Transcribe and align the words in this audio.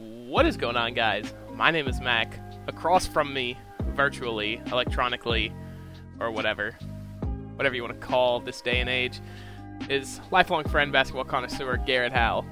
What 0.00 0.46
is 0.46 0.56
going 0.56 0.76
on, 0.76 0.94
guys? 0.94 1.34
My 1.52 1.70
name 1.70 1.86
is 1.86 2.00
Mac. 2.00 2.40
Across 2.68 3.08
from 3.08 3.34
me, 3.34 3.58
virtually, 3.88 4.58
electronically, 4.68 5.52
or 6.18 6.30
whatever, 6.30 6.70
whatever 7.56 7.74
you 7.74 7.82
want 7.82 8.00
to 8.00 8.06
call 8.06 8.40
this 8.40 8.62
day 8.62 8.80
and 8.80 8.88
age, 8.88 9.20
is 9.90 10.22
lifelong 10.30 10.64
friend, 10.64 10.90
basketball 10.90 11.24
connoisseur 11.24 11.76
Garrett 11.76 12.14
Howe. 12.14 12.46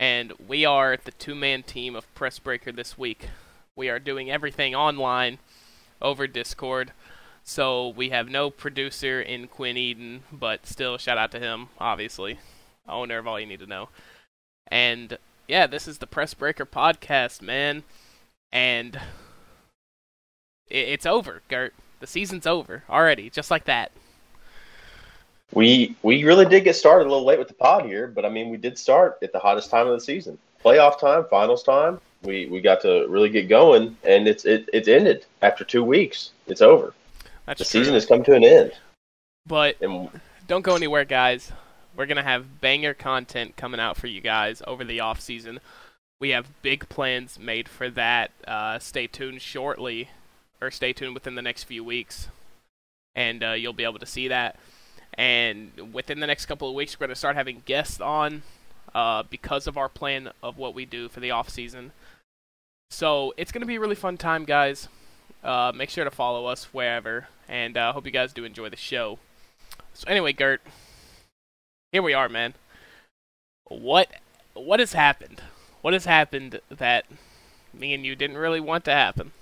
And 0.00 0.32
we 0.48 0.64
are 0.64 0.96
the 0.96 1.12
two 1.12 1.36
man 1.36 1.62
team 1.62 1.94
of 1.94 2.12
Press 2.16 2.40
Breaker 2.40 2.72
this 2.72 2.98
week. 2.98 3.28
We 3.76 3.88
are 3.88 4.00
doing 4.00 4.28
everything 4.28 4.74
online 4.74 5.38
over 6.00 6.26
Discord. 6.26 6.90
So 7.44 7.90
we 7.90 8.08
have 8.08 8.28
no 8.28 8.50
producer 8.50 9.22
in 9.22 9.46
Quinn 9.46 9.76
Eden, 9.76 10.24
but 10.32 10.66
still, 10.66 10.98
shout 10.98 11.16
out 11.16 11.30
to 11.30 11.38
him, 11.38 11.68
obviously. 11.78 12.40
Owner 12.88 13.18
of 13.18 13.28
all 13.28 13.38
you 13.38 13.46
need 13.46 13.60
to 13.60 13.66
know. 13.66 13.88
And 14.66 15.18
yeah, 15.52 15.66
this 15.66 15.86
is 15.86 15.98
the 15.98 16.06
Press 16.06 16.32
Breaker 16.32 16.64
podcast, 16.64 17.42
man. 17.42 17.82
And 18.52 18.98
it's 20.66 21.04
over, 21.04 21.42
Gert. 21.48 21.74
The 22.00 22.06
season's 22.06 22.46
over 22.46 22.84
already, 22.88 23.28
just 23.28 23.50
like 23.50 23.64
that. 23.66 23.92
We 25.52 25.94
we 26.02 26.24
really 26.24 26.46
did 26.46 26.64
get 26.64 26.74
started 26.74 27.04
a 27.06 27.10
little 27.10 27.26
late 27.26 27.38
with 27.38 27.48
the 27.48 27.54
pod 27.54 27.84
here, 27.84 28.08
but 28.08 28.24
I 28.24 28.30
mean 28.30 28.48
we 28.48 28.56
did 28.56 28.78
start 28.78 29.18
at 29.22 29.34
the 29.34 29.38
hottest 29.38 29.68
time 29.68 29.86
of 29.86 29.92
the 29.92 30.00
season. 30.00 30.38
Playoff 30.64 30.98
time, 30.98 31.26
finals 31.28 31.62
time. 31.62 32.00
We 32.22 32.46
we 32.46 32.62
got 32.62 32.80
to 32.82 33.06
really 33.08 33.28
get 33.28 33.50
going 33.50 33.94
and 34.04 34.26
it's 34.26 34.46
it, 34.46 34.70
it's 34.72 34.88
ended 34.88 35.26
after 35.42 35.64
two 35.64 35.84
weeks. 35.84 36.30
It's 36.46 36.62
over. 36.62 36.94
That's 37.44 37.58
the 37.58 37.66
true. 37.66 37.80
season 37.80 37.92
has 37.92 38.06
come 38.06 38.24
to 38.24 38.32
an 38.32 38.42
end. 38.42 38.72
But 39.46 39.76
And 39.82 40.08
don't 40.48 40.62
go 40.62 40.74
anywhere, 40.74 41.04
guys. 41.04 41.52
We're 41.94 42.06
gonna 42.06 42.22
have 42.22 42.60
banger 42.60 42.94
content 42.94 43.56
coming 43.56 43.80
out 43.80 43.96
for 43.96 44.06
you 44.06 44.20
guys 44.20 44.62
over 44.66 44.84
the 44.84 45.00
off 45.00 45.20
season. 45.20 45.60
We 46.20 46.30
have 46.30 46.62
big 46.62 46.88
plans 46.88 47.38
made 47.38 47.68
for 47.68 47.90
that. 47.90 48.30
Uh, 48.46 48.78
stay 48.78 49.06
tuned 49.06 49.42
shortly, 49.42 50.08
or 50.60 50.70
stay 50.70 50.92
tuned 50.92 51.14
within 51.14 51.34
the 51.34 51.42
next 51.42 51.64
few 51.64 51.84
weeks, 51.84 52.28
and 53.14 53.42
uh, 53.42 53.52
you'll 53.52 53.72
be 53.72 53.84
able 53.84 53.98
to 53.98 54.06
see 54.06 54.28
that. 54.28 54.56
And 55.14 55.92
within 55.92 56.20
the 56.20 56.26
next 56.26 56.46
couple 56.46 56.68
of 56.68 56.74
weeks, 56.74 56.98
we're 56.98 57.06
gonna 57.06 57.16
start 57.16 57.36
having 57.36 57.62
guests 57.66 58.00
on 58.00 58.42
uh, 58.94 59.24
because 59.28 59.66
of 59.66 59.76
our 59.76 59.88
plan 59.88 60.30
of 60.42 60.56
what 60.56 60.74
we 60.74 60.84
do 60.86 61.08
for 61.08 61.20
the 61.20 61.30
off 61.30 61.50
season. 61.50 61.92
So 62.90 63.34
it's 63.36 63.52
gonna 63.52 63.66
be 63.66 63.76
a 63.76 63.80
really 63.80 63.94
fun 63.94 64.16
time, 64.16 64.44
guys. 64.44 64.88
Uh, 65.44 65.72
make 65.74 65.90
sure 65.90 66.04
to 66.04 66.10
follow 66.10 66.46
us 66.46 66.64
wherever, 66.72 67.26
and 67.48 67.76
uh, 67.76 67.92
hope 67.92 68.06
you 68.06 68.12
guys 68.12 68.32
do 68.32 68.44
enjoy 68.44 68.68
the 68.68 68.76
show. 68.76 69.18
So 69.92 70.08
anyway, 70.08 70.32
Gert, 70.32 70.62
here 71.92 72.02
we 72.02 72.14
are, 72.14 72.28
man. 72.28 72.54
What 73.68 74.10
what 74.54 74.80
has 74.80 74.94
happened? 74.94 75.42
What 75.82 75.92
has 75.92 76.04
happened 76.04 76.60
that 76.68 77.06
me 77.72 77.94
and 77.94 78.04
you 78.04 78.16
didn't 78.16 78.36
really 78.36 78.60
want 78.60 78.84
to 78.86 78.92
happen? 78.92 79.32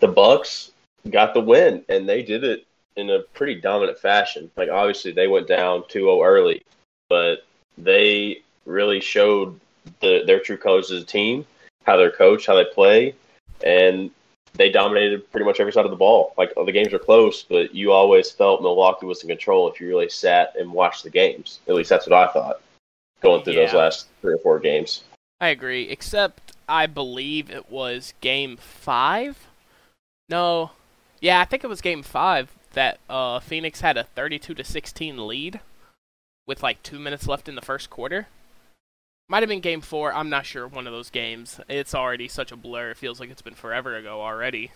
the 0.00 0.08
Bucks 0.08 0.72
got 1.10 1.34
the 1.34 1.40
win 1.40 1.84
and 1.88 2.08
they 2.08 2.22
did 2.22 2.42
it 2.42 2.66
in 2.96 3.10
a 3.10 3.20
pretty 3.20 3.54
dominant 3.54 3.98
fashion. 3.98 4.50
Like 4.56 4.68
obviously 4.70 5.12
they 5.12 5.28
went 5.28 5.46
down 5.46 5.82
2-0 5.84 6.26
early, 6.26 6.62
but 7.08 7.46
they 7.78 8.42
really 8.66 9.00
showed 9.00 9.58
the, 10.00 10.22
their 10.26 10.40
true 10.40 10.56
colors 10.56 10.90
as 10.90 11.02
a 11.02 11.06
team, 11.06 11.46
how 11.84 11.96
they're 11.96 12.10
coached, 12.10 12.46
how 12.46 12.56
they 12.56 12.64
play, 12.64 13.14
and 13.64 14.10
they 14.54 14.70
dominated 14.70 15.30
pretty 15.30 15.46
much 15.46 15.60
every 15.60 15.72
side 15.72 15.84
of 15.84 15.90
the 15.90 15.96
ball. 15.96 16.34
Like 16.36 16.52
the 16.54 16.72
games 16.72 16.92
are 16.92 16.98
close, 16.98 17.42
but 17.42 17.74
you 17.74 17.92
always 17.92 18.30
felt 18.30 18.62
Milwaukee 18.62 19.06
was 19.06 19.22
in 19.22 19.28
control 19.28 19.70
if 19.70 19.80
you 19.80 19.88
really 19.88 20.08
sat 20.08 20.54
and 20.58 20.72
watched 20.72 21.04
the 21.04 21.10
games. 21.10 21.60
At 21.68 21.74
least 21.74 21.90
that's 21.90 22.06
what 22.06 22.16
I 22.16 22.32
thought 22.32 22.60
going 23.20 23.42
through 23.42 23.54
those 23.54 23.74
last 23.74 24.08
three 24.20 24.34
or 24.34 24.38
four 24.38 24.58
games. 24.58 25.04
I 25.40 25.48
agree, 25.48 25.88
except 25.88 26.52
I 26.68 26.86
believe 26.86 27.50
it 27.50 27.70
was 27.70 28.14
game 28.20 28.56
five. 28.56 29.46
No, 30.28 30.72
yeah, 31.20 31.40
I 31.40 31.44
think 31.44 31.64
it 31.64 31.68
was 31.68 31.80
game 31.80 32.02
five 32.02 32.50
that 32.72 32.98
uh, 33.08 33.40
Phoenix 33.40 33.80
had 33.80 33.96
a 33.96 34.04
32 34.04 34.54
to 34.54 34.64
16 34.64 35.26
lead 35.26 35.60
with 36.46 36.62
like 36.62 36.82
two 36.82 36.98
minutes 36.98 37.26
left 37.26 37.48
in 37.48 37.54
the 37.54 37.62
first 37.62 37.90
quarter. 37.90 38.28
Might 39.30 39.44
have 39.44 39.48
been 39.48 39.60
game 39.60 39.80
four. 39.80 40.12
I'm 40.12 40.28
not 40.28 40.44
sure. 40.44 40.66
One 40.66 40.88
of 40.88 40.92
those 40.92 41.08
games. 41.08 41.60
It's 41.68 41.94
already 41.94 42.26
such 42.26 42.50
a 42.50 42.56
blur. 42.56 42.90
It 42.90 42.96
feels 42.96 43.20
like 43.20 43.30
it's 43.30 43.42
been 43.42 43.54
forever 43.54 43.94
ago 43.94 44.20
already. 44.20 44.72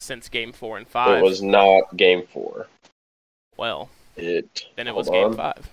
Since 0.00 0.28
game 0.28 0.50
four 0.50 0.76
and 0.76 0.88
five. 0.88 1.18
It 1.18 1.22
was 1.22 1.40
not 1.40 1.96
game 1.96 2.26
four. 2.26 2.66
well, 3.56 3.90
It 4.16 4.66
then 4.74 4.88
it 4.88 4.94
was 4.96 5.08
game 5.08 5.26
on. 5.28 5.36
five. 5.36 5.70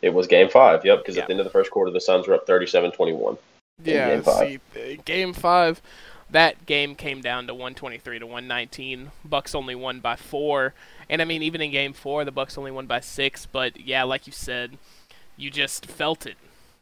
It 0.00 0.14
was 0.14 0.26
game 0.26 0.48
five, 0.48 0.82
yep, 0.86 1.00
because 1.00 1.16
Yeah. 1.16 1.22
at 1.22 1.26
the 1.28 1.32
end 1.34 1.40
of 1.40 1.44
the 1.44 1.50
first 1.50 1.70
quarter, 1.70 1.90
the 1.90 2.00
Suns 2.00 2.26
were 2.26 2.32
up 2.34 2.46
37 2.46 2.90
21. 2.92 3.36
Yeah, 3.84 4.08
game 4.14 4.22
five. 4.22 4.60
see, 4.74 4.96
game 5.04 5.34
five, 5.34 5.82
that 6.30 6.64
game 6.64 6.94
came 6.94 7.20
down 7.20 7.46
to 7.48 7.54
123 7.54 8.18
to 8.18 8.26
119. 8.26 9.10
Bucks 9.26 9.54
only 9.54 9.74
won 9.74 10.00
by 10.00 10.16
four, 10.16 10.72
and 11.10 11.20
I 11.20 11.26
mean, 11.26 11.42
even 11.42 11.60
in 11.60 11.70
game 11.70 11.92
four, 11.92 12.24
the 12.24 12.32
Bucks 12.32 12.56
only 12.56 12.70
won 12.70 12.86
by 12.86 13.00
six. 13.00 13.44
But 13.44 13.78
yeah, 13.78 14.04
like 14.04 14.26
you 14.26 14.32
said, 14.32 14.78
you 15.36 15.50
just 15.50 15.84
felt 15.84 16.24
it. 16.26 16.36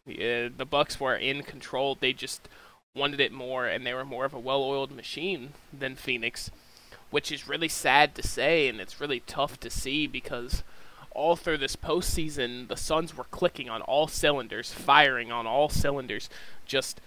Yeah, 0.06 0.48
the 0.56 0.64
Bucks 0.64 1.00
were 1.00 1.16
in 1.16 1.42
control. 1.42 1.96
They 1.98 2.12
just 2.12 2.48
wanted 2.94 3.20
it 3.20 3.32
more, 3.32 3.66
and 3.66 3.84
they 3.84 3.92
were 3.92 4.04
more 4.04 4.24
of 4.24 4.32
a 4.34 4.38
well-oiled 4.38 4.92
machine 4.92 5.52
than 5.76 5.96
Phoenix, 5.96 6.50
which 7.10 7.32
is 7.32 7.48
really 7.48 7.68
sad 7.68 8.14
to 8.14 8.22
say, 8.22 8.68
and 8.68 8.80
it's 8.80 9.00
really 9.00 9.20
tough 9.20 9.58
to 9.60 9.70
see 9.70 10.06
because 10.06 10.62
all 11.10 11.34
through 11.34 11.58
this 11.58 11.76
postseason, 11.76 12.68
the 12.68 12.76
Suns 12.76 13.16
were 13.16 13.24
clicking 13.24 13.68
on 13.68 13.82
all 13.82 14.06
cylinders, 14.06 14.72
firing 14.72 15.32
on 15.32 15.46
all 15.46 15.68
cylinders. 15.68 16.28
Just 16.66 17.00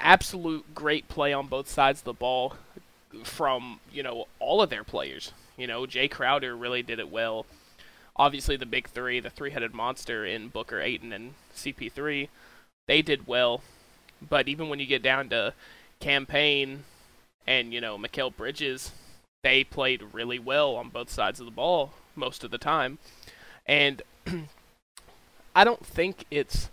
absolute 0.00 0.74
great 0.74 1.08
play 1.08 1.32
on 1.32 1.46
both 1.46 1.68
sides 1.68 2.00
of 2.00 2.04
the 2.04 2.12
ball 2.12 2.56
from, 3.22 3.80
you 3.92 4.02
know, 4.02 4.26
all 4.40 4.60
of 4.60 4.70
their 4.70 4.84
players. 4.84 5.32
You 5.56 5.66
know, 5.68 5.82
Jae 5.82 6.10
Crowder 6.10 6.56
really 6.56 6.82
did 6.82 6.98
it 6.98 7.10
well. 7.10 7.46
Obviously, 8.16 8.56
the 8.56 8.66
big 8.66 8.88
three, 8.88 9.20
the 9.20 9.30
three 9.30 9.50
headed 9.50 9.74
monster 9.74 10.24
in 10.24 10.48
Booker, 10.48 10.80
Ayton, 10.80 11.12
and 11.12 11.34
CP3, 11.54 12.28
they 12.86 13.02
did 13.02 13.26
well. 13.26 13.62
But 14.26 14.48
even 14.48 14.68
when 14.68 14.78
you 14.78 14.86
get 14.86 15.02
down 15.02 15.28
to 15.30 15.52
Cam 16.00 16.26
Payne 16.26 16.84
and, 17.46 17.72
you 17.72 17.80
know, 17.80 17.98
Mikal 17.98 18.34
Bridges, 18.34 18.92
they 19.42 19.64
played 19.64 20.02
really 20.12 20.38
well 20.38 20.76
on 20.76 20.88
both 20.88 21.10
sides 21.10 21.40
of 21.40 21.46
the 21.46 21.52
ball 21.52 21.92
most 22.14 22.44
of 22.44 22.50
the 22.50 22.58
time. 22.58 22.98
And 23.66 24.02
I 25.56 25.64
don't 25.64 25.84
think 25.84 26.24
it's 26.30 26.70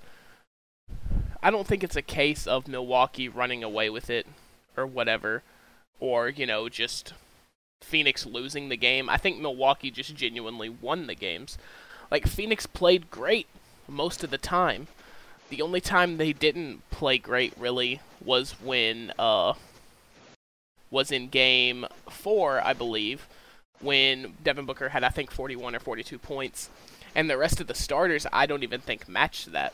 I 1.43 1.49
don't 1.49 1.65
think 1.65 1.83
it's 1.83 1.95
a 1.95 2.03
case 2.03 2.45
of 2.45 2.67
Milwaukee 2.67 3.27
running 3.27 3.63
away 3.63 3.89
with 3.89 4.09
it 4.11 4.27
or 4.77 4.85
whatever 4.85 5.41
or, 5.99 6.29
you 6.29 6.45
know, 6.45 6.69
just 6.69 7.13
Phoenix 7.81 8.25
losing 8.25 8.69
the 8.69 8.77
game. 8.77 9.09
I 9.09 9.17
think 9.17 9.39
Milwaukee 9.39 9.91
just 9.91 10.15
genuinely 10.15 10.69
won 10.69 11.07
the 11.07 11.15
games. 11.15 11.57
Like 12.09 12.27
Phoenix 12.27 12.65
played 12.65 13.11
great 13.11 13.47
most 13.87 14.23
of 14.23 14.29
the 14.29 14.37
time. 14.37 14.87
The 15.49 15.61
only 15.61 15.81
time 15.81 16.17
they 16.17 16.31
didn't 16.31 16.89
play 16.91 17.17
great 17.17 17.53
really 17.57 17.99
was 18.23 18.51
when 18.61 19.11
uh 19.19 19.53
was 20.89 21.11
in 21.11 21.29
game 21.29 21.85
4, 22.09 22.65
I 22.65 22.73
believe, 22.73 23.27
when 23.79 24.33
Devin 24.43 24.65
Booker 24.65 24.89
had 24.89 25.03
I 25.03 25.09
think 25.09 25.31
41 25.31 25.75
or 25.75 25.79
42 25.79 26.17
points 26.17 26.69
and 27.15 27.29
the 27.29 27.37
rest 27.37 27.59
of 27.59 27.67
the 27.67 27.75
starters 27.75 28.25
I 28.31 28.45
don't 28.45 28.63
even 28.63 28.79
think 28.79 29.09
matched 29.09 29.51
that. 29.51 29.73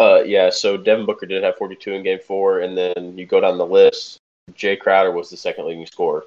Uh, 0.00 0.22
yeah, 0.24 0.50
so 0.50 0.76
Devin 0.76 1.06
Booker 1.06 1.26
did 1.26 1.42
have 1.42 1.56
42 1.56 1.92
in 1.92 2.02
game 2.02 2.18
four, 2.18 2.60
and 2.60 2.76
then 2.76 3.16
you 3.18 3.26
go 3.26 3.40
down 3.40 3.58
the 3.58 3.66
list. 3.66 4.18
Jae 4.52 4.78
Crowder 4.78 5.12
was 5.12 5.28
the 5.28 5.36
second 5.36 5.66
leading 5.66 5.84
scorer 5.86 6.24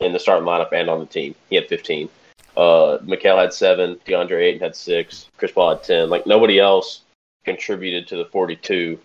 in 0.00 0.12
the 0.12 0.18
starting 0.18 0.46
lineup 0.46 0.72
and 0.72 0.88
on 0.90 1.00
the 1.00 1.06
team. 1.06 1.34
He 1.50 1.56
had 1.56 1.68
15. 1.68 2.08
Uh, 2.56 2.98
Mikal 3.02 3.38
had 3.40 3.52
seven. 3.52 3.96
DeAndre 4.06 4.42
Ayton 4.42 4.60
had 4.60 4.76
six. 4.76 5.28
Chris 5.36 5.52
Paul 5.52 5.70
had 5.76 5.84
10. 5.84 6.10
Like, 6.10 6.26
nobody 6.26 6.58
else 6.58 7.00
contributed 7.44 8.06
to 8.08 8.16
the 8.16 8.24
42 8.26 8.98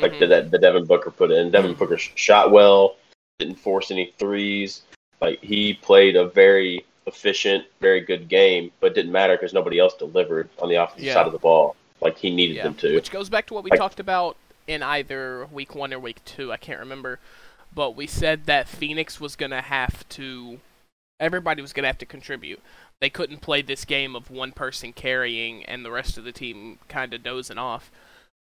like 0.00 0.12
Mhm. 0.12 0.18
the, 0.20 0.26
that 0.28 0.50
the 0.50 0.58
Devin 0.58 0.86
Booker 0.86 1.10
put 1.10 1.30
in. 1.30 1.50
Devin 1.50 1.74
Booker 1.74 1.98
shot 1.98 2.50
well, 2.50 2.96
didn't 3.38 3.56
force 3.56 3.90
any 3.90 4.12
threes. 4.18 4.82
Like 5.20 5.42
he 5.42 5.74
played 5.74 6.16
a 6.16 6.24
very 6.26 6.84
efficient, 7.06 7.66
very 7.80 8.00
good 8.00 8.28
game, 8.28 8.72
but 8.80 8.94
didn't 8.94 9.12
matter 9.12 9.34
because 9.36 9.52
nobody 9.52 9.78
else 9.78 9.94
delivered 9.94 10.48
on 10.60 10.70
the 10.70 10.76
offensive 10.76 11.04
Yeah. 11.04 11.12
side 11.14 11.26
of 11.26 11.32
the 11.32 11.38
ball 11.38 11.76
like 12.00 12.16
he 12.16 12.30
needed 12.34 12.56
Yeah, 12.56 12.62
them 12.64 12.74
to. 12.76 12.94
which 12.94 13.10
goes 13.10 13.28
back 13.28 13.46
to 13.48 13.54
what 13.54 13.62
we 13.62 13.70
Like- 13.70 13.78
talked 13.78 14.00
about 14.00 14.36
in 14.66 14.82
either 14.82 15.46
week 15.52 15.74
one 15.74 15.92
or 15.92 15.98
week 15.98 16.24
two. 16.24 16.50
I 16.50 16.56
can't 16.56 16.80
remember, 16.80 17.18
but 17.74 17.96
we 17.96 18.06
said 18.06 18.46
that 18.46 18.68
Phoenix 18.68 19.20
was 19.20 19.36
gonna 19.36 19.62
have 19.62 20.08
to. 20.10 20.60
Everybody 21.20 21.62
was 21.62 21.72
gonna 21.72 21.88
have 21.88 21.98
to 21.98 22.06
contribute. 22.06 22.60
They 23.00 23.10
couldn't 23.10 23.40
play 23.40 23.62
this 23.62 23.84
game 23.84 24.14
of 24.16 24.30
one 24.30 24.52
person 24.52 24.92
carrying 24.92 25.64
and 25.64 25.84
the 25.84 25.90
rest 25.90 26.16
of 26.16 26.24
the 26.24 26.32
team 26.32 26.78
kind 26.88 27.12
of 27.12 27.22
dozing 27.22 27.58
off. 27.58 27.90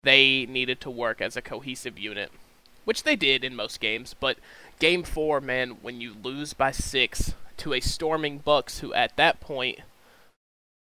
They 0.03 0.45
needed 0.45 0.79
to 0.81 0.89
work 0.89 1.21
as 1.21 1.35
a 1.35 1.41
cohesive 1.41 1.97
unit, 1.97 2.31
which 2.83 3.03
they 3.03 3.15
did 3.15 3.43
in 3.43 3.55
most 3.55 3.79
games. 3.79 4.15
But 4.19 4.37
game 4.79 5.03
four, 5.03 5.41
man, 5.41 5.77
when 5.81 5.99
you 6.01 6.15
lose 6.21 6.53
by 6.53 6.71
six 6.71 7.33
to 7.57 7.73
a 7.73 7.79
storming 7.79 8.39
Bucks, 8.39 8.79
who 8.79 8.93
at 8.93 9.15
that 9.15 9.39
point 9.39 9.79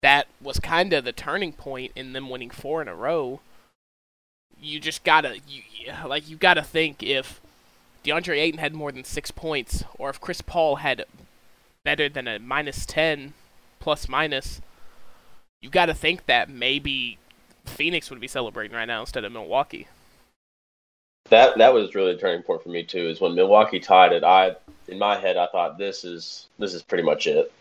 that 0.03 0.29
was 0.41 0.59
kind 0.61 0.93
of 0.93 1.05
the 1.05 1.13
turning 1.13 1.53
point 1.53 1.93
in 1.95 2.13
them 2.13 2.31
winning 2.31 2.51
four 2.51 2.81
in 2.81 2.89
a 2.89 2.95
row. 2.95 3.41
you 4.61 4.79
just 4.79 5.05
gotta 5.05 5.39
you 5.49 5.63
like 6.07 6.29
you 6.29 6.37
gotta 6.37 6.63
think 6.63 7.03
if 7.03 7.40
DeAndre 8.05 8.39
Ayton 8.39 8.61
had 8.61 8.75
more 8.75 8.93
than 8.93 9.05
six 9.05 9.31
points, 9.31 9.85
or 9.99 10.11
if 10.11 10.21
Chris 10.21 10.41
Paul 10.41 10.77
had 10.77 11.05
better 11.85 12.09
than 12.09 12.27
a 12.27 12.39
minus 12.39 12.87
ten 12.87 13.35
plus 13.79 14.09
minus, 14.09 14.61
you 15.63 15.71
gotta 15.71 15.95
think 15.95 16.27
that 16.27 16.49
maybe 16.49 17.19
Phoenix 17.65 18.11
would 18.11 18.21
be 18.21 18.29
celebrating 18.29 18.77
right 18.77 18.87
now 18.87 19.01
instead 19.01 19.25
of 19.25 19.33
Milwaukee. 19.33 19.89
That 21.29 21.59
that 21.59 21.75
was 21.75 21.95
really 21.95 22.13
a 22.13 22.19
turning 22.19 22.43
point 22.43 22.63
for 22.63 22.71
me 22.71 22.83
too. 22.83 23.09
Is 23.09 23.21
when 23.21 23.35
Milwaukee 23.35 23.81
tied 23.81 24.13
it. 24.13 24.25
I 24.25 24.57
in 24.89 24.99
my 24.99 25.19
head 25.19 25.37
I 25.37 25.47
thought 25.47 25.79
this 25.79 26.05
is 26.05 26.47
this 26.59 26.75
is 26.75 26.83
pretty 26.83 27.05
much 27.05 27.27
it 27.27 27.53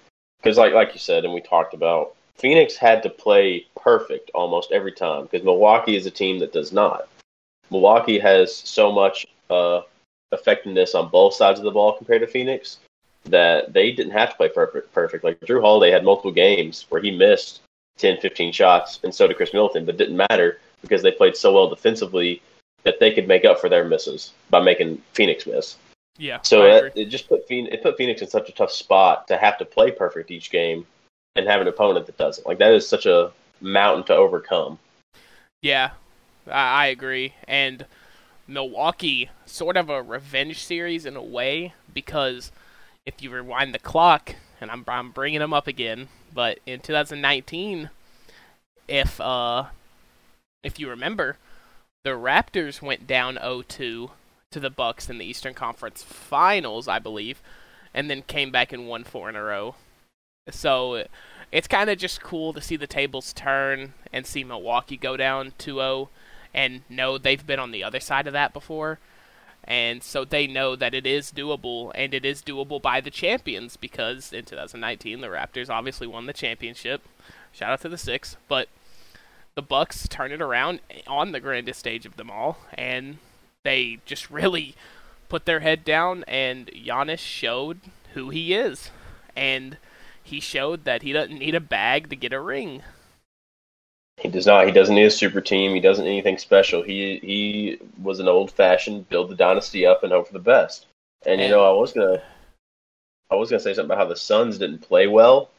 because 0.41 0.57
like 0.57 0.73
like 0.73 0.93
you 0.93 0.99
said 0.99 1.25
and 1.25 1.33
we 1.33 1.41
talked 1.41 1.73
about 1.73 2.15
Phoenix 2.35 2.77
had 2.77 3.03
to 3.03 3.09
play 3.09 3.67
perfect 3.75 4.31
almost 4.33 4.71
every 4.71 4.93
time 4.93 5.23
because 5.23 5.43
Milwaukee 5.43 5.97
is 5.97 6.05
a 6.05 6.11
team 6.11 6.39
that 6.39 6.53
does 6.53 6.71
not. 6.71 7.07
Milwaukee 7.69 8.17
has 8.17 8.55
so 8.55 8.91
much 8.91 9.27
uh, 9.49 9.81
effectiveness 10.31 10.95
on 10.95 11.09
both 11.09 11.33
sides 11.33 11.59
of 11.59 11.65
the 11.65 11.71
ball 11.71 11.93
compared 11.93 12.21
to 12.21 12.27
Phoenix 12.27 12.77
that 13.25 13.73
they 13.73 13.91
didn't 13.91 14.13
have 14.13 14.31
to 14.31 14.35
play 14.35 14.49
perfect. 14.49 14.93
Perfect. 14.93 15.23
Like 15.23 15.39
Jrue 15.41 15.61
Holiday 15.61 15.91
had 15.91 16.03
multiple 16.03 16.31
games 16.31 16.85
where 16.89 17.01
he 17.01 17.11
missed 17.11 17.61
10, 17.97 18.19
15 18.21 18.53
shots, 18.53 18.99
and 19.03 19.13
so 19.13 19.27
did 19.27 19.37
Khris 19.37 19.53
Middleton, 19.53 19.85
but 19.85 19.95
it 19.95 19.97
didn't 19.97 20.25
matter 20.29 20.59
because 20.81 21.01
they 21.01 21.11
played 21.11 21.35
so 21.35 21.53
well 21.53 21.67
defensively 21.67 22.41
that 22.83 22.99
they 22.99 23.11
could 23.11 23.27
make 23.27 23.45
up 23.45 23.59
for 23.59 23.69
their 23.69 23.83
misses 23.83 24.31
by 24.49 24.61
making 24.61 25.01
Phoenix 25.13 25.45
miss. 25.45 25.75
Yeah. 26.17 26.39
So 26.43 26.65
it, 26.65 26.93
it, 26.95 27.05
just 27.05 27.27
put 27.27 27.47
Phoenix, 27.47 27.73
it 27.73 27.83
put 27.83 27.97
Phoenix 27.97 28.21
in 28.21 28.29
such 28.29 28.49
a 28.49 28.53
tough 28.53 28.71
spot 28.71 29.27
to 29.27 29.37
have 29.37 29.57
to 29.57 29.65
play 29.65 29.91
perfect 29.91 30.31
each 30.31 30.49
game 30.51 30.85
and 31.35 31.47
have 31.47 31.61
an 31.61 31.67
opponent 31.67 32.05
that 32.05 32.17
doesn't. 32.17 32.47
Like 32.47 32.57
that 32.59 32.73
is 32.73 32.87
such 32.87 33.05
a 33.05 33.31
mountain 33.61 34.05
to 34.05 34.15
overcome. 34.15 34.79
Yeah, 35.61 35.91
I, 36.47 36.83
I 36.83 36.85
agree. 36.87 37.33
And 37.47 37.85
Milwaukee, 38.49 39.29
sort 39.45 39.77
of 39.77 39.89
a 39.89 40.01
revenge 40.01 40.63
series 40.63 41.05
in 41.05 41.15
a 41.15 41.23
way, 41.23 41.73
because 41.93 42.51
if 43.05 43.21
you 43.21 43.29
rewind 43.29 43.73
the 43.73 43.79
clock, 43.79 44.35
and 44.59 44.71
I'm 44.71 44.83
I'm 44.87 45.11
bringing 45.11 45.39
them 45.39 45.53
up 45.53 45.67
again, 45.67 46.07
but 46.33 46.59
in 46.65 46.79
2019, 46.79 47.91
if 48.87 49.21
uh, 49.21 49.65
if 50.63 50.79
you 50.79 50.89
remember, 50.89 51.37
the 52.03 52.11
Raptors 52.11 52.81
went 52.81 53.05
down 53.05 53.35
0-2 53.35 53.67
to 54.51 54.59
the 54.59 54.69
Bucks 54.69 55.09
in 55.09 55.19
the 55.19 55.25
Eastern 55.25 55.53
Conference 55.53 56.01
Finals, 56.01 56.87
I 56.87 56.97
believe, 56.97 57.41
and 57.93 58.09
then 58.09 58.23
came 58.23 58.51
back 58.51 58.73
and 58.73 58.87
won 58.87 59.03
four 59.03 59.29
in 59.29 59.35
a 59.35 59.43
row. 59.43 59.75
So 60.49 61.05
it's 61.51 61.67
kind 61.67 61.89
of 61.89 61.99
just 61.99 62.21
cool 62.21 62.53
to 62.53 62.61
see 62.61 62.75
the 62.75 62.87
tables 62.87 63.31
turn 63.31 63.93
and 64.11 64.25
see 64.25 64.43
Milwaukee 64.43 64.97
go 64.97 65.15
down 65.15 65.53
2-0 65.59 66.09
and 66.53 66.81
know 66.89 67.17
they've 67.17 67.45
been 67.45 67.59
on 67.59 67.71
the 67.71 67.83
other 67.83 67.99
side 67.99 68.27
of 68.27 68.33
that 68.33 68.53
before. 68.53 68.99
And 69.63 70.01
so 70.01 70.25
they 70.25 70.47
know 70.47 70.75
that 70.75 70.95
it 70.95 71.05
is 71.05 71.31
doable, 71.31 71.91
and 71.93 72.13
it 72.13 72.25
is 72.25 72.41
doable 72.41 72.81
by 72.81 73.01
the 73.01 73.11
champions 73.11 73.77
because 73.77 74.33
in 74.33 74.45
2019 74.45 75.21
the 75.21 75.27
Raptors 75.27 75.69
obviously 75.69 76.07
won 76.07 76.25
the 76.25 76.33
championship. 76.33 77.03
Shout 77.51 77.71
out 77.71 77.81
to 77.81 77.89
the 77.89 77.97
Six, 77.97 78.37
but 78.47 78.69
the 79.55 79.61
Bucks 79.61 80.07
turn 80.07 80.31
it 80.31 80.41
around 80.41 80.79
on 81.07 81.31
the 81.31 81.39
grandest 81.39 81.79
stage 81.79 82.05
of 82.05 82.15
them 82.15 82.31
all, 82.31 82.59
and 82.73 83.17
they 83.63 83.99
just 84.05 84.31
really 84.31 84.75
put 85.27 85.45
their 85.45 85.59
head 85.59 85.83
down. 85.83 86.23
And 86.27 86.67
Giannis 86.67 87.19
showed 87.19 87.81
who 88.13 88.29
he 88.29 88.53
is, 88.53 88.89
and 89.35 89.77
he 90.23 90.39
showed 90.39 90.85
that 90.85 91.01
he 91.01 91.11
doesn't 91.11 91.37
need 91.37 91.55
a 91.55 91.59
bag 91.59 92.09
to 92.09 92.15
get 92.15 92.33
a 92.33 92.39
ring. 92.39 92.81
He 94.19 94.27
does 94.27 94.45
not. 94.45 94.65
He 94.65 94.71
doesn't 94.71 94.95
need 94.95 95.05
a 95.05 95.11
super 95.11 95.41
team. 95.41 95.73
He 95.73 95.79
doesn't 95.79 96.03
need 96.03 96.11
anything 96.11 96.37
special. 96.37 96.83
He 96.83 97.19
he 97.19 97.77
was 98.01 98.19
an 98.19 98.27
old 98.27 98.51
fashioned 98.51 99.07
build 99.09 99.29
the 99.29 99.35
dynasty 99.35 99.85
up 99.85 100.03
and 100.03 100.11
hope 100.11 100.27
for 100.27 100.33
the 100.33 100.39
best. 100.39 100.87
And, 101.25 101.39
you 101.41 101.49
know, 101.49 101.63
I 101.65 101.79
was 101.79 101.93
gonna 101.93 102.21
I 103.29 103.35
was 103.35 103.49
gonna 103.49 103.59
say 103.59 103.73
something 103.73 103.91
about 103.91 103.97
how 103.97 104.09
the 104.09 104.15
Suns 104.15 104.57
didn't 104.57 104.79
play 104.79 105.07
well 105.07 105.49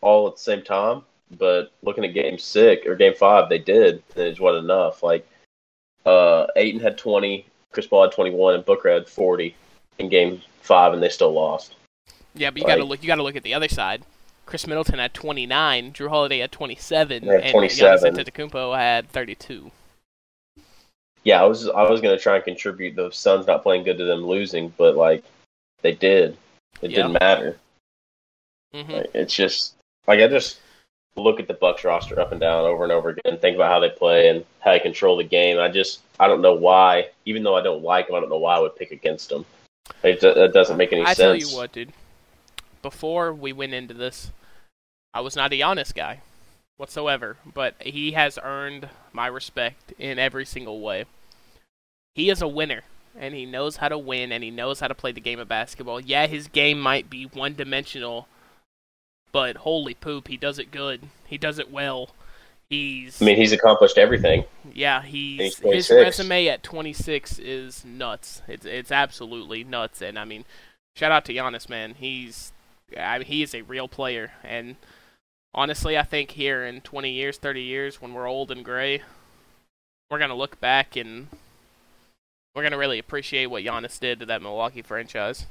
all 0.00 0.28
at 0.28 0.36
the 0.36 0.40
same 0.40 0.62
time, 0.62 1.02
but 1.38 1.72
looking 1.82 2.04
at 2.04 2.14
game 2.14 2.38
six 2.38 2.86
or 2.86 2.96
game 2.96 3.14
five, 3.14 3.48
they 3.48 3.58
did, 3.58 4.02
and 4.14 4.24
it 4.24 4.40
wasn't 4.40 4.64
enough. 4.64 5.02
Like 5.02 5.26
uh 6.06 6.46
Ayton 6.56 6.80
had 6.80 6.96
twenty, 6.96 7.46
Chris 7.72 7.86
Paul 7.86 8.04
had 8.04 8.12
twenty 8.12 8.30
one, 8.30 8.54
and 8.54 8.64
Booker 8.64 8.90
had 8.90 9.08
forty 9.08 9.54
in 9.98 10.08
game 10.08 10.40
five, 10.62 10.94
and 10.94 11.02
they 11.02 11.08
still 11.08 11.32
lost. 11.32 11.74
Yeah, 12.34 12.50
but 12.50 12.58
you 12.58 12.64
like, 12.64 12.76
gotta 12.76 12.84
look. 12.84 13.02
You 13.02 13.06
gotta 13.08 13.22
look 13.22 13.36
at 13.36 13.42
the 13.42 13.54
other 13.54 13.68
side. 13.68 14.02
Khris 14.46 14.66
Middleton 14.68 15.00
had 15.00 15.12
29, 15.12 15.92
Jrue 15.92 16.08
Holiday 16.08 16.38
had 16.38 16.52
27, 16.52 17.24
had 17.24 17.40
and 17.42 17.52
27. 17.52 18.14
Giannis 18.14 18.24
Antetokounmpo 18.24 18.76
had 18.76 19.10
32. 19.10 19.72
Yeah, 21.24 21.42
I 21.42 21.44
was 21.44 21.68
I 21.68 21.82
was 21.82 22.00
gonna 22.00 22.18
try 22.18 22.36
and 22.36 22.44
contribute 22.44 22.94
the 22.94 23.10
Suns 23.10 23.48
not 23.48 23.64
playing 23.64 23.82
good 23.82 23.98
to 23.98 24.04
them 24.04 24.24
losing, 24.24 24.72
but 24.78 24.96
like 24.96 25.24
they 25.82 25.92
did, 25.92 26.36
it 26.80 26.88
didn't 26.88 27.14
matter. 27.14 27.58
Mm-hmm. 28.72 28.92
Like, 28.92 29.10
it's 29.12 29.34
just 29.34 29.74
like 30.06 30.20
I 30.20 30.28
just 30.28 30.60
look 31.16 31.40
at 31.40 31.48
the 31.48 31.54
Bucks 31.54 31.82
roster 31.82 32.20
up 32.20 32.30
and 32.30 32.40
down 32.40 32.64
over 32.64 32.84
and 32.84 32.92
over 32.92 33.08
again, 33.08 33.38
think 33.38 33.56
about 33.56 33.72
how 33.72 33.80
they 33.80 33.90
play 33.90 34.28
and 34.28 34.44
how 34.60 34.70
they 34.70 34.78
control 34.78 35.16
the 35.16 35.24
game. 35.24 35.58
I 35.58 35.68
just 35.68 36.02
I 36.20 36.28
don't 36.28 36.42
know 36.42 36.54
why, 36.54 37.08
even 37.24 37.42
though 37.42 37.56
I 37.56 37.62
don't 37.62 37.82
like 37.82 38.06
them, 38.06 38.14
I 38.14 38.20
don't 38.20 38.30
know 38.30 38.38
why 38.38 38.54
I 38.54 38.60
would 38.60 38.76
pick 38.76 38.92
against 38.92 39.30
them. 39.30 39.44
It, 40.04 40.22
it 40.22 40.52
doesn't 40.52 40.76
make 40.76 40.92
any 40.92 41.02
I 41.02 41.14
sense. 41.14 41.18
I 41.18 41.22
tell 41.22 41.36
you 41.36 41.56
what, 41.56 41.72
dude 41.72 41.92
before 42.86 43.32
we 43.32 43.52
went 43.52 43.74
into 43.74 43.92
this, 43.92 44.30
I 45.12 45.18
was 45.18 45.34
not 45.34 45.52
a 45.52 45.58
Giannis 45.58 45.92
guy 45.92 46.20
whatsoever, 46.76 47.36
but 47.44 47.74
he 47.80 48.12
has 48.12 48.38
earned 48.40 48.88
my 49.12 49.26
respect 49.26 49.92
in 49.98 50.20
every 50.20 50.46
single 50.46 50.78
way. 50.78 51.04
He 52.14 52.30
is 52.30 52.40
a 52.40 52.46
winner, 52.46 52.82
and 53.18 53.34
he 53.34 53.44
knows 53.44 53.78
how 53.78 53.88
to 53.88 53.98
win, 53.98 54.30
and 54.30 54.44
he 54.44 54.52
knows 54.52 54.78
how 54.78 54.86
to 54.86 54.94
play 54.94 55.10
the 55.10 55.20
game 55.20 55.40
of 55.40 55.48
basketball. 55.48 55.98
Yeah, 55.98 56.28
his 56.28 56.46
game 56.46 56.78
might 56.78 57.10
be 57.10 57.24
one 57.24 57.54
dimensional, 57.54 58.28
but 59.32 59.56
holy 59.56 59.94
poop, 59.94 60.28
he 60.28 60.36
does 60.36 60.60
it 60.60 60.70
good. 60.70 61.08
He 61.26 61.38
does 61.38 61.58
it 61.58 61.72
well. 61.72 62.10
He's. 62.70 63.20
I 63.20 63.24
mean, 63.24 63.36
he's 63.36 63.52
accomplished 63.52 63.98
everything. 63.98 64.44
Yeah, 64.72 65.02
he's, 65.02 65.58
he's 65.58 65.88
his 65.88 65.90
resume 65.90 66.46
at 66.46 66.62
26 66.62 67.40
is 67.40 67.84
nuts. 67.84 68.42
It's 68.46 68.64
it's 68.64 68.92
absolutely 68.92 69.64
nuts, 69.64 70.02
and 70.02 70.16
I 70.16 70.24
mean, 70.24 70.44
shout 70.94 71.10
out 71.10 71.24
to 71.24 71.34
Giannis, 71.34 71.68
man. 71.68 71.94
He's 71.98 72.52
I 72.96 73.18
mean, 73.18 73.26
he 73.26 73.42
is 73.42 73.54
a 73.54 73.62
real 73.62 73.88
player, 73.88 74.32
and 74.44 74.76
honestly, 75.54 75.98
I 75.98 76.02
think 76.02 76.32
here 76.32 76.64
in 76.64 76.82
20 76.82 77.10
years, 77.10 77.38
30 77.38 77.62
years, 77.62 78.00
when 78.00 78.14
we're 78.14 78.28
old 78.28 78.50
and 78.50 78.64
gray, 78.64 79.02
we're 80.10 80.18
gonna 80.18 80.36
look 80.36 80.60
back 80.60 80.96
and 80.96 81.28
we're 82.54 82.62
gonna 82.62 82.78
really 82.78 82.98
appreciate 82.98 83.46
what 83.46 83.64
Giannis 83.64 83.98
did 83.98 84.20
to 84.20 84.26
that 84.26 84.42
Milwaukee 84.42 84.82
franchise. 84.82 85.46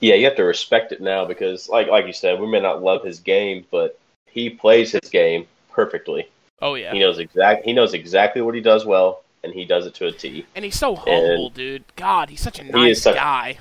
Yeah, 0.00 0.16
you 0.16 0.26
have 0.26 0.36
to 0.36 0.44
respect 0.44 0.92
it 0.92 1.00
now 1.00 1.24
because, 1.24 1.68
like 1.68 1.88
like 1.88 2.06
you 2.06 2.12
said, 2.12 2.40
we 2.40 2.46
may 2.46 2.60
not 2.60 2.82
love 2.82 3.04
his 3.04 3.20
game, 3.20 3.64
but 3.70 3.98
he 4.26 4.50
plays 4.50 4.92
his 4.92 5.08
game 5.08 5.46
perfectly. 5.70 6.28
Oh 6.60 6.74
yeah, 6.74 6.92
he 6.92 6.98
knows 6.98 7.18
exact 7.18 7.64
he 7.64 7.72
knows 7.72 7.94
exactly 7.94 8.42
what 8.42 8.54
he 8.54 8.60
does 8.60 8.84
well, 8.84 9.22
and 9.42 9.54
he 9.54 9.64
does 9.64 9.86
it 9.86 9.94
to 9.94 10.06
a 10.06 10.12
T. 10.12 10.44
And 10.54 10.64
he's 10.64 10.78
so 10.78 10.94
humble, 10.94 11.46
and 11.46 11.54
dude. 11.54 11.84
God, 11.96 12.28
he's 12.28 12.42
such 12.42 12.58
a 12.58 12.64
nice 12.64 13.02
such, 13.02 13.14
guy. 13.14 13.58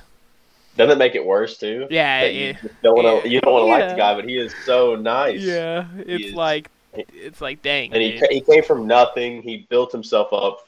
Doesn't 0.76 0.92
it 0.92 0.98
make 0.98 1.16
it 1.16 1.26
worse 1.26 1.58
too? 1.58 1.88
Yeah, 1.90 2.26
you 2.26 2.56
don't 2.82 2.96
want 2.96 3.24
to 3.24 3.30
you 3.30 3.40
don't 3.42 3.54
want 3.54 3.66
to 3.66 3.68
yeah. 3.68 3.78
like 3.78 3.90
the 3.90 3.96
guy, 3.96 4.16
but 4.16 4.26
he 4.28 4.38
is 4.38 4.54
so 4.66 4.96
nice. 4.96 5.42
Yeah, 5.42 5.88
it's 5.98 6.28
is, 6.28 6.34
like 6.34 6.70
it's 6.94 7.42
like 7.42 7.62
dang. 7.62 7.94
And 7.94 8.02
he 8.02 8.22
he 8.30 8.42
came 8.42 8.64
from 8.64 8.88
nothing. 8.88 9.42
He 9.42 9.68
built 9.70 9.92
himself 9.92 10.34
up 10.34 10.68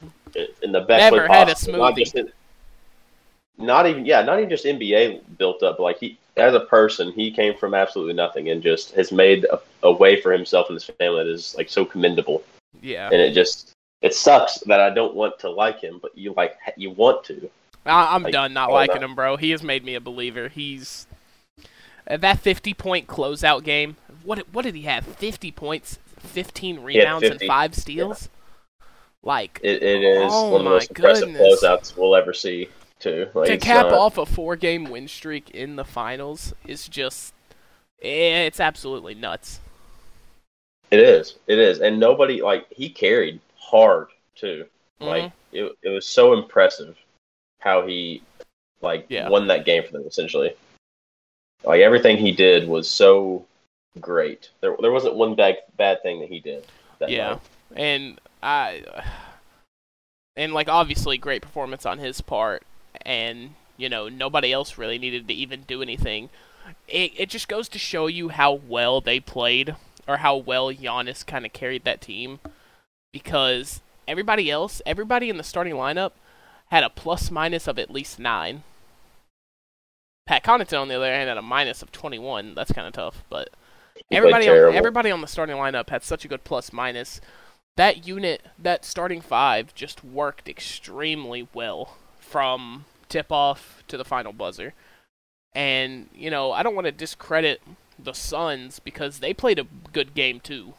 in 0.62 0.72
the 0.72 0.80
best 0.80 1.12
Never 1.12 1.28
way 1.28 1.28
had 1.28 1.48
possible. 1.48 1.84
a 1.84 1.92
smoothie. 1.92 2.14
Not, 2.14 3.66
not 3.66 3.86
even 3.86 4.06
yeah, 4.06 4.22
not 4.22 4.38
even 4.38 4.50
just 4.50 4.64
NBA 4.64 5.22
built 5.38 5.62
up. 5.62 5.78
Like 5.78 5.98
he 5.98 6.18
as 6.36 6.54
a 6.54 6.60
person, 6.60 7.12
he 7.12 7.30
came 7.30 7.56
from 7.56 7.74
absolutely 7.74 8.14
nothing 8.14 8.50
and 8.50 8.62
just 8.62 8.92
has 8.92 9.10
made 9.10 9.44
a, 9.46 9.60
a 9.82 9.92
way 9.92 10.20
for 10.20 10.32
himself 10.32 10.68
and 10.68 10.74
his 10.74 10.84
family 10.84 11.24
that 11.24 11.30
is 11.30 11.54
like 11.56 11.70
so 11.70 11.84
commendable. 11.84 12.42
Yeah, 12.82 13.06
and 13.06 13.20
it 13.20 13.32
just 13.32 13.72
it 14.02 14.14
sucks 14.14 14.58
that 14.60 14.80
I 14.80 14.90
don't 14.90 15.14
want 15.14 15.38
to 15.40 15.50
like 15.50 15.80
him, 15.80 15.98
but 16.00 16.16
you 16.16 16.32
like 16.34 16.56
you 16.76 16.90
want 16.90 17.24
to. 17.24 17.50
I, 17.86 18.14
am 18.16 18.22
like, 18.22 18.32
done 18.32 18.52
not 18.52 18.70
liking 18.70 19.02
him, 19.02 19.14
bro. 19.14 19.36
He 19.36 19.50
has 19.50 19.62
made 19.62 19.84
me 19.84 19.94
a 19.94 20.00
believer. 20.00 20.48
He's 20.48 21.06
uh, 22.08 22.16
that 22.18 22.40
50 22.40 22.74
point 22.74 23.06
closeout 23.06 23.64
game. 23.64 23.96
What 24.22 24.52
what 24.52 24.64
did 24.64 24.74
he 24.74 24.82
have? 24.82 25.04
50 25.06 25.52
points, 25.52 25.98
15 26.18 26.80
rebounds, 26.80 27.28
50. 27.28 27.44
and 27.44 27.48
five 27.48 27.74
steals. 27.74 28.22
Yeah. 28.22 28.86
Like 29.22 29.60
it, 29.62 29.82
it 29.82 30.02
is 30.02 30.30
oh 30.32 30.50
one 30.50 30.60
of 30.60 30.64
the 30.64 30.70
most 30.70 30.90
impressive 30.90 31.28
goodness. 31.28 31.62
closeouts 31.62 31.96
we'll 31.96 32.14
ever 32.14 32.32
see. 32.32 32.68
Too 32.98 33.28
like, 33.34 33.48
to 33.48 33.58
cap 33.58 33.86
off 33.86 34.16
a 34.16 34.24
four 34.24 34.56
game 34.56 34.84
win 34.84 35.06
streak 35.06 35.50
in 35.50 35.76
the 35.76 35.84
finals 35.84 36.54
is 36.66 36.88
just 36.88 37.34
eh, 38.00 38.46
it's 38.46 38.58
absolutely 38.58 39.14
nuts. 39.14 39.60
It 40.90 41.00
is. 41.00 41.34
It 41.46 41.58
is, 41.58 41.80
and 41.80 42.00
nobody 42.00 42.40
like 42.40 42.66
he 42.70 42.88
carried 42.88 43.40
hard 43.58 44.08
too. 44.34 44.64
Mm-hmm. 45.00 45.04
Like 45.04 45.32
it, 45.52 45.72
it 45.82 45.88
was 45.90 46.06
so 46.06 46.32
impressive 46.32 46.96
how 47.66 47.84
he 47.84 48.22
like 48.80 49.06
yeah. 49.08 49.28
won 49.28 49.48
that 49.48 49.66
game 49.66 49.82
for 49.84 49.92
them 49.92 50.04
essentially. 50.06 50.54
Like 51.64 51.80
everything 51.80 52.16
he 52.16 52.32
did 52.32 52.68
was 52.68 52.88
so 52.88 53.44
great. 54.00 54.50
There 54.60 54.76
there 54.80 54.92
wasn't 54.92 55.16
one 55.16 55.34
bad 55.34 55.58
bad 55.76 56.02
thing 56.02 56.20
that 56.20 56.28
he 56.28 56.40
did. 56.40 56.64
That 57.00 57.10
yeah, 57.10 57.30
night. 57.30 57.40
and 57.76 58.20
I 58.42 58.84
and 60.36 60.54
like 60.54 60.68
obviously 60.68 61.18
great 61.18 61.42
performance 61.42 61.84
on 61.84 61.98
his 61.98 62.20
part, 62.20 62.62
and 63.04 63.54
you 63.76 63.88
know 63.88 64.08
nobody 64.08 64.52
else 64.52 64.78
really 64.78 64.98
needed 64.98 65.26
to 65.26 65.34
even 65.34 65.62
do 65.62 65.82
anything. 65.82 66.30
It 66.86 67.12
it 67.16 67.28
just 67.28 67.48
goes 67.48 67.68
to 67.70 67.78
show 67.78 68.06
you 68.06 68.28
how 68.28 68.52
well 68.52 69.00
they 69.00 69.18
played, 69.18 69.74
or 70.06 70.18
how 70.18 70.36
well 70.36 70.72
Giannis 70.72 71.26
kind 71.26 71.44
of 71.44 71.52
carried 71.52 71.82
that 71.84 72.00
team, 72.00 72.38
because 73.12 73.80
everybody 74.06 74.50
else, 74.50 74.80
everybody 74.86 75.28
in 75.28 75.36
the 75.36 75.42
starting 75.42 75.74
lineup, 75.74 76.12
had 76.70 76.84
a 76.84 76.90
plus 76.90 77.30
minus 77.30 77.66
of 77.66 77.78
at 77.78 77.90
least 77.90 78.18
nine. 78.18 78.62
Pat 80.26 80.42
Connaughton, 80.42 80.80
on 80.80 80.88
the 80.88 80.96
other 80.96 81.12
hand, 81.12 81.28
had 81.28 81.38
a 81.38 81.42
minus 81.42 81.82
of 81.82 81.92
21. 81.92 82.54
That's 82.54 82.72
kind 82.72 82.86
of 82.86 82.92
tough, 82.92 83.24
but 83.30 83.50
everybody 84.10 84.48
on, 84.48 84.74
everybody 84.74 85.10
on 85.10 85.20
the 85.20 85.26
starting 85.26 85.56
lineup 85.56 85.90
had 85.90 86.02
such 86.02 86.24
a 86.24 86.28
good 86.28 86.44
plus 86.44 86.72
minus. 86.72 87.20
That 87.76 88.06
unit, 88.06 88.42
that 88.58 88.84
starting 88.84 89.20
five, 89.20 89.74
just 89.74 90.02
worked 90.02 90.48
extremely 90.48 91.46
well 91.54 91.96
from 92.18 92.86
tip 93.08 93.30
off 93.30 93.84
to 93.88 93.96
the 93.96 94.04
final 94.04 94.32
buzzer. 94.32 94.74
And 95.54 96.08
you 96.14 96.30
know, 96.30 96.52
I 96.52 96.62
don't 96.62 96.74
want 96.74 96.86
to 96.86 96.92
discredit 96.92 97.62
the 97.98 98.12
Suns 98.12 98.80
because 98.80 99.20
they 99.20 99.32
played 99.32 99.58
a 99.58 99.66
good 99.92 100.14
game 100.14 100.40
too. 100.40 100.74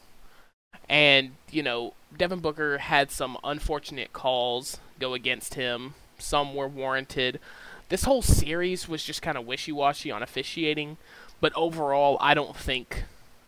And 0.89 1.36
you 1.50 1.63
know, 1.63 1.94
Devin 2.15 2.39
Booker 2.39 2.79
had 2.79 3.12
some 3.12 3.38
unfortunate 3.44 4.12
calls 4.12 4.79
go 5.00 5.13
against 5.13 5.54
him. 5.54 5.94
Some 6.20 6.56
were 6.56 6.68
warranted. 6.68 7.39
This 7.89 8.04
whole 8.04 8.22
series 8.22 8.88
was 8.88 9.04
just 9.04 9.22
kind 9.22 9.38
of 9.38 9.46
wishy-washy 9.46 10.12
on 10.12 10.22
officiating, 10.22 10.98
but 11.39 11.54
overall, 11.56 12.18
I 12.20 12.34
don't 12.34 12.56
think 12.56 13.04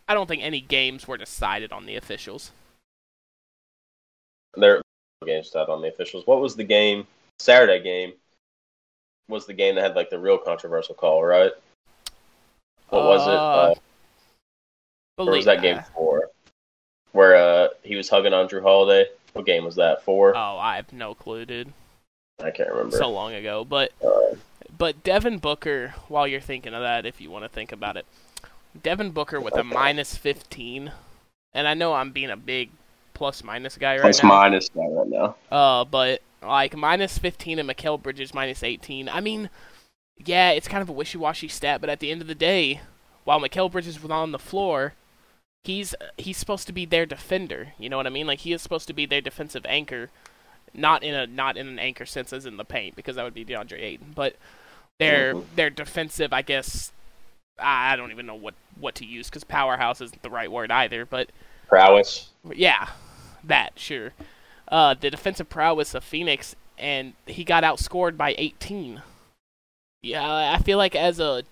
I 0.08 0.14
don't 0.14 0.28
think 0.28 0.42
any 0.42 0.62
games 0.62 1.08
were 1.08 1.18
decided 1.18 1.72
on 1.72 1.86
the 1.86 1.96
officials. 1.96 2.52
There 4.56 4.82
games 5.26 5.48
decided 5.48 5.70
on 5.70 5.82
the 5.82 5.90
officials. 5.90 6.26
What 6.26 6.42
was 6.42 6.56
the 6.56 6.64
game? 6.64 7.06
Saturday 7.40 7.82
game 7.82 8.14
was 9.28 9.46
the 9.46 9.54
game 9.54 9.76
that 9.76 9.82
had 9.82 9.96
like 9.96 10.10
the 10.10 10.20
real 10.20 10.38
controversial 10.38 10.96
call, 10.96 11.24
right? 11.24 11.52
What 12.90 13.04
was 13.04 13.28
it? 13.28 13.34
Uh, 13.34 13.76
or 15.18 15.32
was 15.32 15.46
that 15.46 15.62
game 15.62 15.82
four? 15.94 16.30
Where 17.12 17.36
uh, 17.36 17.68
he 17.84 17.96
was 17.96 18.10
hugging 18.10 18.34
on 18.34 18.48
Jrue 18.48 18.62
Holiday. 18.62 19.10
What 19.34 19.46
game 19.46 19.66
was 19.66 19.76
that? 19.76 20.04
Four? 20.04 20.36
Oh, 20.36 20.58
I 20.58 20.78
have 20.78 20.92
no 20.92 21.14
clue, 21.14 21.46
dude. 21.46 21.74
I 22.44 22.52
can't 22.52 22.70
remember. 22.70 22.98
So 22.98 23.10
long 23.10 23.34
ago, 23.34 23.66
but 23.66 23.92
uh, 24.04 24.36
but 24.78 25.04
Devin 25.04 25.40
Booker. 25.40 25.94
While 26.08 26.28
you're 26.28 26.40
thinking 26.40 26.74
of 26.74 26.82
that, 26.82 27.06
if 27.06 27.20
you 27.20 27.30
want 27.30 27.46
to 27.46 27.50
think 27.50 27.72
about 27.72 27.98
it, 27.98 28.06
Devin 28.82 29.12
Booker 29.12 29.40
with 29.42 29.56
a 29.56 29.64
minus 29.64 30.16
15, 30.16 30.92
and 31.54 31.68
I 31.68 31.74
know 31.74 31.94
I'm 31.94 32.12
being 32.12 32.30
a 32.30 32.38
big 32.38 32.70
plus 33.14 33.44
minus 33.44 33.78
guy 33.78 33.96
right 33.96 34.02
plus 34.02 34.24
now. 34.24 34.30
Plus 34.30 34.40
minus 34.40 34.70
guy 34.70 34.88
right 34.88 35.08
now. 35.08 35.36
Uh, 35.52 35.84
but 35.86 36.22
like 36.42 36.76
minus 36.76 37.18
15 37.18 37.60
and 37.60 37.70
Mikal 37.70 38.02
Bridges 38.02 38.34
minus 38.34 38.64
18. 38.64 39.10
I 39.10 39.20
mean, 39.20 39.50
yeah, 40.18 40.52
it's 40.52 40.68
kind 40.68 40.82
of 40.82 40.90
a 40.90 40.94
wishy-washy 40.94 41.50
stat, 41.50 41.82
but 41.82 41.90
at 41.90 42.00
the 42.00 42.12
end 42.12 42.22
of 42.22 42.28
the 42.28 42.36
day, 42.36 42.82
while 43.26 43.40
Mikal 43.42 43.72
Bridges 43.72 44.02
was 44.02 44.12
on 44.12 44.32
the 44.32 44.40
floor, 44.40 44.94
he's 45.64 45.96
he's 46.18 46.38
supposed 46.38 46.68
to 46.68 46.74
be 46.74 46.86
their 46.86 47.06
defender. 47.06 47.74
You 47.78 47.90
know 47.90 47.98
what 47.98 48.08
I 48.08 48.12
mean? 48.12 48.28
Like 48.28 48.40
he 48.40 48.54
is 48.54 48.62
supposed 48.62 48.88
to 48.88 48.94
be 48.94 49.06
their 49.06 49.22
defensive 49.22 49.66
anchor, 49.66 50.10
not 50.74 51.04
in 51.04 51.14
a 51.14 51.28
not 51.28 51.58
in 51.58 51.68
an 51.68 51.80
anchor 51.80 52.06
sense 52.06 52.34
as 52.34 52.46
in 52.46 52.58
the 52.58 52.66
paint 52.66 52.96
because 52.96 53.16
that 53.16 53.24
would 53.24 53.34
be 53.34 53.46
DeAndre 53.46 53.82
Ayton, 53.82 54.14
but 54.16 54.36
their 55.00 55.34
mm-hmm. 55.34 55.56
their 55.56 55.70
defensive, 55.70 56.34
I 56.34 56.42
guess. 56.42 56.92
I 57.62 57.98
don't 57.98 58.12
even 58.12 58.26
know 58.26 58.36
what 58.36 58.54
what 58.80 58.96
to 58.96 59.06
use 59.06 59.30
because 59.30 59.44
powerhouse 59.44 60.00
isn't 60.00 60.22
the 60.22 60.30
right 60.30 60.52
word 60.52 60.72
either. 60.72 61.06
But 61.06 61.30
prowess. 61.68 62.30
Yeah, 62.54 62.90
that 63.44 63.74
sure. 63.78 64.14
Uh, 64.68 64.94
the 64.94 65.10
defensive 65.10 65.50
prowess 65.50 65.96
of 65.96 66.04
Phoenix, 66.04 66.56
and 66.78 67.14
he 67.26 67.44
got 67.44 67.64
outscored 67.64 68.16
by 68.16 68.36
18. 68.38 69.02
Yeah, 70.04 70.54
I 70.54 70.60
feel 70.60 70.78
like 70.78 70.96
as 70.96 71.20
a 71.20 71.44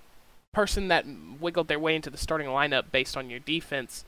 person 0.53 0.87
that 0.87 1.05
wiggled 1.39 1.67
their 1.67 1.79
way 1.79 1.95
into 1.95 2.09
the 2.09 2.17
starting 2.17 2.47
lineup 2.47 2.85
based 2.91 3.15
on 3.15 3.29
your 3.29 3.39
defense, 3.39 4.05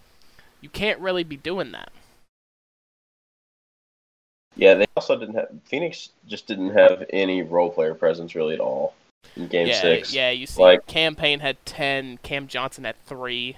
you 0.62 0.70
can't 0.70 1.00
really 1.00 1.24
be 1.24 1.38
doing 1.38 1.72
that. 1.72 1.92
Yeah, 4.56 4.74
they 4.74 4.88
also 4.98 5.18
didn't 5.18 5.36
have 5.36 5.50
Phoenix 5.66 6.10
just 6.28 6.48
didn't 6.48 6.72
have 6.72 7.06
any 7.12 7.44
role 7.44 7.70
player 7.70 7.94
presence 7.94 8.36
really 8.36 8.54
at 8.54 8.60
all 8.60 8.94
in 9.36 9.48
game 9.48 9.68
yeah, 9.68 9.82
six. 9.82 10.14
Yeah, 10.14 10.32
you 10.32 10.48
see 10.48 10.62
like, 10.62 10.86
Cam 10.86 11.16
Payne 11.16 11.40
had 11.40 11.64
ten, 11.66 12.18
Cam 12.24 12.48
Johnson 12.48 12.84
had 12.84 12.96
three. 13.06 13.58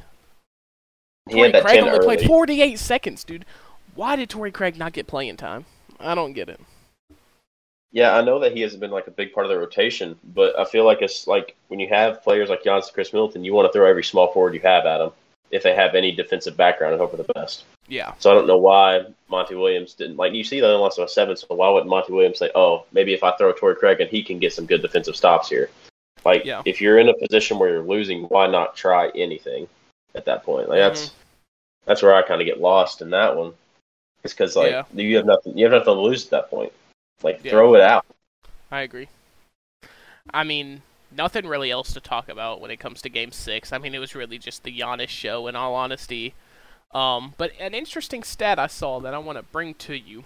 He 1.27 1.35
Torrey 1.35 1.51
Craig 1.51 1.79
only 1.79 1.91
early. 1.91 2.05
played 2.05 2.27
forty 2.27 2.61
eight 2.61 2.77
seconds, 2.77 3.23
dude. 3.23 3.45
Why 3.95 4.15
did 4.15 4.29
Torrey 4.29 4.51
Craig 4.51 4.77
not 4.77 4.93
get 4.93 5.07
playing 5.07 5.37
time? 5.37 5.65
I 5.99 6.13
don't 6.13 6.33
get 6.33 6.49
it. 6.49 6.59
Yeah, 7.91 8.15
I 8.15 8.21
know 8.21 8.39
that 8.39 8.53
he 8.53 8.61
hasn't 8.61 8.79
been 8.79 8.91
like 8.91 9.07
a 9.07 9.11
big 9.11 9.33
part 9.33 9.45
of 9.45 9.51
the 9.51 9.57
rotation, 9.57 10.17
but 10.33 10.57
I 10.57 10.63
feel 10.63 10.85
like 10.85 11.01
it's 11.01 11.27
like 11.27 11.55
when 11.67 11.79
you 11.79 11.89
have 11.89 12.23
players 12.23 12.49
like 12.49 12.63
Giannis 12.63 12.91
Khris 12.91 13.11
Middleton, 13.11 13.43
you 13.43 13.53
want 13.53 13.67
to 13.67 13.73
throw 13.73 13.85
every 13.89 14.03
small 14.03 14.31
forward 14.31 14.53
you 14.53 14.61
have 14.61 14.85
at 14.85 14.99
them 14.99 15.11
if 15.51 15.63
they 15.63 15.75
have 15.75 15.93
any 15.93 16.13
defensive 16.13 16.55
background 16.55 16.93
and 16.93 17.01
hope 17.01 17.11
for 17.11 17.17
the 17.17 17.33
best. 17.33 17.65
Yeah. 17.87 18.13
So 18.19 18.31
I 18.31 18.33
don't 18.33 18.47
know 18.47 18.57
why 18.57 19.05
Monty 19.29 19.55
Williams 19.55 19.93
didn't 19.93 20.15
like 20.15 20.33
you 20.33 20.45
see 20.45 20.61
they 20.61 20.65
only 20.65 20.79
lost 20.79 20.97
by 20.97 21.05
seven, 21.07 21.35
so 21.35 21.47
why 21.49 21.69
wouldn't 21.69 21.89
Monty 21.89 22.13
Williams 22.13 22.39
say, 22.39 22.49
Oh, 22.55 22.85
maybe 22.93 23.13
if 23.13 23.23
I 23.23 23.35
throw 23.35 23.51
Torrey 23.51 23.75
Craig 23.75 23.99
and 23.99 24.09
he 24.09 24.23
can 24.23 24.39
get 24.39 24.53
some 24.53 24.65
good 24.65 24.81
defensive 24.81 25.15
stops 25.15 25.49
here. 25.49 25.69
Like 26.23 26.45
yeah. 26.45 26.61
if 26.65 26.79
you're 26.79 26.99
in 26.99 27.09
a 27.09 27.13
position 27.13 27.59
where 27.59 27.69
you're 27.69 27.83
losing, 27.83 28.23
why 28.23 28.47
not 28.47 28.77
try 28.77 29.09
anything 29.09 29.67
at 30.15 30.25
that 30.25 30.43
point? 30.43 30.69
Like 30.69 30.79
that's 30.79 31.07
mm-hmm. 31.07 31.15
that's 31.85 32.01
where 32.01 32.15
I 32.15 32.25
kinda 32.25 32.45
get 32.45 32.61
lost 32.61 33.01
in 33.01 33.09
that 33.09 33.35
one. 33.35 33.53
It's 34.23 34.33
because 34.33 34.55
like 34.55 34.71
yeah. 34.71 34.83
you 34.93 35.17
have 35.17 35.25
nothing 35.25 35.57
you 35.57 35.65
have 35.65 35.73
nothing 35.73 35.93
to 35.93 36.01
lose 36.01 36.23
at 36.25 36.31
that 36.31 36.49
point. 36.49 36.71
Like 37.23 37.41
yeah. 37.43 37.51
throw 37.51 37.75
it 37.75 37.81
out. 37.81 38.05
I 38.71 38.81
agree. 38.81 39.09
I 40.33 40.43
mean, 40.43 40.81
nothing 41.11 41.45
really 41.47 41.71
else 41.71 41.93
to 41.93 41.99
talk 41.99 42.29
about 42.29 42.61
when 42.61 42.71
it 42.71 42.79
comes 42.79 43.01
to 43.01 43.09
Game 43.09 43.31
Six. 43.31 43.73
I 43.73 43.77
mean, 43.77 43.93
it 43.93 43.99
was 43.99 44.15
really 44.15 44.37
just 44.37 44.63
the 44.63 44.77
Giannis 44.77 45.09
show, 45.09 45.47
in 45.47 45.55
all 45.55 45.75
honesty. 45.75 46.33
Um, 46.93 47.33
but 47.37 47.51
an 47.59 47.73
interesting 47.73 48.23
stat 48.23 48.59
I 48.59 48.67
saw 48.67 48.99
that 48.99 49.13
I 49.13 49.17
want 49.17 49.37
to 49.37 49.43
bring 49.43 49.73
to 49.75 49.95
you, 49.95 50.23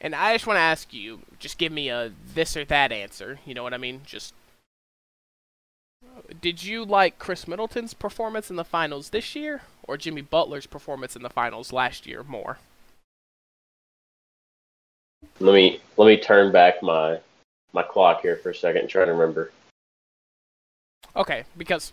and 0.00 0.14
I 0.14 0.34
just 0.34 0.46
want 0.46 0.56
to 0.56 0.62
ask 0.62 0.92
you, 0.92 1.20
just 1.38 1.58
give 1.58 1.72
me 1.72 1.88
a 1.88 2.12
this 2.34 2.56
or 2.56 2.64
that 2.64 2.92
answer. 2.92 3.38
You 3.44 3.54
know 3.54 3.62
what 3.62 3.74
I 3.74 3.78
mean? 3.78 4.02
Just 4.04 4.34
did 6.40 6.64
you 6.64 6.84
like 6.84 7.18
Khris 7.18 7.46
Middleton's 7.46 7.94
performance 7.94 8.50
in 8.50 8.56
the 8.56 8.64
finals 8.64 9.10
this 9.10 9.34
year, 9.36 9.62
or 9.84 9.96
Jimmy 9.96 10.22
Butler's 10.22 10.66
performance 10.66 11.16
in 11.16 11.22
the 11.22 11.30
finals 11.30 11.72
last 11.72 12.06
year 12.06 12.22
more? 12.22 12.58
Let 15.42 15.54
me 15.54 15.80
let 15.96 16.06
me 16.06 16.16
turn 16.16 16.52
back 16.52 16.82
my 16.82 17.18
my 17.72 17.82
clock 17.82 18.22
here 18.22 18.36
for 18.36 18.50
a 18.50 18.54
second 18.54 18.82
and 18.82 18.88
try 18.88 19.04
to 19.04 19.12
remember. 19.12 19.50
Okay, 21.16 21.44
because 21.56 21.92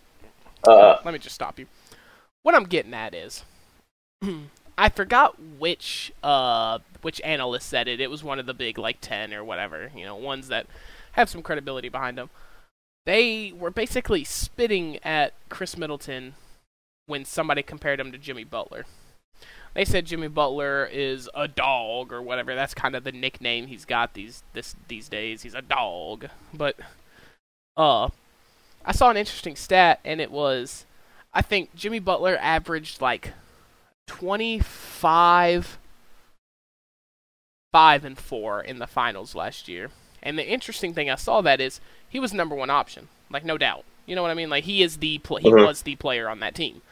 uh, 0.66 0.98
let 1.04 1.12
me 1.12 1.18
just 1.18 1.34
stop 1.34 1.58
you. 1.58 1.66
What 2.42 2.54
I'm 2.54 2.64
getting 2.64 2.94
at 2.94 3.14
is, 3.14 3.44
I 4.78 4.88
forgot 4.88 5.36
which 5.58 6.12
uh 6.22 6.78
which 7.02 7.20
analyst 7.22 7.68
said 7.68 7.88
it. 7.88 8.00
It 8.00 8.10
was 8.10 8.22
one 8.22 8.38
of 8.38 8.46
the 8.46 8.54
big 8.54 8.78
like 8.78 9.00
ten 9.00 9.34
or 9.34 9.42
whatever, 9.42 9.90
you 9.96 10.04
know, 10.04 10.14
ones 10.14 10.46
that 10.48 10.66
have 11.12 11.28
some 11.28 11.42
credibility 11.42 11.88
behind 11.88 12.16
them. 12.16 12.30
They 13.04 13.52
were 13.56 13.70
basically 13.72 14.22
spitting 14.22 14.98
at 15.02 15.32
Khris 15.48 15.76
Middleton 15.76 16.34
when 17.06 17.24
somebody 17.24 17.62
compared 17.64 17.98
him 17.98 18.12
to 18.12 18.18
Jimmy 18.18 18.44
Butler 18.44 18.84
they 19.74 19.84
said 19.84 20.06
Jimmy 20.06 20.28
Butler 20.28 20.88
is 20.90 21.28
a 21.34 21.46
dog 21.46 22.12
or 22.12 22.20
whatever. 22.20 22.54
That's 22.54 22.74
kind 22.74 22.96
of 22.96 23.04
the 23.04 23.12
nickname 23.12 23.66
he's 23.66 23.84
got 23.84 24.14
these 24.14 24.42
this 24.52 24.74
these 24.88 25.08
days. 25.08 25.42
He's 25.42 25.54
a 25.54 25.62
dog. 25.62 26.26
But 26.52 26.76
uh 27.76 28.08
I 28.84 28.92
saw 28.92 29.10
an 29.10 29.16
interesting 29.16 29.56
stat 29.56 30.00
and 30.04 30.20
it 30.20 30.30
was 30.30 30.86
I 31.32 31.42
think 31.42 31.74
Jimmy 31.74 32.00
Butler 32.00 32.36
averaged 32.40 33.00
like 33.00 33.32
25 34.08 35.78
5 37.72 38.04
and 38.04 38.18
4 38.18 38.60
in 38.62 38.78
the 38.80 38.86
finals 38.88 39.36
last 39.36 39.68
year. 39.68 39.90
And 40.22 40.36
the 40.36 40.46
interesting 40.46 40.92
thing 40.92 41.08
I 41.08 41.14
saw 41.14 41.40
that 41.42 41.60
is 41.60 41.80
he 42.08 42.18
was 42.18 42.34
number 42.34 42.56
1 42.56 42.68
option, 42.68 43.08
like 43.30 43.44
no 43.44 43.56
doubt. 43.56 43.84
You 44.06 44.16
know 44.16 44.22
what 44.22 44.32
I 44.32 44.34
mean? 44.34 44.50
Like 44.50 44.64
he 44.64 44.82
is 44.82 44.96
the 44.96 45.18
pl- 45.18 45.36
he 45.36 45.48
mm-hmm. 45.48 45.64
was 45.64 45.82
the 45.82 45.94
player 45.94 46.28
on 46.28 46.40
that 46.40 46.56
team. 46.56 46.82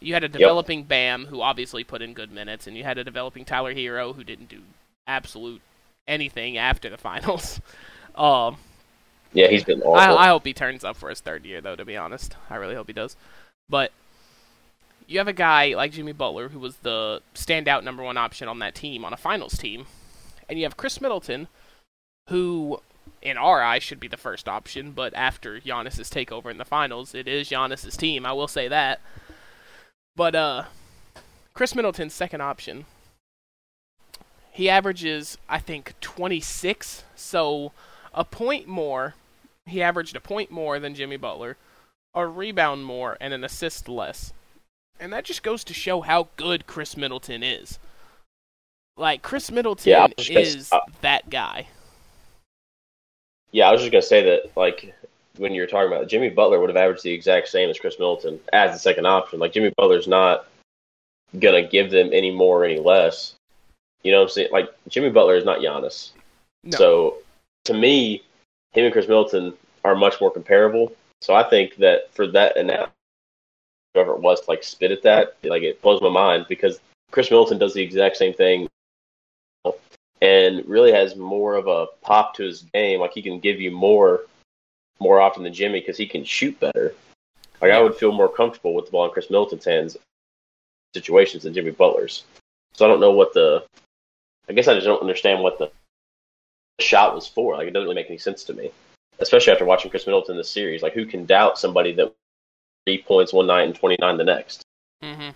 You 0.00 0.14
had 0.14 0.24
a 0.24 0.28
developing 0.28 0.80
yep. 0.80 0.88
Bam 0.88 1.26
who 1.26 1.40
obviously 1.40 1.84
put 1.84 2.02
in 2.02 2.12
good 2.12 2.32
minutes, 2.32 2.66
and 2.66 2.76
you 2.76 2.84
had 2.84 2.98
a 2.98 3.04
developing 3.04 3.44
Tyler 3.44 3.74
Herro 3.74 4.14
who 4.14 4.24
didn't 4.24 4.48
do 4.48 4.62
absolute 5.06 5.62
anything 6.06 6.58
after 6.58 6.88
the 6.90 6.98
finals. 6.98 7.60
Um, 8.14 8.56
yeah, 9.32 9.48
he's 9.48 9.64
been 9.64 9.82
awful. 9.82 10.18
I, 10.18 10.26
I 10.26 10.28
hope 10.28 10.46
he 10.46 10.52
turns 10.52 10.84
up 10.84 10.96
for 10.96 11.10
his 11.10 11.20
third 11.20 11.44
year, 11.44 11.60
though. 11.60 11.76
To 11.76 11.84
be 11.84 11.96
honest, 11.96 12.36
I 12.48 12.56
really 12.56 12.74
hope 12.74 12.86
he 12.86 12.92
does. 12.92 13.16
But 13.68 13.92
you 15.06 15.18
have 15.18 15.28
a 15.28 15.32
guy 15.32 15.74
like 15.74 15.92
Jimmy 15.92 16.12
Butler 16.12 16.48
who 16.48 16.58
was 16.58 16.76
the 16.76 17.20
standout 17.34 17.84
number 17.84 18.02
one 18.02 18.16
option 18.16 18.48
on 18.48 18.58
that 18.60 18.74
team 18.74 19.04
on 19.04 19.12
a 19.12 19.16
finals 19.16 19.56
team, 19.58 19.86
and 20.48 20.58
you 20.58 20.64
have 20.64 20.76
Khris 20.76 21.00
Middleton, 21.00 21.48
who 22.28 22.80
in 23.22 23.36
our 23.36 23.62
eyes 23.62 23.82
should 23.82 24.00
be 24.00 24.08
the 24.08 24.16
first 24.16 24.48
option, 24.48 24.92
but 24.92 25.12
after 25.14 25.60
Giannis's 25.60 26.10
takeover 26.10 26.50
in 26.50 26.58
the 26.58 26.64
finals, 26.64 27.14
it 27.14 27.26
is 27.26 27.48
Giannis's 27.48 27.96
team. 27.96 28.24
I 28.26 28.32
will 28.32 28.48
say 28.48 28.68
that. 28.68 29.00
But 30.16 30.34
uh, 30.34 30.64
Khris 31.54 31.74
Middleton's 31.74 32.14
second 32.14 32.40
option, 32.40 32.86
he 34.50 34.70
averages, 34.70 35.36
I 35.48 35.58
think, 35.58 35.92
26. 36.00 37.04
So 37.14 37.72
a 38.14 38.24
point 38.24 38.66
more. 38.66 39.14
He 39.66 39.82
averaged 39.82 40.16
a 40.16 40.20
point 40.20 40.50
more 40.50 40.78
than 40.78 40.94
Jimmy 40.94 41.18
Butler, 41.18 41.56
a 42.14 42.26
rebound 42.26 42.84
more, 42.84 43.18
and 43.20 43.34
an 43.34 43.44
assist 43.44 43.88
less. 43.88 44.32
And 44.98 45.12
that 45.12 45.24
just 45.24 45.42
goes 45.42 45.62
to 45.64 45.74
show 45.74 46.00
how 46.00 46.28
good 46.36 46.66
Khris 46.66 46.96
Middleton 46.96 47.42
is. 47.42 47.78
Like 48.96 49.20
Khris 49.20 49.50
Middleton 49.50 49.90
Yeah, 49.90 50.04
I 50.04 50.06
was 50.06 50.14
just 50.16 50.28
gonna 50.30 50.40
is 50.40 50.72
uh, 50.72 50.80
that 51.02 51.28
guy. 51.28 51.68
Yeah, 53.50 53.68
I 53.68 53.72
was 53.72 53.82
just 53.82 53.92
gonna 53.92 54.00
say 54.00 54.22
that 54.22 54.56
like 54.56 54.94
when 55.38 55.54
you 55.54 55.60
were 55.60 55.66
talking 55.66 55.92
about 55.92 56.08
Jimmy 56.08 56.28
Butler 56.28 56.60
would 56.60 56.70
have 56.70 56.76
averaged 56.76 57.02
the 57.02 57.12
exact 57.12 57.48
same 57.48 57.68
as 57.70 57.78
Khris 57.78 57.98
Middleton 57.98 58.40
as 58.52 58.72
the 58.72 58.78
second 58.78 59.06
option. 59.06 59.38
Like 59.38 59.52
Jimmy 59.52 59.72
Butler's 59.76 60.08
not 60.08 60.46
gonna 61.38 61.66
give 61.66 61.90
them 61.90 62.10
any 62.12 62.30
more 62.30 62.62
or 62.62 62.64
any 62.64 62.80
less. 62.80 63.34
You 64.02 64.12
know 64.12 64.18
what 64.18 64.24
I'm 64.24 64.30
saying? 64.30 64.48
Like 64.52 64.70
Jimmy 64.88 65.10
Butler 65.10 65.36
is 65.36 65.44
not 65.44 65.58
Giannis. 65.58 66.10
No. 66.64 66.78
So 66.78 67.18
to 67.64 67.74
me, 67.74 68.22
him 68.72 68.84
and 68.84 68.92
Khris 68.92 69.08
Middleton 69.08 69.54
are 69.84 69.94
much 69.94 70.20
more 70.20 70.30
comparable. 70.30 70.92
So 71.20 71.34
I 71.34 71.48
think 71.48 71.76
that 71.76 72.12
for 72.12 72.26
that 72.28 72.56
and 72.56 72.68
that 72.68 72.92
whoever 73.94 74.12
it 74.12 74.20
was 74.20 74.42
to 74.42 74.50
like 74.50 74.62
spit 74.62 74.90
at 74.90 75.02
that, 75.02 75.36
like 75.44 75.62
it 75.62 75.80
blows 75.82 76.02
my 76.02 76.08
mind 76.08 76.46
because 76.48 76.80
Khris 77.10 77.30
Middleton 77.30 77.58
does 77.58 77.74
the 77.74 77.82
exact 77.82 78.16
same 78.16 78.34
thing 78.34 78.68
and 80.22 80.66
really 80.66 80.92
has 80.92 81.16
more 81.16 81.54
of 81.54 81.66
a 81.66 81.86
pop 82.02 82.34
to 82.34 82.44
his 82.44 82.62
game. 82.74 83.00
Like 83.00 83.12
he 83.12 83.22
can 83.22 83.40
give 83.40 83.60
you 83.60 83.70
more 83.70 84.22
more 84.98 85.20
often 85.20 85.42
than 85.42 85.54
Jimmy 85.54 85.80
because 85.80 85.96
he 85.96 86.06
can 86.06 86.24
shoot 86.24 86.58
better. 86.58 86.94
Like 87.60 87.72
I 87.72 87.80
would 87.80 87.96
feel 87.96 88.12
more 88.12 88.28
comfortable 88.28 88.74
with 88.74 88.86
the 88.86 88.90
ball 88.90 89.06
in 89.06 89.10
Khris 89.10 89.30
Middleton's 89.30 89.64
hands 89.64 89.96
situations 90.94 91.42
than 91.42 91.54
Jimmy 91.54 91.70
Butler's. 91.70 92.24
So 92.72 92.84
I 92.84 92.88
don't 92.88 93.00
know 93.00 93.12
what 93.12 93.34
the. 93.34 93.64
I 94.48 94.52
guess 94.52 94.68
I 94.68 94.74
just 94.74 94.86
don't 94.86 95.00
understand 95.00 95.42
what 95.42 95.58
the 95.58 95.70
shot 96.80 97.14
was 97.14 97.26
for. 97.26 97.56
Like 97.56 97.68
it 97.68 97.72
doesn't 97.72 97.84
really 97.84 97.94
make 97.94 98.08
any 98.08 98.18
sense 98.18 98.44
to 98.44 98.54
me, 98.54 98.70
especially 99.18 99.52
after 99.52 99.64
watching 99.64 99.90
Khris 99.90 100.06
Middleton 100.06 100.36
this 100.36 100.50
series. 100.50 100.82
Like 100.82 100.92
who 100.92 101.06
can 101.06 101.26
doubt 101.26 101.58
somebody 101.58 101.92
that 101.94 102.12
three 102.86 103.02
points 103.02 103.32
one 103.32 103.46
night 103.46 103.64
and 103.64 103.74
twenty 103.74 103.96
nine 104.00 104.16
the 104.16 104.24
next? 104.24 104.62
Mm-hmm. 105.02 105.30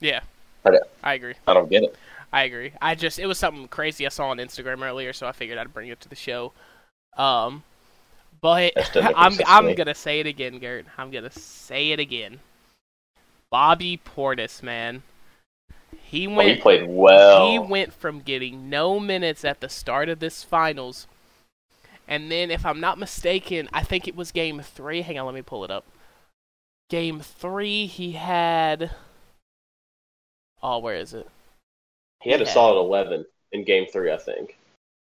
Yeah. 0.00 0.20
I 0.64 0.78
I 1.02 1.14
agree. 1.14 1.34
I 1.46 1.54
don't 1.54 1.70
get 1.70 1.84
it. 1.84 1.96
I 2.32 2.44
agree. 2.44 2.72
I 2.80 2.94
just 2.94 3.18
it 3.18 3.26
was 3.26 3.38
something 3.38 3.68
crazy 3.68 4.04
I 4.04 4.10
saw 4.10 4.28
on 4.28 4.38
Instagram 4.38 4.82
earlier, 4.82 5.12
so 5.12 5.26
I 5.26 5.32
figured 5.32 5.58
I'd 5.58 5.72
bring 5.72 5.88
it 5.88 6.00
to 6.00 6.08
the 6.08 6.16
show. 6.16 6.52
Um, 7.16 7.62
but 8.40 8.74
That 8.74 8.86
still 8.86 9.02
makes 9.02 9.14
I'm 9.16 9.40
I'm 9.46 9.74
gonna 9.74 9.94
say 9.94 10.20
it 10.20 10.26
again, 10.26 10.58
Gert. 10.58 10.86
I'm 10.96 11.10
gonna 11.10 11.30
say 11.30 11.90
it 11.92 12.00
again. 12.00 12.40
Bobby 13.50 13.98
Portis, 13.98 14.62
man, 14.62 15.02
he 15.96 16.26
Oh, 16.34 16.34
went 16.36 16.48
he 16.48 16.60
played 16.60 16.88
well. 16.88 17.38
he 17.38 17.58
went 17.58 17.92
from 17.92 18.20
getting 18.20 18.70
no 18.70 18.98
minutes 19.00 19.44
at 19.44 19.60
the 19.60 19.68
start 19.68 20.08
of 20.08 20.20
this 20.20 20.44
finals, 20.44 21.06
and 22.06 22.30
then, 22.30 22.50
if 22.50 22.64
I'm 22.66 22.80
not 22.80 22.98
mistaken, 22.98 23.68
I 23.72 23.82
think 23.84 24.08
it 24.08 24.16
was 24.16 24.32
game 24.32 24.60
three. 24.62 25.02
Hang 25.02 25.18
on, 25.18 25.26
let 25.26 25.34
me 25.34 25.42
pull 25.42 25.64
it 25.64 25.70
up. 25.70 25.84
Game 26.90 27.20
three, 27.20 27.86
he 27.86 28.12
had. 28.12 28.90
Oh, 30.62 30.78
where 30.78 30.96
is 30.96 31.14
it? 31.14 31.28
He 32.22 32.30
had 32.30 32.40
a 32.40 32.46
solid 32.46 32.78
11 32.78 33.26
in 33.50 33.64
game 33.64 33.86
three, 33.86 34.12
I 34.12 34.18
think. 34.18 34.57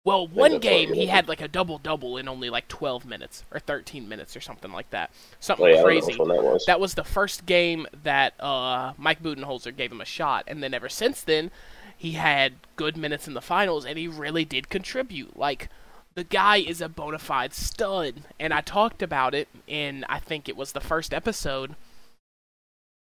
Well, 0.09 0.25
one 0.27 0.57
game 0.57 0.93
he 0.93 1.05
had 1.05 1.27
like 1.27 1.39
a 1.39 1.47
double 1.47 1.77
double 1.77 2.17
in 2.17 2.27
only 2.27 2.49
like 2.49 2.67
12 2.67 3.05
minutes 3.05 3.43
or 3.51 3.59
13 3.59 4.09
minutes 4.09 4.35
or 4.35 4.41
something 4.41 4.71
like 4.71 4.89
that. 4.89 5.11
Something 5.39 5.67
Oh, 5.67 5.69
yeah, 5.69 5.73
I 5.73 5.83
don't 5.83 5.83
know 5.83 6.01
crazy. 6.01 6.13
that 6.17 6.43
was. 6.43 6.65
That 6.65 6.79
was 6.79 6.93
the 6.95 7.03
first 7.03 7.45
game 7.45 7.85
that 8.03 8.33
uh, 8.41 8.93
Mike 8.97 9.21
Budenholzer 9.21 9.75
gave 9.75 9.91
him 9.91 10.01
a 10.01 10.05
shot, 10.05 10.45
and 10.47 10.63
then 10.63 10.73
ever 10.73 10.89
since 10.89 11.21
then, 11.21 11.51
he 11.95 12.13
had 12.13 12.53
good 12.75 12.97
minutes 12.97 13.27
in 13.27 13.35
the 13.35 13.41
finals, 13.41 13.85
and 13.85 13.99
he 13.99 14.07
really 14.07 14.45
did 14.45 14.67
contribute. 14.69 15.37
Like 15.37 15.69
the 16.15 16.23
guy 16.23 16.57
is 16.57 16.81
a 16.81 16.89
bona 16.89 17.19
fide 17.19 17.53
stud, 17.53 18.23
and 18.39 18.51
I 18.51 18.61
talked 18.61 19.03
about 19.03 19.35
it 19.35 19.47
in 19.67 20.05
I 20.09 20.17
think 20.17 20.49
it 20.49 20.57
was 20.57 20.71
the 20.71 20.79
first 20.81 21.13
episode. 21.13 21.75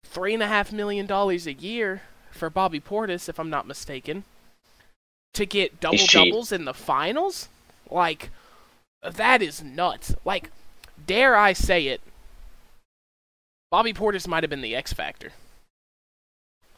Three 0.02 0.34
and 0.34 0.42
a 0.42 0.48
half 0.48 0.72
million 0.72 1.06
dollars 1.06 1.46
a 1.46 1.52
year 1.52 2.02
for 2.32 2.50
Bobby 2.50 2.80
Portis, 2.80 3.28
if 3.28 3.38
I'm 3.38 3.50
not 3.50 3.66
mistaken, 3.68 4.24
to 5.36 5.46
get 5.46 5.80
double 5.80 5.98
doubles 6.06 6.50
in 6.52 6.64
the 6.64 6.74
finals. 6.74 7.48
Like 7.90 8.30
that 9.02 9.42
is 9.42 9.62
nuts. 9.62 10.14
Like, 10.24 10.50
dare 11.06 11.36
I 11.36 11.52
say 11.52 11.86
it? 11.86 12.00
Bobby 13.70 13.92
Portis 13.92 14.26
might 14.26 14.42
have 14.42 14.50
been 14.50 14.62
the 14.62 14.74
X 14.74 14.92
factor. 14.92 15.32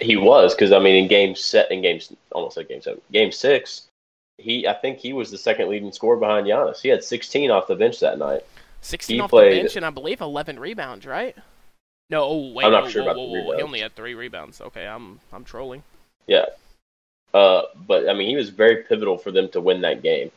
He 0.01 0.16
was 0.16 0.55
because 0.55 0.73
I 0.73 0.79
mean, 0.79 0.94
in 0.97 1.09
game 1.09 1.35
set, 1.35 1.71
in 1.71 1.83
games 1.83 2.12
almost 2.33 2.57
like 2.57 2.68
game 2.68 2.83
seven, 2.83 3.01
game 3.12 3.33
six, 3.33 3.88
he 4.38 4.66
I 4.66 4.75
think 4.75 4.99
he 4.99 5.12
was 5.12 5.31
the 5.31 5.38
second 5.38 5.68
leading 5.68 5.92
scorer 5.92 6.16
behind 6.16 6.47
Giannis. 6.47 6.81
He 6.81 6.88
had 6.88 7.03
16 7.03 7.51
off 7.51 7.66
the 7.66 7.75
bench 7.75 8.01
that 8.01 8.18
night. 8.18 8.44
16 8.81 9.16
He 9.16 9.21
off 9.21 9.31
played- 9.31 9.53
the 9.53 9.61
bench 9.62 9.77
and 9.77 9.85
I 9.85 9.90
believe 9.90 10.21
11 10.21 10.59
rebounds, 10.59 11.05
right? 11.05 11.37
No, 12.11 12.23
oh, 12.25 12.53
wait, 12.53 12.64
I'm 12.64 12.73
not 12.73 12.85
whoa, 12.85 12.88
sure 12.90 13.03
whoa, 13.03 13.11
about 13.11 13.21
the 13.21 13.29
whoa, 13.29 13.42
whoa. 13.44 13.57
He 13.57 13.62
only 13.62 13.81
had 13.81 13.94
three 13.94 14.14
rebounds. 14.14 14.61
Okay, 14.61 14.87
I'm 14.87 15.21
I'm 15.33 15.44
trolling. 15.44 15.83
Yeah, 16.27 16.47
uh, 17.35 17.62
but 17.87 18.09
I 18.09 18.14
mean, 18.14 18.29
he 18.29 18.37
was 18.37 18.49
very 18.51 18.83
pivotal 18.85 19.19
for 19.19 19.31
them 19.31 19.49
to 19.51 19.61
win 19.61 19.81
that 19.83 20.03
game. 20.03 20.31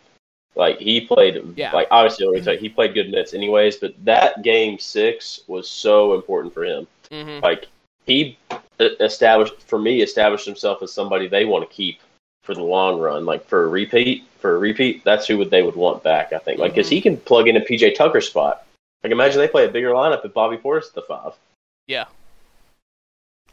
Like 0.55 0.79
he 0.79 0.99
played, 1.01 1.41
Yeah. 1.55 1.71
like 1.71 1.87
obviously 1.91 2.41
tell 2.41 2.57
he 2.57 2.67
played 2.69 2.93
good 2.93 3.09
minutes 3.09 3.33
anyways. 3.33 3.77
But 3.77 3.93
that 4.03 4.41
game 4.43 4.77
six 4.79 5.41
was 5.47 5.69
so 5.69 6.13
important 6.13 6.53
for 6.53 6.65
him. 6.65 6.87
hmm 7.09 7.39
Like 7.41 7.67
he 8.05 8.37
established 8.79 9.53
for 9.61 9.79
me, 9.79 10.01
established 10.01 10.45
himself 10.45 10.81
as 10.83 10.91
somebody 10.91 11.27
they 11.27 11.45
want 11.45 11.67
to 11.69 11.73
keep 11.73 11.99
for 12.43 12.53
the 12.53 12.63
long 12.63 12.99
run. 12.99 13.25
Like 13.25 13.45
for 13.45 13.63
a 13.63 13.67
repeat, 13.67 14.25
for 14.39 14.55
a 14.55 14.59
repeat, 14.59 15.03
that's 15.05 15.25
who 15.27 15.37
would 15.37 15.51
they 15.51 15.61
would 15.61 15.75
want 15.77 16.03
back. 16.03 16.33
I 16.33 16.39
think, 16.39 16.59
like 16.59 16.73
because 16.73 16.87
Mhm. 16.87 16.91
he 16.95 17.01
can 17.01 17.17
plug 17.17 17.47
in 17.47 17.55
a 17.55 17.61
PJ 17.61 17.95
Tucker 17.95 18.19
spot. 18.21 18.65
Like 19.03 19.11
imagine 19.13 19.39
they 19.39 19.47
play 19.47 19.65
a 19.65 19.69
bigger 19.69 19.91
lineup 19.91 20.25
if 20.25 20.33
Bobby 20.33 20.57
Portis 20.57 20.83
is 20.85 20.91
the 20.91 21.01
five. 21.03 21.33
Yeah. 21.87 22.05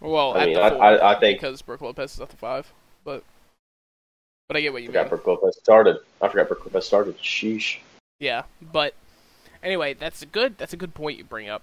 Well, 0.01 0.35
I 0.37 0.40
at 0.42 0.46
mean, 0.48 0.57
I- 0.59 0.68
I- 0.68 1.11
I 1.12 1.14
think- 1.20 1.40
because 1.40 1.62
Brook 1.62 1.81
Lopez 1.81 2.14
is 2.14 2.20
at 2.20 2.29
the 2.29 2.37
five, 2.37 2.72
but 3.09 3.25
but 4.49 4.59
I 4.59 4.61
get 4.61 4.73
what 4.73 4.81
I 4.81 4.83
you 4.83 4.88
forgot 4.88 5.11
mean. 5.11 5.21
Lopez 5.27 5.57
started. 5.57 5.99
I 6.21 6.29
forgot 6.29 6.51
Lopez 6.51 6.85
started. 6.85 7.16
Sheesh. 7.18 7.79
Yeah, 8.21 8.42
but 8.61 8.92
anyway, 9.62 9.94
that's 9.94 10.21
a 10.21 10.27
good 10.27 10.59
that's 10.59 10.75
a 10.75 10.77
good 10.77 10.92
point 10.92 11.16
you 11.16 11.25
bring 11.25 11.49
up. 11.49 11.62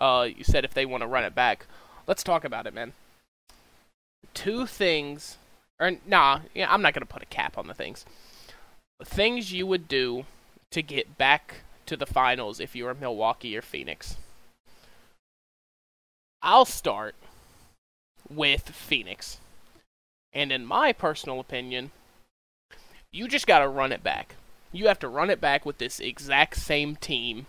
Uh, 0.00 0.28
you 0.34 0.44
said 0.44 0.64
if 0.64 0.72
they 0.72 0.86
want 0.86 1.02
to 1.02 1.06
run 1.06 1.24
it 1.24 1.34
back, 1.34 1.66
let's 2.06 2.22
talk 2.22 2.42
about 2.44 2.66
it, 2.66 2.72
man. 2.72 2.94
Two 4.32 4.64
things, 4.64 5.36
or 5.78 5.92
nah, 6.06 6.40
yeah, 6.54 6.72
I'm 6.72 6.80
not 6.80 6.94
gonna 6.94 7.04
put 7.04 7.22
a 7.22 7.26
cap 7.26 7.58
on 7.58 7.66
the 7.66 7.74
things. 7.74 8.06
Things 9.04 9.52
you 9.52 9.66
would 9.66 9.88
do 9.88 10.24
to 10.70 10.80
get 10.80 11.18
back 11.18 11.56
to 11.84 11.98
the 11.98 12.06
finals 12.06 12.60
if 12.60 12.74
you 12.74 12.86
were 12.86 12.94
Milwaukee 12.94 13.54
or 13.54 13.62
Phoenix. 13.62 14.16
I'll 16.40 16.64
start 16.64 17.14
with 18.30 18.70
Phoenix, 18.70 19.38
and 20.32 20.52
in 20.52 20.66
my 20.66 20.92
personal 20.92 21.40
opinion, 21.40 21.90
you 23.10 23.28
just 23.28 23.46
gotta 23.46 23.68
run 23.68 23.92
it 23.92 24.02
back. 24.02 24.34
You 24.72 24.88
have 24.88 24.98
to 25.00 25.08
run 25.08 25.30
it 25.30 25.40
back 25.40 25.64
with 25.64 25.78
this 25.78 25.98
exact 26.00 26.56
same 26.56 26.96
team 26.96 27.46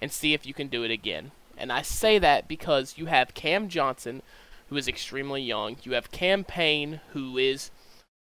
and 0.00 0.12
see 0.12 0.34
if 0.34 0.46
you 0.46 0.54
can 0.54 0.68
do 0.68 0.84
it 0.84 0.90
again. 0.90 1.32
And 1.56 1.72
I 1.72 1.82
say 1.82 2.18
that 2.18 2.48
because 2.48 2.96
you 2.96 3.06
have 3.06 3.34
Cam 3.34 3.68
Johnson, 3.68 4.22
who 4.68 4.76
is 4.76 4.88
extremely 4.88 5.42
young. 5.42 5.76
You 5.82 5.92
have 5.92 6.10
Cam 6.10 6.44
Payne, 6.44 7.00
who 7.12 7.38
is 7.38 7.70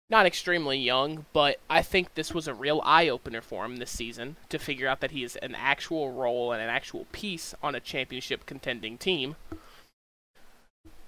not 0.09 0.25
extremely 0.25 0.77
young, 0.77 1.25
but 1.33 1.59
I 1.69 1.83
think 1.83 2.13
this 2.13 2.33
was 2.33 2.47
a 2.47 2.53
real 2.53 2.81
eye 2.83 3.07
opener 3.07 3.41
for 3.41 3.65
him 3.65 3.77
this 3.77 3.91
season 3.91 4.37
to 4.49 4.57
figure 4.57 4.87
out 4.87 5.01
that 5.01 5.11
he 5.11 5.23
is 5.23 5.35
an 5.37 5.53
actual 5.53 6.11
role 6.11 6.51
and 6.51 6.61
an 6.61 6.69
actual 6.69 7.05
piece 7.11 7.53
on 7.61 7.75
a 7.75 7.79
championship 7.79 8.45
contending 8.45 8.97
team. 8.97 9.35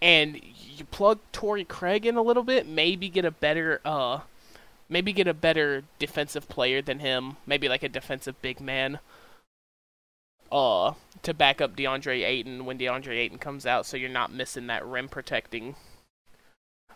And 0.02 0.42
you 0.44 0.86
plug 0.86 1.20
Torrey 1.32 1.64
Craig 1.64 2.06
in 2.06 2.16
a 2.16 2.22
little 2.22 2.44
bit, 2.44 2.68
maybe 2.68 3.10
get 3.10 3.26
a 3.26 3.32
better 3.32 3.82
uh 3.86 4.22
maybe 4.92 5.14
get 5.14 5.28
a 5.28 5.34
better 5.34 5.84
defensive 5.98 6.50
player 6.50 6.82
than 6.82 7.00
him, 7.00 7.38
maybe 7.48 7.70
like 7.70 7.82
a 7.82 7.90
defensive 7.90 8.40
big 8.42 8.60
man, 8.60 9.00
uh, 10.52 10.94
to 11.24 11.34
back 11.34 11.62
up 11.62 11.76
DeAndre 11.76 12.26
Ayton 12.26 12.66
when 12.66 12.78
DeAndre 12.78 13.18
Ayton 13.18 13.38
comes 13.38 13.66
out, 13.66 13.86
so 13.86 13.96
you're 13.96 14.10
not 14.10 14.34
missing 14.34 14.68
that 14.68 14.86
rim 14.86 15.08
protecting. 15.08 15.76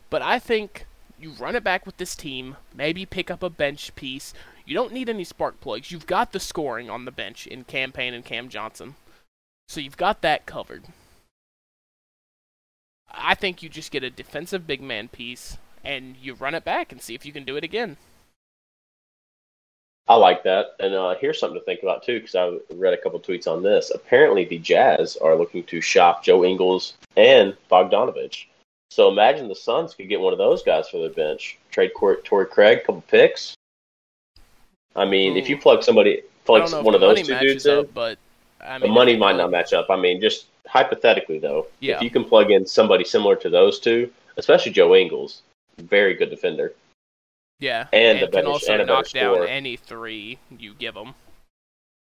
But 0.10 0.22
I 0.22 0.40
think 0.40 0.86
you 1.18 1.32
run 1.32 1.56
it 1.56 1.64
back 1.64 1.86
with 1.86 1.96
this 1.98 2.16
team, 2.16 2.58
maybe 2.76 3.06
pick 3.06 3.32
up 3.32 3.42
a 3.42 3.50
bench 3.50 3.96
piece. 3.96 4.34
You 4.66 4.76
don't 4.76 4.94
need 4.94 5.08
any 5.08 5.24
spark 5.24 5.62
plugs. 5.62 5.90
You've 5.90 6.06
got 6.06 6.34
the 6.34 6.40
scoring 6.40 6.90
on 6.90 7.06
the 7.06 7.12
bench 7.12 7.48
in 7.48 7.64
Cam 7.64 7.94
Payne 7.94 8.14
and 8.14 8.26
Cam 8.26 8.50
Johnson, 8.50 8.96
so 9.70 9.80
you've 9.80 9.98
got 9.98 10.22
that 10.22 10.46
covered. 10.46 10.84
I 13.12 13.36
think 13.36 13.64
you 13.64 13.70
just 13.70 13.92
get 13.92 14.04
a 14.04 14.10
defensive 14.10 14.68
big 14.68 14.82
man 14.82 15.08
piece 15.08 15.58
and 15.84 16.16
you 16.18 16.34
run 16.34 16.56
it 16.56 16.64
back 16.64 16.92
and 16.92 17.02
see 17.02 17.16
if 17.16 17.26
you 17.26 17.32
can 17.32 17.46
do 17.46 17.56
it 17.56 17.64
again. 17.64 17.98
I 20.08 20.16
like 20.16 20.44
that. 20.44 20.76
And 20.80 20.94
uh, 20.94 21.16
here's 21.20 21.40
something 21.40 21.60
to 21.60 21.66
think 21.66 21.82
about 21.82 22.04
too, 22.04 22.20
because 22.20 22.36
I 22.36 22.58
read 22.76 22.94
a 22.94 22.98
couple 22.98 23.20
tweets 23.20 23.48
on 23.48 23.64
this. 23.64 23.92
Apparently, 23.94 24.46
the 24.46 24.60
Jazz 24.60 25.18
are 25.18 25.36
looking 25.36 25.64
to 25.66 25.82
shop 25.82 26.24
Joe 26.24 26.44
Ingles 26.46 26.94
and 27.18 27.56
Bogdanovich. 27.72 28.46
So 28.92 29.10
imagine 29.12 29.48
the 29.48 29.56
Suns 29.56 29.96
could 29.96 30.10
get 30.10 30.22
one 30.22 30.32
of 30.32 30.38
those 30.38 30.62
guys 30.62 30.88
for 30.90 31.00
their 31.00 31.10
bench. 31.10 31.58
Trade 31.72 31.94
Cor- 31.96 32.22
Torrey 32.22 32.46
Craig, 32.46 32.84
couple 32.86 33.02
picks. 33.02 33.56
I 34.96 35.06
mean, 35.06 35.36
if 35.36 35.50
you 35.50 35.58
plug 35.58 35.84
somebody, 35.84 36.22
plug 36.46 36.72
one 36.84 36.96
of 36.96 37.02
those 37.02 37.22
two 37.22 37.38
dudes 37.40 37.66
up, 37.66 37.86
in, 37.86 37.92
but 37.92 38.18
I 38.62 38.78
mean, 38.78 38.82
the 38.88 38.94
money 38.94 39.18
might 39.18 39.36
not 39.36 39.52
match 39.52 39.74
up. 39.74 39.88
I 39.90 39.98
mean, 39.98 40.22
just 40.22 40.46
hypothetically 40.68 41.40
though, 41.40 41.68
Yeah. 41.80 41.98
if 41.98 42.02
you 42.04 42.10
can 42.10 42.24
plug 42.26 42.52
in 42.52 42.66
somebody 42.66 43.04
similar 43.04 43.36
to 43.38 43.50
those 43.50 43.80
two, 43.80 44.12
especially 44.38 44.72
Joe 44.72 44.96
Ingles, 44.96 45.42
very 45.78 46.14
good 46.14 46.30
defender, 46.30 46.74
Yeah, 47.60 47.88
and 47.94 48.18
a 48.20 48.22
can 48.22 48.32
better- 48.32 48.48
also 48.48 48.74
and 48.74 48.88
knock 48.88 49.10
down 49.10 49.36
scorer. 49.36 49.48
any 49.48 49.76
three 49.78 50.38
you 50.58 50.74
give 50.74 50.96
him. 50.96 51.14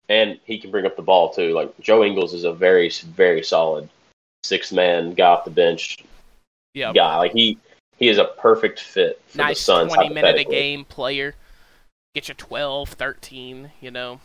and 0.07 0.39
he 0.45 0.59
can 0.59 0.69
bring 0.69 0.85
up 0.85 0.95
the 0.95 1.01
ball 1.01 1.33
too. 1.33 1.51
Like 1.53 1.73
Joe 1.79 2.03
Ingles 2.03 2.33
is 2.35 2.43
a 2.43 2.53
very, 2.53 2.89
very 2.89 3.41
solid 3.43 3.89
six 4.43 4.71
man 4.71 5.13
guy 5.15 5.25
off 5.29 5.45
the 5.45 5.49
bench 5.51 5.97
Yeah, 6.75 6.93
guy. 6.93 7.17
Like 7.17 7.31
he, 7.33 7.57
he 7.97 8.07
is 8.09 8.19
a 8.19 8.25
perfect 8.25 8.79
fit 8.79 9.19
for 9.27 9.37
the 9.37 9.43
nice 9.45 9.61
Suns. 9.61 9.91
twenty 9.93 10.13
minute 10.13 10.37
a 10.37 10.43
game 10.43 10.85
player. 10.85 11.33
Get 12.13 12.27
you 12.29 12.35
12, 12.35 12.89
13, 12.89 13.71
You 13.81 13.89
know, 13.91 14.19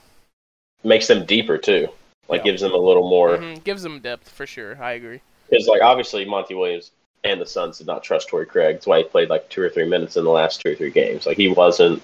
makes 0.84 1.06
them 1.06 1.24
deeper 1.24 1.56
too. 1.56 1.88
Like 2.30 2.38
Yeah. 2.40 2.44
gives 2.52 2.62
them 2.62 2.72
a 2.72 2.76
little 2.78 3.08
more 3.10 3.36
Mhm, 3.36 3.62
gives 3.64 3.82
them 3.82 4.00
depth 4.00 4.28
for 4.30 4.46
sure. 4.46 4.78
I 4.82 4.92
agree. 4.92 5.20
because 5.50 5.66
like 5.66 5.82
obviously 5.82 6.24
Monty 6.24 6.54
Williams 6.54 6.92
and 7.24 7.40
the 7.40 7.44
Suns 7.46 7.78
did 7.78 7.86
not 7.88 8.02
trust 8.04 8.28
Torrey 8.28 8.46
Craig. 8.46 8.76
That's 8.76 8.86
why 8.86 8.98
he 8.98 9.04
played 9.04 9.28
like 9.28 9.48
two 9.48 9.60
or 9.62 9.68
three 9.68 9.84
minutes 9.88 10.16
in 10.16 10.24
the 10.24 10.30
last 10.30 10.60
two 10.60 10.70
or 10.72 10.74
three 10.76 10.90
games. 10.92 11.26
Like 11.26 11.36
he 11.36 11.48
wasn't 11.48 12.00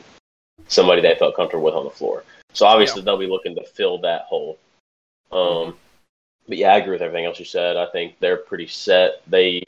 somebody 0.68 1.00
they 1.00 1.14
felt 1.14 1.36
comfortable 1.36 1.64
with 1.64 1.74
on 1.74 1.84
the 1.84 1.90
floor. 1.90 2.24
So 2.52 2.66
obviously 2.66 3.02
they'll 3.02 3.16
be 3.16 3.26
looking 3.28 3.54
to 3.54 3.62
fill 3.64 3.98
that 3.98 4.22
hole. 4.22 4.58
Um, 5.30 5.38
Mhm. 5.38 5.74
but 6.48 6.56
yeah, 6.58 6.74
I 6.74 6.78
agree 6.78 6.92
with 6.92 7.02
everything 7.02 7.24
else 7.24 7.38
you 7.38 7.44
said. 7.44 7.76
I 7.76 7.86
think 7.86 8.16
they're 8.18 8.36
pretty 8.36 8.66
set. 8.66 9.22
They 9.28 9.62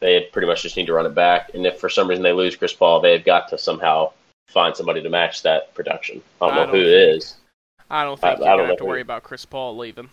they 0.00 0.22
pretty 0.32 0.48
much 0.48 0.62
just 0.62 0.76
need 0.76 0.86
to 0.86 0.92
run 0.94 1.06
it 1.06 1.14
back. 1.14 1.54
And 1.54 1.64
if 1.64 1.78
for 1.78 1.88
some 1.88 2.08
reason 2.08 2.24
they 2.24 2.32
lose 2.32 2.56
Chris 2.56 2.72
Paul, 2.72 2.98
they've 3.00 3.24
got 3.24 3.46
to 3.50 3.56
somehow 3.58 4.10
find 4.48 4.74
somebody 4.76 5.00
to 5.00 5.08
match 5.08 5.42
that 5.42 5.72
production. 5.74 6.20
I 6.40 6.46
don't 6.48 6.54
I 6.54 6.56
know 6.56 6.66
don't 6.66 6.74
who 6.74 6.84
think- 6.86 7.16
is. 7.18 7.34
I 7.92 8.04
don't 8.04 8.18
think 8.18 8.24
I 8.24 8.30
you're 8.38 8.48
don't 8.48 8.56
gonna 8.56 8.68
have 8.68 8.78
to 8.78 8.84
worry 8.86 9.02
about 9.02 9.22
Chris 9.22 9.44
Paul 9.44 9.76
leaving. 9.76 10.08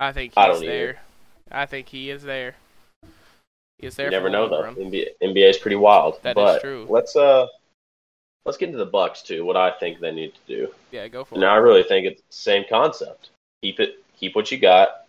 I 0.00 0.12
think 0.12 0.32
I 0.34 0.48
he's 0.48 0.62
either. 0.62 0.66
there. 0.66 1.02
I 1.50 1.66
think 1.66 1.88
he 1.88 2.08
is 2.08 2.22
there. 2.22 2.54
He 3.78 3.86
is 3.86 3.96
there. 3.96 4.06
You 4.06 4.12
never 4.12 4.30
know 4.30 4.48
though. 4.48 4.62
NBA, 4.62 5.08
NBA 5.22 5.50
is 5.50 5.58
pretty 5.58 5.76
wild. 5.76 6.22
That 6.22 6.30
is 6.30 6.34
but 6.34 6.60
true. 6.62 6.86
Let's 6.88 7.14
uh 7.14 7.46
let's 8.46 8.56
get 8.56 8.70
into 8.70 8.78
the 8.78 8.86
Bucks 8.86 9.20
too. 9.20 9.44
What 9.44 9.58
I 9.58 9.72
think 9.72 10.00
they 10.00 10.10
need 10.10 10.32
to 10.34 10.40
do. 10.46 10.74
Yeah, 10.90 11.06
go 11.08 11.22
for 11.22 11.34
it. 11.34 11.38
Now 11.38 11.52
I 11.52 11.58
really 11.58 11.82
think 11.82 12.06
it's 12.06 12.22
the 12.22 12.32
same 12.34 12.64
concept. 12.68 13.28
Keep 13.62 13.80
it, 13.80 14.02
keep 14.18 14.34
what 14.34 14.50
you 14.50 14.58
got, 14.58 15.04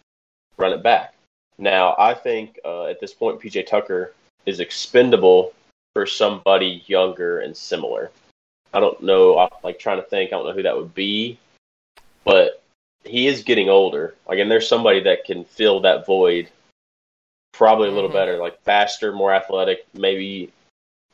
run 0.57 0.73
it 0.73 0.83
back. 0.83 1.13
Now 1.57 1.95
I 1.97 2.13
think 2.13 2.59
uh, 2.65 2.87
at 2.87 2.99
this 2.99 3.13
point 3.13 3.39
PJ 3.39 3.65
Tucker 3.65 4.13
is 4.45 4.59
expendable 4.59 5.53
for 5.93 6.05
somebody 6.05 6.83
younger 6.87 7.39
and 7.39 7.55
similar. 7.55 8.11
I 8.73 8.81
don't 8.81 9.01
know. 9.01 9.37
I'm 9.37 9.49
like 9.63 9.79
trying 9.79 10.01
to 10.01 10.09
think. 10.09 10.33
I 10.33 10.35
don't 10.35 10.47
know 10.47 10.53
who 10.53 10.63
that 10.63 10.75
would 10.75 10.93
be, 10.93 11.37
but 12.25 12.61
he 13.03 13.27
is 13.27 13.43
getting 13.43 13.69
older. 13.69 14.15
Like, 14.27 14.39
and 14.39 14.49
there's 14.49 14.67
somebody 14.67 15.01
that 15.01 15.25
can 15.25 15.43
fill 15.45 15.81
that 15.81 16.05
void. 16.05 16.49
Probably 17.53 17.89
a 17.89 17.91
little 17.91 18.09
Mhm. 18.09 18.13
better, 18.13 18.37
like 18.37 18.59
faster, 18.61 19.11
more 19.11 19.33
athletic. 19.33 19.85
Maybe 19.93 20.51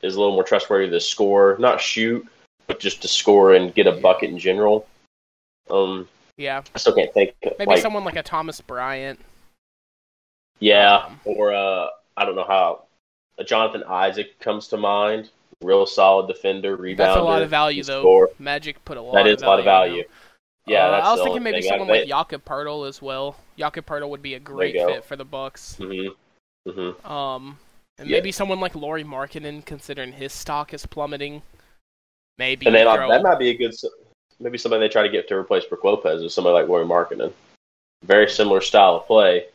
is 0.02 0.16
a 0.16 0.20
little 0.20 0.34
more 0.36 0.44
trustworthy 0.46 0.90
to 0.90 1.00
score, 1.00 1.58
not 1.60 1.82
shoot, 1.82 2.26
but 2.68 2.80
just 2.80 3.02
to 3.02 3.08
score 3.08 3.54
and 3.56 3.74
get 3.76 3.88
a 3.88 3.92
bucket 3.92 4.30
in 4.30 4.40
general. 4.40 4.88
Um, 5.70 6.08
Yeah, 6.38 6.64
I 6.74 6.78
still 6.78 6.94
can't 6.96 7.14
think. 7.14 7.36
maybe 7.44 7.66
like, 7.66 7.82
someone 7.82 8.06
like 8.06 8.16
a 8.16 8.24
Thomas 8.24 8.62
Bryant. 8.62 9.20
yeah, 10.60 11.06
Um, 11.06 11.20
or 11.26 11.54
uh, 11.54 11.90
I 12.16 12.26
don't 12.26 12.36
know 12.36 12.46
how. 12.46 12.84
Uh, 13.38 13.44
Jonathan 13.44 13.84
Isaac 13.88 14.40
comes 14.40 14.68
to 14.70 14.78
mind. 14.78 15.30
Real 15.62 15.86
solid 15.86 16.28
defender, 16.28 16.78
rebounder. 16.78 16.98
That's 16.98 17.18
a 17.18 17.22
lot 17.22 17.42
of 17.42 17.50
value 17.50 17.84
though. 17.84 18.02
score. 18.02 18.30
Magic 18.40 18.84
put 18.86 18.98
a 18.98 19.02
lot. 19.02 19.14
That 19.16 19.28
is 19.28 19.42
a 19.42 19.46
lot 19.46 19.60
of 19.60 19.66
value. 19.66 20.04
him. 20.04 20.10
Yeah, 20.70 20.88
Uh, 20.88 21.00
I 21.00 21.12
was 21.14 21.22
thinking 21.22 21.44
maybe. 21.44 21.62
Someone 21.62 21.88
like 21.88 22.08
Jakob 22.08 22.46
Poeltl 22.46 22.88
as 22.88 23.02
well. 23.02 23.36
Jakob 23.58 23.86
Poeltl 23.86 24.10
would 24.10 24.22
be 24.22 24.36
a 24.36 24.40
great 24.40 24.74
fit 24.76 25.04
for 25.04 25.16
the 25.16 25.26
Bucks. 25.26 25.76
Mhm. 25.80 26.16
Mhm. 26.68 27.06
Um, 27.10 27.60
and 27.98 28.08
Yeah. 28.10 28.18
maybe 28.18 28.32
someone 28.32 28.60
like 28.60 28.76
Lauri 28.76 29.04
Markkanen, 29.04 29.66
considering 29.66 30.14
his 30.14 30.32
stock 30.34 30.74
is 30.74 30.86
plummeting. 30.86 31.42
Maybe 32.38 32.66
And 32.68 32.76
then 32.76 32.86
throw- 32.86 33.10
that 33.10 33.22
might 33.24 33.40
be 33.40 33.50
a 33.50 33.54
good. 33.54 33.74
Maybe 34.40 34.58
somebody 34.58 34.80
they 34.82 34.90
try 34.90 35.04
to 35.04 35.10
get 35.10 35.28
to 35.28 35.36
replace 35.36 35.66
Brook 35.66 35.84
Lopez 35.84 36.22
is 36.22 36.34
somebody 36.34 36.54
like 36.54 36.68
Lauri 36.70 36.86
Markkanen. 36.86 37.34
Very 38.04 38.30
similar 38.30 38.62
style 38.62 38.96
of 38.98 39.08
play. 39.08 39.48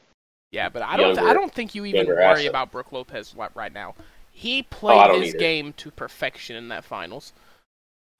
yeah, 0.50 0.68
but 0.68 0.82
I 0.82 0.96
don't. 0.96 1.14
younger- 1.16 1.30
I 1.30 1.32
don't 1.32 1.52
think 1.52 1.74
you 1.74 1.84
even 1.86 2.06
worry 2.06 2.22
asset. 2.22 2.46
about 2.46 2.70
Brook 2.70 2.92
Lopez 2.92 3.34
right 3.54 3.72
now. 3.72 3.94
He 4.30 4.60
Oh, 4.60 4.66
played 4.76 5.06
don't 5.08 5.20
his 5.22 5.30
either. 5.30 5.38
game 5.38 5.72
to 5.74 5.90
perfection 5.90 6.54
in 6.56 6.68
that 6.68 6.84
finals. 6.84 7.32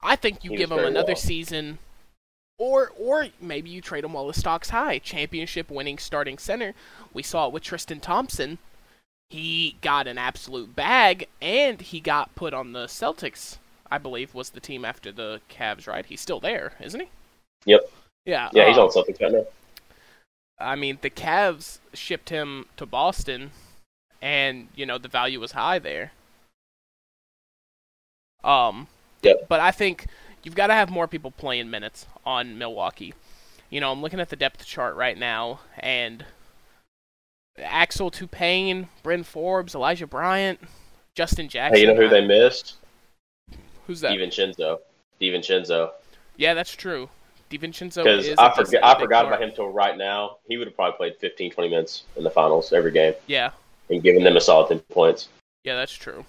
I 0.01 0.15
think 0.15 0.43
you 0.43 0.51
He 0.51 0.57
give 0.57 0.71
him 0.71 0.79
another 0.79 1.13
well. 1.13 1.15
season, 1.15 1.77
or 2.57 2.91
or 2.97 3.27
maybe 3.41 3.69
you 3.69 3.81
trade 3.81 4.03
him 4.03 4.13
while 4.13 4.27
the 4.27 4.33
stock's 4.33 4.69
high. 4.69 4.99
Championship 4.99 5.69
winning 5.69 5.97
starting 5.97 6.37
center. 6.37 6.73
We 7.13 7.23
saw 7.23 7.47
it 7.47 7.53
with 7.53 7.63
Tristan 7.63 7.99
Thompson. 7.99 8.57
He 9.29 9.77
got 9.81 10.07
an 10.07 10.17
absolute 10.17 10.75
bag, 10.75 11.27
and 11.41 11.81
he 11.81 11.99
got 11.99 12.35
put 12.35 12.53
on 12.53 12.73
the 12.73 12.85
Celtics. 12.85 13.57
I 13.91 13.97
believe 13.97 14.33
was 14.33 14.51
the 14.51 14.59
team 14.59 14.85
after 14.85 15.11
the 15.11 15.41
Cavs, 15.49 15.87
right? 15.87 16.05
He's 16.05 16.21
still 16.21 16.39
there, 16.39 16.73
isn't 16.79 16.99
he? 16.99 17.07
Yep. 17.65 17.81
Yeah. 18.25 18.49
Yeah, 18.53 18.67
he's 18.67 18.77
uh, 18.77 18.85
on 18.85 18.91
Celtics 18.91 19.21
right 19.21 19.31
now. 19.31 19.45
I 20.59 20.75
mean, 20.75 20.99
the 21.01 21.09
Cavs 21.09 21.79
shipped 21.93 22.29
him 22.29 22.65
to 22.77 22.85
Boston, 22.85 23.51
and 24.21 24.69
you 24.75 24.85
know 24.85 24.97
the 24.97 25.07
value 25.07 25.39
was 25.39 25.51
high 25.51 25.79
there. 25.79 26.11
Um, 28.43 28.87
Yep. 29.23 29.47
but 29.49 29.59
I 29.59 29.71
think 29.71 30.05
you've 30.45 30.55
got 30.55 30.67
to 30.67 30.73
have 30.73 30.89
more 30.89 31.07
people 31.09 31.31
playing 31.31 31.69
minutes 31.69 32.05
on 32.25 32.57
Milwaukee. 32.57 33.13
You 33.69 33.81
know, 33.81 33.91
I'm 33.91 34.01
looking 34.01 34.21
at 34.21 34.29
the 34.29 34.37
depth 34.37 34.63
chart 34.65 34.95
right 34.95 35.17
now, 35.17 35.59
and 35.79 36.23
Axel 37.57 38.11
Toupane, 38.11 38.87
Bryn 39.03 39.23
Forbes, 39.23 39.75
Elijah 39.75 40.07
Bryant, 40.07 40.59
Justin 41.15 41.49
Jackson. 41.49 41.75
Hey, 41.75 41.81
you 41.81 41.93
know 41.93 41.99
who 41.99 42.07
they 42.07 42.25
missed? 42.25 42.75
Who's 43.87 43.99
that? 44.01 44.11
DiVincenzo. 44.11 44.79
DiVincenzo. 45.19 45.91
Yeah, 46.37 46.53
that's 46.53 46.71
true. 46.71 47.09
DiVincenzo 47.49 48.03
Because 48.03 48.27
is. 48.27 48.37
I, 48.37 48.49
big 48.55 48.79
I 48.83 48.99
forgot 48.99 49.25
about 49.25 49.41
him 49.41 49.51
till 49.53 49.69
right 49.69 49.97
now. 49.97 50.37
He 50.47 50.57
would 50.57 50.67
have 50.67 50.75
probably 50.75 50.97
played 50.97 51.15
15, 51.17 51.51
20 51.51 51.69
minutes 51.69 52.03
in 52.15 52.23
the 52.23 52.29
finals 52.29 52.71
every 52.71 52.91
game 52.91 53.13
Yeah, 53.27 53.51
and 53.89 54.01
given 54.01 54.23
them 54.23 54.37
a 54.37 54.41
solid 54.41 54.69
10 54.69 54.79
points. 54.91 55.29
yeah, 55.63 55.75
that's 55.75 55.93
true. 55.93 56.25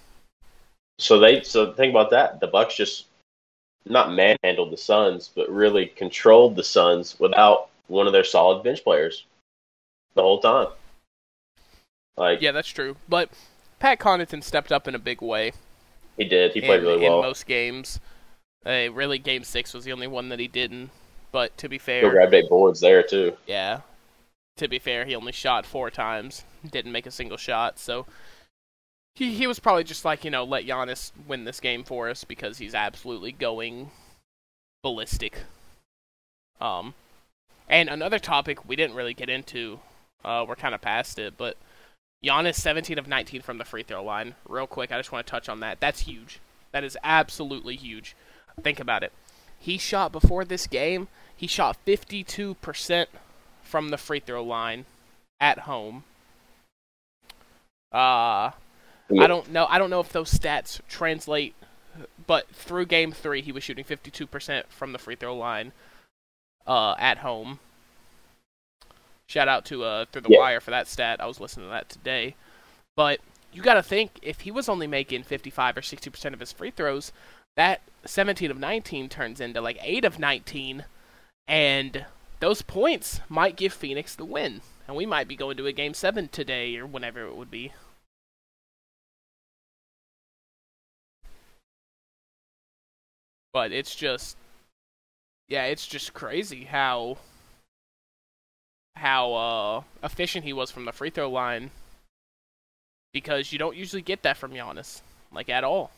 So 0.99 1.19
they 1.19 1.43
so 1.43 1.73
think 1.73 1.91
about 1.91 2.09
that. 2.11 2.39
The 2.39 2.47
Bucks 2.47 2.75
just 2.75 3.05
not 3.89 4.13
manhandled 4.13 4.71
the 4.71 4.77
Suns, 4.77 5.29
but 5.33 5.49
really 5.49 5.87
controlled 5.87 6.55
the 6.55 6.63
Suns 6.63 7.19
without 7.19 7.69
one 7.87 8.07
of 8.07 8.13
their 8.13 8.23
solid 8.23 8.63
bench 8.63 8.83
players 8.83 9.25
the 10.15 10.21
whole 10.21 10.39
time. 10.39 10.67
Like 12.17 12.41
Yeah, 12.41 12.51
that's 12.51 12.67
true. 12.67 12.97
But 13.07 13.29
Pat 13.79 13.99
Connaughton 13.99 14.43
stepped 14.43 14.71
up 14.71 14.87
in 14.87 14.95
a 14.95 14.99
big 14.99 15.21
way. 15.21 15.53
he 16.17 16.25
did, 16.25 16.53
he 16.53 16.61
played 16.61 16.79
in, 16.79 16.85
really 16.85 17.03
well 17.03 17.19
in 17.19 17.25
most 17.25 17.45
games. 17.45 17.99
Uh, 18.65 18.91
really, 18.91 19.19
Game 19.19 19.43
Six 19.43 19.73
was 19.73 19.85
the 19.85 19.93
only 19.93 20.07
one 20.07 20.29
that 20.29 20.39
he 20.39 20.47
didn't. 20.47 20.89
But 21.31 21.57
to 21.57 21.69
be 21.69 21.77
fair, 21.77 22.03
he 22.03 22.09
grabbed 22.09 22.33
eight 22.33 22.49
boards 22.49 22.79
there 22.79 23.03
too. 23.03 23.37
yeah. 23.45 23.81
To 24.57 24.67
be 24.67 24.79
fair, 24.79 25.05
he 25.05 25.15
only 25.15 25.31
shot 25.31 25.67
four 25.67 25.91
times, 25.91 26.43
didn't 26.67 26.91
make 26.91 27.05
a 27.05 27.11
single 27.11 27.37
shot. 27.37 27.77
So 27.77 28.07
he 29.17 29.33
he 29.33 29.47
was 29.47 29.59
probably 29.59 29.83
just 29.83 30.05
like 30.05 30.23
you 30.23 30.29
know 30.29 30.43
let 30.43 30.67
Giannis 30.67 31.11
win 31.27 31.43
this 31.43 31.59
game 31.59 31.83
for 31.83 32.07
us 32.07 32.23
because 32.23 32.59
he's 32.59 32.75
absolutely 32.75 33.31
going 33.31 33.89
ballistic. 34.83 35.39
Um, 36.61 36.93
and 37.67 37.89
another 37.89 38.19
topic 38.19 38.67
we 38.67 38.75
didn't 38.75 38.95
really 38.95 39.15
get 39.15 39.29
into, 39.29 39.79
uh, 40.23 40.45
we're 40.47 40.55
kind 40.55 40.75
of 40.75 40.81
past 40.81 41.17
it, 41.17 41.33
but 41.35 41.57
Giannis 42.23 42.55
17 42.55 42.99
of 42.99 43.07
19 43.07 43.41
from 43.41 43.57
the 43.57 43.65
free 43.65 43.81
throw 43.81 44.03
line. 44.03 44.35
Real 44.47 44.67
quick, 44.67 44.91
I 44.91 44.97
just 44.97 45.11
want 45.11 45.25
to 45.25 45.31
touch 45.31 45.49
on 45.49 45.61
that. 45.61 45.79
That's 45.79 46.01
huge. 46.01 46.39
That 46.71 46.83
is 46.83 46.97
absolutely 47.03 47.75
huge. 47.75 48.15
Think 48.61 48.79
about 48.79 49.03
it. 49.03 49.11
He 49.59 49.79
shot 49.79 50.11
before 50.11 50.45
this 50.45 50.67
game, 50.67 51.07
he 51.35 51.47
shot 51.47 51.77
52% 51.87 53.07
from 53.63 53.89
the 53.89 53.97
free 53.97 54.19
throw 54.19 54.43
line 54.43 54.85
at 55.39 55.59
home. 55.59 56.03
Uh 57.91 58.51
Yeah. 59.09 59.23
I 59.23 59.27
don't 59.27 59.51
know 59.51 59.65
I 59.69 59.77
don't 59.79 59.89
know 59.89 59.99
if 59.99 60.11
those 60.11 60.31
stats 60.33 60.79
translate 60.89 61.55
but 62.27 62.47
through 62.49 62.85
game 62.85 63.11
3 63.11 63.41
he 63.41 63.51
was 63.51 63.63
shooting 63.63 63.83
52% 63.85 64.63
from 64.69 64.91
the 64.91 64.99
free 64.99 65.15
throw 65.15 65.35
line 65.35 65.71
uh 66.65 66.95
at 66.99 67.19
home. 67.19 67.59
Shout 69.27 69.47
out 69.47 69.65
to 69.65 69.83
uh 69.83 70.05
through 70.11 70.21
the 70.21 70.29
Yeah. 70.31 70.39
wire 70.39 70.59
for 70.59 70.71
that 70.71 70.87
stat. 70.87 71.21
I 71.21 71.25
was 71.25 71.39
listening 71.39 71.67
to 71.67 71.71
that 71.71 71.89
today. 71.89 72.35
But 72.95 73.19
you 73.53 73.61
got 73.61 73.75
to 73.75 73.83
think 73.83 74.19
if 74.21 74.41
he 74.41 74.51
was 74.51 74.67
only 74.69 74.87
making 74.87 75.23
55 75.23 75.77
or 75.77 75.81
60% 75.81 76.33
of 76.33 76.39
his 76.39 76.51
free 76.51 76.71
throws, 76.71 77.11
that 77.55 77.81
17 78.05 78.51
of 78.51 78.59
19 78.59 79.09
turns 79.09 79.39
into 79.39 79.61
like 79.61 79.77
8 79.81 80.03
of 80.05 80.19
19 80.19 80.85
and 81.47 82.05
those 82.39 82.61
points 82.61 83.21
might 83.29 83.55
give 83.55 83.73
Phoenix 83.73 84.15
the 84.15 84.25
win. 84.25 84.61
And 84.87 84.95
we 84.95 85.05
might 85.05 85.27
be 85.27 85.35
going 85.35 85.57
to 85.57 85.65
a 85.65 85.71
game 85.71 85.93
7 85.93 86.27
today 86.29 86.75
or 86.77 86.85
whenever 86.85 87.25
it 87.25 87.35
would 87.35 87.49
be. 87.51 87.71
But 93.57 93.71
it's 93.71 93.95
just, 93.95 94.37
yeah, 95.47 95.63
it's 95.63 95.87
just 95.87 96.13
crazy 96.13 96.65
how 96.65 97.17
how 98.95 99.33
uh, 99.33 99.81
efficient 100.03 100.45
he 100.45 100.53
was 100.53 100.69
from 100.69 100.85
the 100.85 100.91
free 100.91 101.09
throw 101.09 101.27
line 101.27 101.71
because 103.13 103.51
you 103.51 103.57
don't 103.57 103.75
usually 103.75 104.03
get 104.03 104.21
that 104.21 104.37
from 104.37 104.51
Giannis, 104.51 105.01
like 105.33 105.49
at 105.49 105.63
all. 105.63 105.89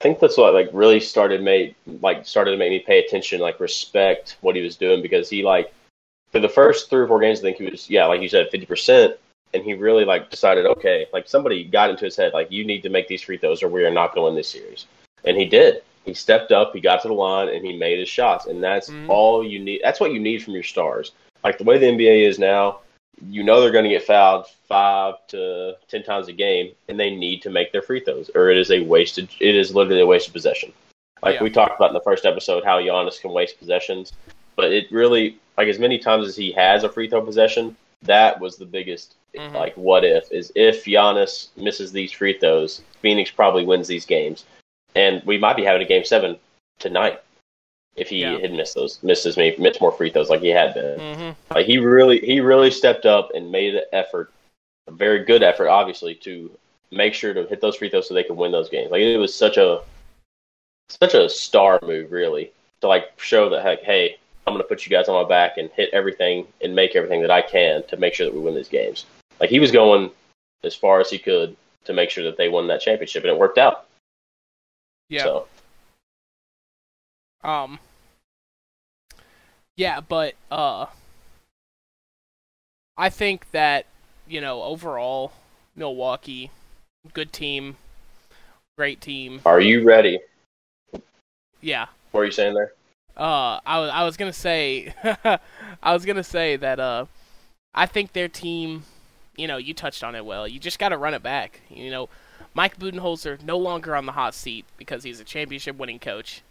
I 0.00 0.02
think 0.02 0.18
that's 0.18 0.36
what 0.36 0.52
like 0.52 0.68
really 0.72 0.98
started 0.98 1.44
made 1.44 1.76
like 2.02 2.26
started 2.26 2.50
to 2.50 2.56
make 2.56 2.70
me 2.70 2.80
pay 2.80 2.98
attention, 2.98 3.40
like 3.40 3.60
respect 3.60 4.36
what 4.40 4.56
he 4.56 4.62
was 4.62 4.74
doing 4.74 5.00
because 5.00 5.30
he 5.30 5.44
like 5.44 5.72
for 6.32 6.40
the 6.40 6.48
first 6.48 6.90
three 6.90 7.02
or 7.02 7.06
four 7.06 7.20
games, 7.20 7.38
I 7.38 7.42
think 7.42 7.58
he 7.58 7.70
was 7.70 7.88
yeah, 7.88 8.06
like 8.06 8.20
you 8.20 8.28
said, 8.28 8.50
fifty 8.50 8.66
percent, 8.66 9.14
and 9.52 9.62
he 9.62 9.74
really 9.74 10.04
like 10.04 10.28
decided 10.28 10.66
okay, 10.66 11.06
like 11.12 11.28
somebody 11.28 11.62
got 11.62 11.90
into 11.90 12.04
his 12.04 12.16
head 12.16 12.32
like 12.32 12.50
you 12.50 12.64
need 12.64 12.82
to 12.82 12.88
make 12.88 13.06
these 13.06 13.22
free 13.22 13.38
throws 13.38 13.62
or 13.62 13.68
we 13.68 13.84
are 13.84 13.92
not 13.92 14.12
going 14.12 14.34
this 14.34 14.48
series, 14.48 14.86
and 15.24 15.36
he 15.36 15.44
did. 15.44 15.82
He 16.04 16.14
stepped 16.14 16.52
up, 16.52 16.74
he 16.74 16.80
got 16.80 17.02
to 17.02 17.08
the 17.08 17.14
line, 17.14 17.48
and 17.48 17.64
he 17.64 17.76
made 17.76 17.98
his 17.98 18.08
shots, 18.08 18.46
and 18.46 18.62
that's 18.62 18.90
mm-hmm. 18.90 19.10
all 19.10 19.44
you 19.44 19.58
need. 19.58 19.80
That's 19.82 20.00
what 20.00 20.12
you 20.12 20.20
need 20.20 20.42
from 20.42 20.54
your 20.54 20.62
stars. 20.62 21.12
Like 21.42 21.58
the 21.58 21.64
way 21.64 21.78
the 21.78 21.86
NBA 21.86 22.28
is 22.28 22.38
now, 22.38 22.80
you 23.28 23.42
know 23.42 23.60
they're 23.60 23.70
going 23.70 23.84
to 23.84 23.90
get 23.90 24.02
fouled 24.02 24.46
five 24.68 25.14
to 25.28 25.76
ten 25.88 26.02
times 26.02 26.28
a 26.28 26.32
game, 26.32 26.72
and 26.88 27.00
they 27.00 27.14
need 27.14 27.42
to 27.42 27.50
make 27.50 27.72
their 27.72 27.82
free 27.82 28.00
throws, 28.00 28.30
or 28.34 28.50
it 28.50 28.58
is 28.58 28.70
a 28.70 28.80
wasted. 28.80 29.28
It 29.40 29.54
is 29.54 29.74
literally 29.74 30.02
a 30.02 30.06
wasted 30.06 30.34
possession. 30.34 30.72
Like 31.22 31.36
yeah. 31.36 31.42
we 31.42 31.50
talked 31.50 31.76
about 31.76 31.90
in 31.90 31.94
the 31.94 32.00
first 32.00 32.26
episode, 32.26 32.64
how 32.64 32.78
Giannis 32.78 33.20
can 33.20 33.32
waste 33.32 33.58
possessions, 33.58 34.12
but 34.56 34.72
it 34.72 34.92
really 34.92 35.38
like 35.56 35.68
as 35.68 35.78
many 35.78 35.98
times 35.98 36.26
as 36.26 36.36
he 36.36 36.52
has 36.52 36.84
a 36.84 36.88
free 36.88 37.08
throw 37.08 37.22
possession, 37.22 37.76
that 38.02 38.38
was 38.40 38.56
the 38.56 38.66
biggest 38.66 39.14
mm-hmm. 39.34 39.54
like 39.54 39.74
what 39.76 40.04
if 40.04 40.30
is 40.30 40.52
if 40.54 40.84
Giannis 40.84 41.48
misses 41.56 41.92
these 41.92 42.12
free 42.12 42.38
throws, 42.38 42.82
Phoenix 43.00 43.30
probably 43.30 43.64
wins 43.64 43.88
these 43.88 44.04
games, 44.04 44.44
and 44.94 45.22
we 45.24 45.38
might 45.38 45.56
be 45.56 45.64
having 45.64 45.82
a 45.82 45.88
game 45.88 46.04
seven 46.04 46.36
tonight 46.78 47.20
if 47.96 48.08
he 48.08 48.22
yeah. 48.22 48.38
had 48.38 48.52
missed 48.52 48.74
those, 48.74 49.02
missed 49.02 49.26
as 49.26 49.36
many, 49.36 49.56
missed 49.56 49.80
more 49.80 49.92
free 49.92 50.10
throws 50.10 50.30
like 50.30 50.40
he 50.40 50.48
had 50.48 50.74
been. 50.74 50.98
Mm-hmm. 50.98 51.54
Like 51.54 51.66
he 51.66 51.78
really, 51.78 52.20
he 52.20 52.40
really 52.40 52.70
stepped 52.70 53.06
up 53.06 53.30
and 53.34 53.52
made 53.52 53.74
an 53.74 53.84
effort, 53.92 54.32
a 54.88 54.92
very 54.92 55.24
good 55.24 55.42
effort, 55.42 55.68
obviously, 55.68 56.14
to 56.16 56.50
make 56.90 57.14
sure 57.14 57.32
to 57.32 57.46
hit 57.46 57.60
those 57.60 57.76
free 57.76 57.88
throws 57.88 58.08
so 58.08 58.14
they 58.14 58.24
could 58.24 58.36
win 58.36 58.52
those 58.52 58.68
games. 58.68 58.90
Like 58.90 59.00
it 59.00 59.16
was 59.16 59.34
such 59.34 59.56
a, 59.56 59.82
such 60.88 61.14
a 61.14 61.28
star 61.28 61.78
move, 61.82 62.10
really, 62.10 62.50
to 62.80 62.88
like 62.88 63.18
show 63.20 63.48
that 63.50 63.62
heck, 63.62 63.82
hey, 63.82 64.16
I'm 64.46 64.52
going 64.52 64.62
to 64.62 64.68
put 64.68 64.84
you 64.84 64.90
guys 64.90 65.08
on 65.08 65.22
my 65.22 65.28
back 65.28 65.56
and 65.56 65.70
hit 65.70 65.90
everything 65.92 66.46
and 66.62 66.74
make 66.74 66.96
everything 66.96 67.22
that 67.22 67.30
I 67.30 67.42
can 67.42 67.82
to 67.86 67.96
make 67.96 68.14
sure 68.14 68.26
that 68.26 68.34
we 68.34 68.40
win 68.40 68.54
these 68.54 68.68
games. 68.68 69.06
Like 69.40 69.50
he 69.50 69.60
was 69.60 69.70
going 69.70 70.10
as 70.64 70.74
far 70.74 71.00
as 71.00 71.10
he 71.10 71.18
could 71.18 71.56
to 71.84 71.92
make 71.92 72.10
sure 72.10 72.24
that 72.24 72.36
they 72.36 72.48
won 72.48 72.66
that 72.68 72.80
championship, 72.80 73.22
and 73.22 73.30
it 73.30 73.38
worked 73.38 73.58
out. 73.58 73.86
Yeah. 75.08 75.22
So 75.22 75.48
um. 77.42 77.78
Yeah, 79.76 80.00
but 80.00 80.34
uh, 80.52 80.86
I 82.96 83.10
think 83.10 83.50
that 83.50 83.86
you 84.26 84.40
know 84.40 84.62
overall, 84.62 85.32
Milwaukee, 85.74 86.50
good 87.12 87.32
team, 87.32 87.76
great 88.78 89.00
team. 89.00 89.40
Are 89.44 89.60
you 89.60 89.82
ready? 89.82 90.20
Yeah. 91.60 91.86
What 92.12 92.20
are 92.20 92.24
you 92.24 92.30
saying 92.30 92.54
there? 92.54 92.72
Uh, 93.16 93.58
I 93.66 93.80
was 93.80 93.90
I 93.90 94.04
was 94.04 94.16
gonna 94.16 94.32
say, 94.32 94.94
I 95.82 95.92
was 95.92 96.04
gonna 96.04 96.24
say 96.24 96.56
that 96.56 96.78
uh, 96.78 97.06
I 97.74 97.86
think 97.86 98.12
their 98.12 98.28
team, 98.28 98.84
you 99.36 99.48
know, 99.48 99.56
you 99.56 99.74
touched 99.74 100.04
on 100.04 100.14
it 100.14 100.24
well. 100.24 100.46
You 100.46 100.60
just 100.60 100.78
got 100.78 100.90
to 100.90 100.96
run 100.96 101.14
it 101.14 101.22
back. 101.22 101.60
You 101.68 101.90
know, 101.90 102.08
Mike 102.54 102.78
Budenholzer 102.78 103.42
no 103.42 103.58
longer 103.58 103.94
on 103.94 104.06
the 104.06 104.12
hot 104.12 104.34
seat 104.34 104.64
because 104.76 105.02
he's 105.02 105.20
a 105.20 105.24
championship 105.24 105.76
winning 105.76 105.98
coach 105.98 106.42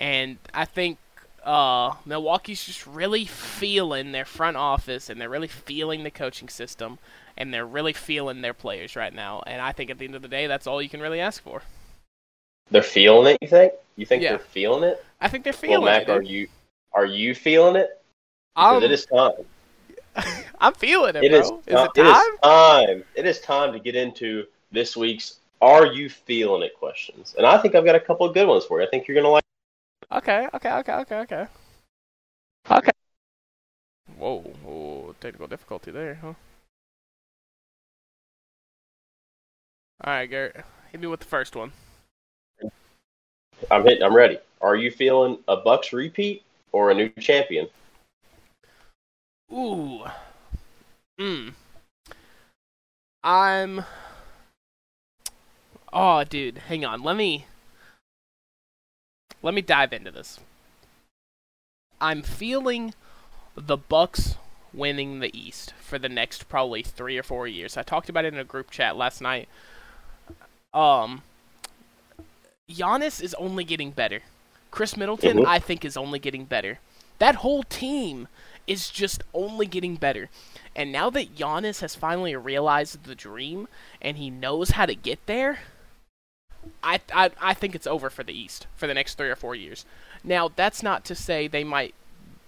and 0.00 0.38
I 0.54 0.64
think 0.64 0.98
uh, 1.44 1.94
Milwaukee's 2.06 2.64
just 2.64 2.86
really 2.86 3.26
feeling 3.26 4.12
their 4.12 4.24
front 4.24 4.56
office, 4.56 5.10
and 5.10 5.20
they're 5.20 5.28
really 5.28 5.46
feeling 5.46 6.02
the 6.02 6.10
coaching 6.10 6.48
system, 6.48 6.98
and 7.36 7.52
they're 7.52 7.66
really 7.66 7.92
feeling 7.92 8.40
their 8.40 8.54
players 8.54 8.96
right 8.96 9.14
now. 9.14 9.42
And 9.46 9.60
I 9.60 9.72
think 9.72 9.90
at 9.90 9.98
the 9.98 10.06
end 10.06 10.14
of 10.14 10.22
the 10.22 10.28
day, 10.28 10.46
that's 10.46 10.66
all 10.66 10.80
you 10.80 10.88
can 10.88 11.00
really 11.00 11.20
ask 11.20 11.42
for. 11.42 11.62
They're 12.70 12.82
feeling 12.82 13.34
it. 13.34 13.38
You 13.42 13.48
think? 13.48 13.74
You 13.96 14.06
think 14.06 14.22
yeah. 14.22 14.30
they're 14.30 14.38
feeling 14.38 14.84
it? 14.84 15.04
I 15.20 15.28
think 15.28 15.44
they're 15.44 15.52
feeling 15.52 15.76
it. 15.76 15.80
well, 15.80 15.98
Mac, 15.98 16.08
it. 16.08 16.10
Are 16.10 16.22
you 16.22 16.48
are 16.92 17.06
you 17.06 17.34
feeling 17.34 17.76
it? 17.76 18.00
Because 18.54 18.76
um, 18.78 18.82
it 18.82 18.90
is 18.90 19.06
time. 19.06 19.32
I'm 20.60 20.74
feeling 20.74 21.16
it, 21.16 21.24
it 21.24 21.30
bro. 21.30 21.40
Is, 21.40 21.46
is 21.46 21.56
it 21.66 21.72
time? 21.74 21.88
It 21.96 22.06
is 22.06 22.38
time. 22.42 23.04
It 23.16 23.26
is 23.26 23.40
time 23.40 23.72
to 23.72 23.78
get 23.78 23.96
into 23.96 24.46
this 24.72 24.96
week's 24.96 25.40
"Are 25.60 25.86
You 25.86 26.08
Feeling 26.08 26.62
It?" 26.62 26.74
questions, 26.74 27.34
and 27.36 27.46
I 27.46 27.58
think 27.58 27.74
I've 27.74 27.84
got 27.84 27.94
a 27.94 28.00
couple 28.00 28.26
of 28.26 28.34
good 28.34 28.48
ones 28.48 28.64
for 28.64 28.80
you. 28.80 28.86
I 28.86 28.90
think 28.90 29.06
you're 29.06 29.14
gonna 29.14 29.28
like. 29.28 29.44
Okay, 30.12 30.48
okay, 30.54 30.72
okay, 30.72 30.92
okay, 30.92 31.16
okay. 31.16 31.46
Okay. 32.70 32.90
Whoa, 34.16 34.40
whoa, 34.62 35.14
technical 35.20 35.46
difficulty 35.46 35.90
there, 35.90 36.16
huh? 36.16 36.34
Alright, 40.04 40.30
Garrett, 40.30 40.64
hit 40.92 41.00
me 41.00 41.06
with 41.06 41.20
the 41.20 41.26
first 41.26 41.54
one. 41.56 41.72
I'm 43.70 43.84
hitting, 43.84 44.02
I'm 44.02 44.14
ready. 44.14 44.38
Are 44.60 44.76
you 44.76 44.90
feeling 44.90 45.38
a 45.48 45.56
Bucks 45.56 45.92
repeat 45.92 46.42
or 46.72 46.90
a 46.90 46.94
new 46.94 47.08
champion? 47.20 47.68
Ooh. 49.52 50.04
Hmm. 51.18 51.48
I'm. 53.22 53.84
Oh, 55.92 56.24
dude, 56.24 56.58
hang 56.68 56.84
on. 56.84 57.02
Let 57.02 57.16
me 57.16 57.46
let 59.42 59.54
me 59.54 59.62
dive 59.62 59.92
into 59.92 60.10
this. 60.10 60.38
I'm 62.00 62.22
feeling 62.22 62.94
the 63.56 63.76
Bucks 63.76 64.36
winning 64.72 65.20
the 65.20 65.36
East 65.36 65.74
for 65.80 65.98
the 65.98 66.08
next 66.08 66.48
probably 66.48 66.82
three 66.82 67.18
or 67.18 67.22
four 67.22 67.48
years. 67.48 67.76
I 67.76 67.82
talked 67.82 68.08
about 68.08 68.24
it 68.24 68.32
in 68.32 68.40
a 68.40 68.44
group 68.44 68.70
chat 68.70 68.96
last 68.96 69.20
night. 69.20 69.48
Um, 70.72 71.22
Giannis 72.70 73.22
is 73.22 73.34
only 73.34 73.64
getting 73.64 73.90
better. 73.90 74.20
Khris 74.70 74.96
Middleton, 74.96 75.38
mm-hmm. 75.38 75.48
I 75.48 75.58
think, 75.58 75.84
is 75.84 75.96
only 75.96 76.18
getting 76.18 76.44
better. 76.44 76.78
That 77.18 77.36
whole 77.36 77.64
team 77.64 78.28
is 78.66 78.88
just 78.88 79.24
only 79.34 79.66
getting 79.66 79.96
better. 79.96 80.30
And 80.76 80.92
now 80.92 81.10
that 81.10 81.34
Giannis 81.36 81.80
has 81.80 81.96
finally 81.96 82.36
realized 82.36 83.04
the 83.04 83.16
dream 83.16 83.66
and 84.00 84.16
he 84.16 84.30
knows 84.30 84.70
how 84.70 84.86
to 84.86 84.94
get 84.94 85.26
there, 85.26 85.58
I, 86.82 87.00
I 87.12 87.30
I 87.40 87.54
think 87.54 87.74
it's 87.74 87.86
over 87.86 88.10
for 88.10 88.22
the 88.22 88.32
East 88.32 88.66
for 88.76 88.86
the 88.86 88.94
next 88.94 89.14
three 89.14 89.30
or 89.30 89.36
four 89.36 89.54
years. 89.54 89.84
Now 90.22 90.50
that's 90.54 90.82
not 90.82 91.04
to 91.06 91.14
say 91.14 91.48
they 91.48 91.64
might 91.64 91.94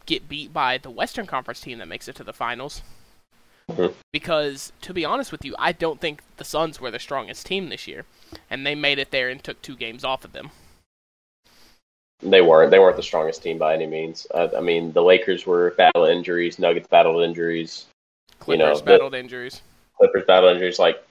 get 0.07 0.29
beat 0.29 0.53
by 0.53 0.79
the 0.79 0.91
Western 0.91 1.27
Conference 1.27 1.61
team 1.61 1.79
that 1.79 1.89
makes 1.89 2.09
it 2.09 2.17
to 2.17 2.25
the 2.25 2.33
finals. 2.33 2.83
Mm-hmm. 3.71 3.95
Because 4.13 4.73
to 4.83 4.93
be 4.93 5.05
honest 5.05 5.33
with 5.33 5.45
you, 5.45 5.55
I 5.59 5.73
don't 5.73 6.01
think 6.01 6.23
the 6.37 6.45
Suns 6.45 6.81
were 6.81 6.91
the 6.91 6.99
strongest 6.99 7.47
team 7.47 7.69
this 7.69 7.87
year, 7.87 8.05
and 8.51 8.67
they 8.67 8.75
made 8.75 8.99
it 8.99 9.11
there 9.11 9.29
and 9.29 9.43
took 9.43 9.63
two 9.63 9.77
games 9.77 10.05
off 10.05 10.25
of 10.25 10.33
them. 10.33 10.51
They 12.21 12.41
weren't. 12.41 12.71
They 12.71 12.79
weren't 12.79 12.97
the 12.97 13.03
strongest 13.03 13.43
team 13.43 13.59
by 13.59 13.75
any 13.75 13.87
means. 13.87 14.27
Uh, 14.33 14.49
I 14.57 14.61
mean, 14.61 14.93
the 14.93 15.03
Lakers 15.03 15.45
were 15.47 15.73
battle 15.73 16.05
injuries. 16.05 16.59
Nuggets 16.59 16.87
battled 16.87 17.23
injuries. 17.23 17.87
Clippers 18.39 18.61
you 18.61 18.67
know, 18.67 18.81
battled 18.83 19.13
the, 19.13 19.19
injuries. 19.19 19.63
Clippers 19.97 20.25
battled 20.27 20.53
injuries. 20.53 20.79
Like 20.79 21.05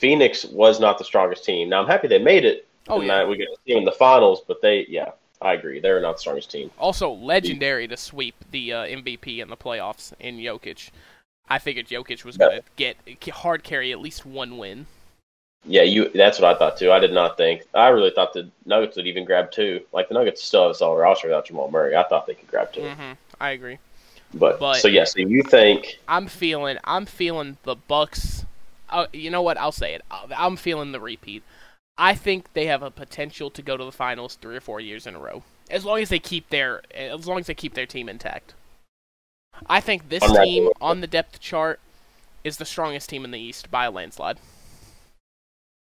Phoenix 0.00 0.46
was 0.46 0.80
not 0.80 0.96
the 0.98 1.04
strongest 1.04 1.44
team. 1.44 1.68
Now 1.68 1.82
I'm 1.82 1.86
happy 1.86 2.08
they 2.08 2.18
made 2.18 2.44
it. 2.44 2.66
Oh 2.88 3.00
yeah, 3.00 3.24
we 3.24 3.36
get 3.36 3.46
to 3.46 3.56
see 3.66 3.74
them 3.74 3.80
in 3.80 3.84
the 3.84 3.92
finals, 3.92 4.42
but 4.48 4.62
they, 4.62 4.86
yeah, 4.88 5.10
I 5.42 5.52
agree, 5.52 5.78
they're 5.78 6.00
not 6.00 6.14
the 6.14 6.20
strongest 6.20 6.50
team. 6.50 6.70
Also, 6.78 7.10
legendary 7.12 7.86
to 7.86 7.96
sweep 7.96 8.34
the 8.50 8.72
uh, 8.72 8.84
MVP 8.84 9.38
in 9.38 9.48
the 9.48 9.56
playoffs 9.56 10.12
in 10.18 10.38
Jokic. 10.38 10.90
I 11.48 11.58
figured 11.58 11.88
Jokic 11.88 12.24
was 12.24 12.36
going 12.36 12.60
to 12.60 12.64
get 12.76 12.96
hard 13.30 13.62
carry 13.62 13.92
at 13.92 14.00
least 14.00 14.24
one 14.24 14.56
win. 14.56 14.86
Yeah, 15.66 15.82
you. 15.82 16.08
That's 16.14 16.40
what 16.40 16.54
I 16.54 16.58
thought 16.58 16.78
too. 16.78 16.90
I 16.90 16.98
did 16.98 17.12
not 17.12 17.36
think. 17.36 17.64
I 17.74 17.88
really 17.88 18.10
thought 18.10 18.32
the 18.32 18.48
Nuggets 18.64 18.96
would 18.96 19.06
even 19.06 19.26
grab 19.26 19.50
two. 19.50 19.82
Like 19.92 20.08
the 20.08 20.14
Nuggets 20.14 20.42
still 20.42 20.62
have 20.62 20.70
a 20.70 20.74
solid 20.74 20.98
roster 20.98 21.28
without 21.28 21.46
Jamal 21.46 21.70
Murray. 21.70 21.94
I 21.94 22.04
thought 22.04 22.26
they 22.26 22.34
could 22.34 22.48
grab 22.48 22.72
2 22.72 22.80
mm-hmm. 22.80 23.12
I 23.40 23.50
agree. 23.50 23.78
But, 24.32 24.58
but 24.58 24.76
so 24.76 24.88
yes, 24.88 25.14
yeah, 25.16 25.24
so 25.24 25.28
you 25.28 25.42
think 25.42 25.98
I'm 26.08 26.28
feeling 26.28 26.78
I'm 26.84 27.04
feeling 27.04 27.58
the 27.64 27.74
Bucks 27.74 28.46
uh, 28.90 29.06
you 29.12 29.30
know 29.30 29.42
what? 29.42 29.58
I'll 29.58 29.72
say 29.72 29.94
it. 29.94 30.02
I'm 30.10 30.56
feeling 30.56 30.92
the 30.92 31.00
repeat. 31.00 31.42
I 31.98 32.14
think 32.14 32.52
they 32.52 32.66
have 32.66 32.82
a 32.82 32.90
potential 32.90 33.50
to 33.50 33.62
go 33.62 33.76
to 33.76 33.84
the 33.84 33.92
finals 33.92 34.36
three 34.40 34.56
or 34.56 34.60
four 34.60 34.80
years 34.80 35.06
in 35.06 35.14
a 35.14 35.18
row, 35.18 35.42
as 35.70 35.84
long 35.84 36.00
as 36.00 36.08
they 36.08 36.18
keep 36.18 36.48
their 36.48 36.82
as 36.94 37.26
long 37.26 37.40
as 37.40 37.46
they 37.46 37.54
keep 37.54 37.74
their 37.74 37.86
team 37.86 38.08
intact. 38.08 38.54
I 39.68 39.80
think 39.80 40.08
this 40.08 40.22
team 40.22 40.70
on 40.80 41.00
the 41.00 41.06
depth 41.06 41.40
chart 41.40 41.80
is 42.44 42.56
the 42.56 42.64
strongest 42.64 43.10
team 43.10 43.24
in 43.24 43.30
the 43.30 43.38
East 43.38 43.70
by 43.70 43.84
a 43.84 43.90
landslide. 43.90 44.38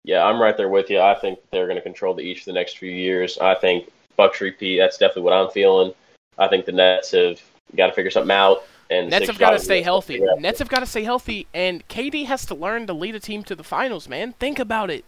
Yeah, 0.04 0.24
I'm 0.24 0.40
right 0.40 0.56
there 0.56 0.68
with 0.68 0.90
you. 0.90 1.00
I 1.00 1.14
think 1.14 1.38
they're 1.50 1.66
going 1.66 1.76
to 1.76 1.82
control 1.82 2.12
the 2.12 2.22
East 2.22 2.44
for 2.44 2.50
the 2.50 2.54
next 2.54 2.78
few 2.78 2.90
years. 2.90 3.38
I 3.38 3.54
think 3.54 3.90
Bucks 4.16 4.40
repeat. 4.40 4.78
That's 4.78 4.98
definitely 4.98 5.22
what 5.22 5.32
I'm 5.32 5.50
feeling. 5.50 5.94
I 6.38 6.48
think 6.48 6.66
the 6.66 6.72
Nets 6.72 7.12
have 7.12 7.40
got 7.76 7.86
to 7.86 7.92
figure 7.92 8.10
something 8.10 8.34
out. 8.34 8.64
And 8.92 9.10
Nets 9.10 9.28
have 9.28 9.38
got 9.38 9.50
to 9.50 9.58
stay 9.58 9.82
healthy. 9.82 10.20
Nets 10.38 10.58
have 10.58 10.68
got 10.68 10.80
to 10.80 10.86
stay 10.86 11.04
healthy, 11.04 11.46
and 11.54 11.86
KD 11.88 12.26
has 12.26 12.44
to 12.46 12.54
learn 12.54 12.86
to 12.88 12.92
lead 12.92 13.14
a 13.14 13.20
team 13.20 13.42
to 13.44 13.54
the 13.56 13.64
finals. 13.64 14.08
Man, 14.08 14.32
think 14.34 14.58
about 14.58 14.90
it. 14.90 15.04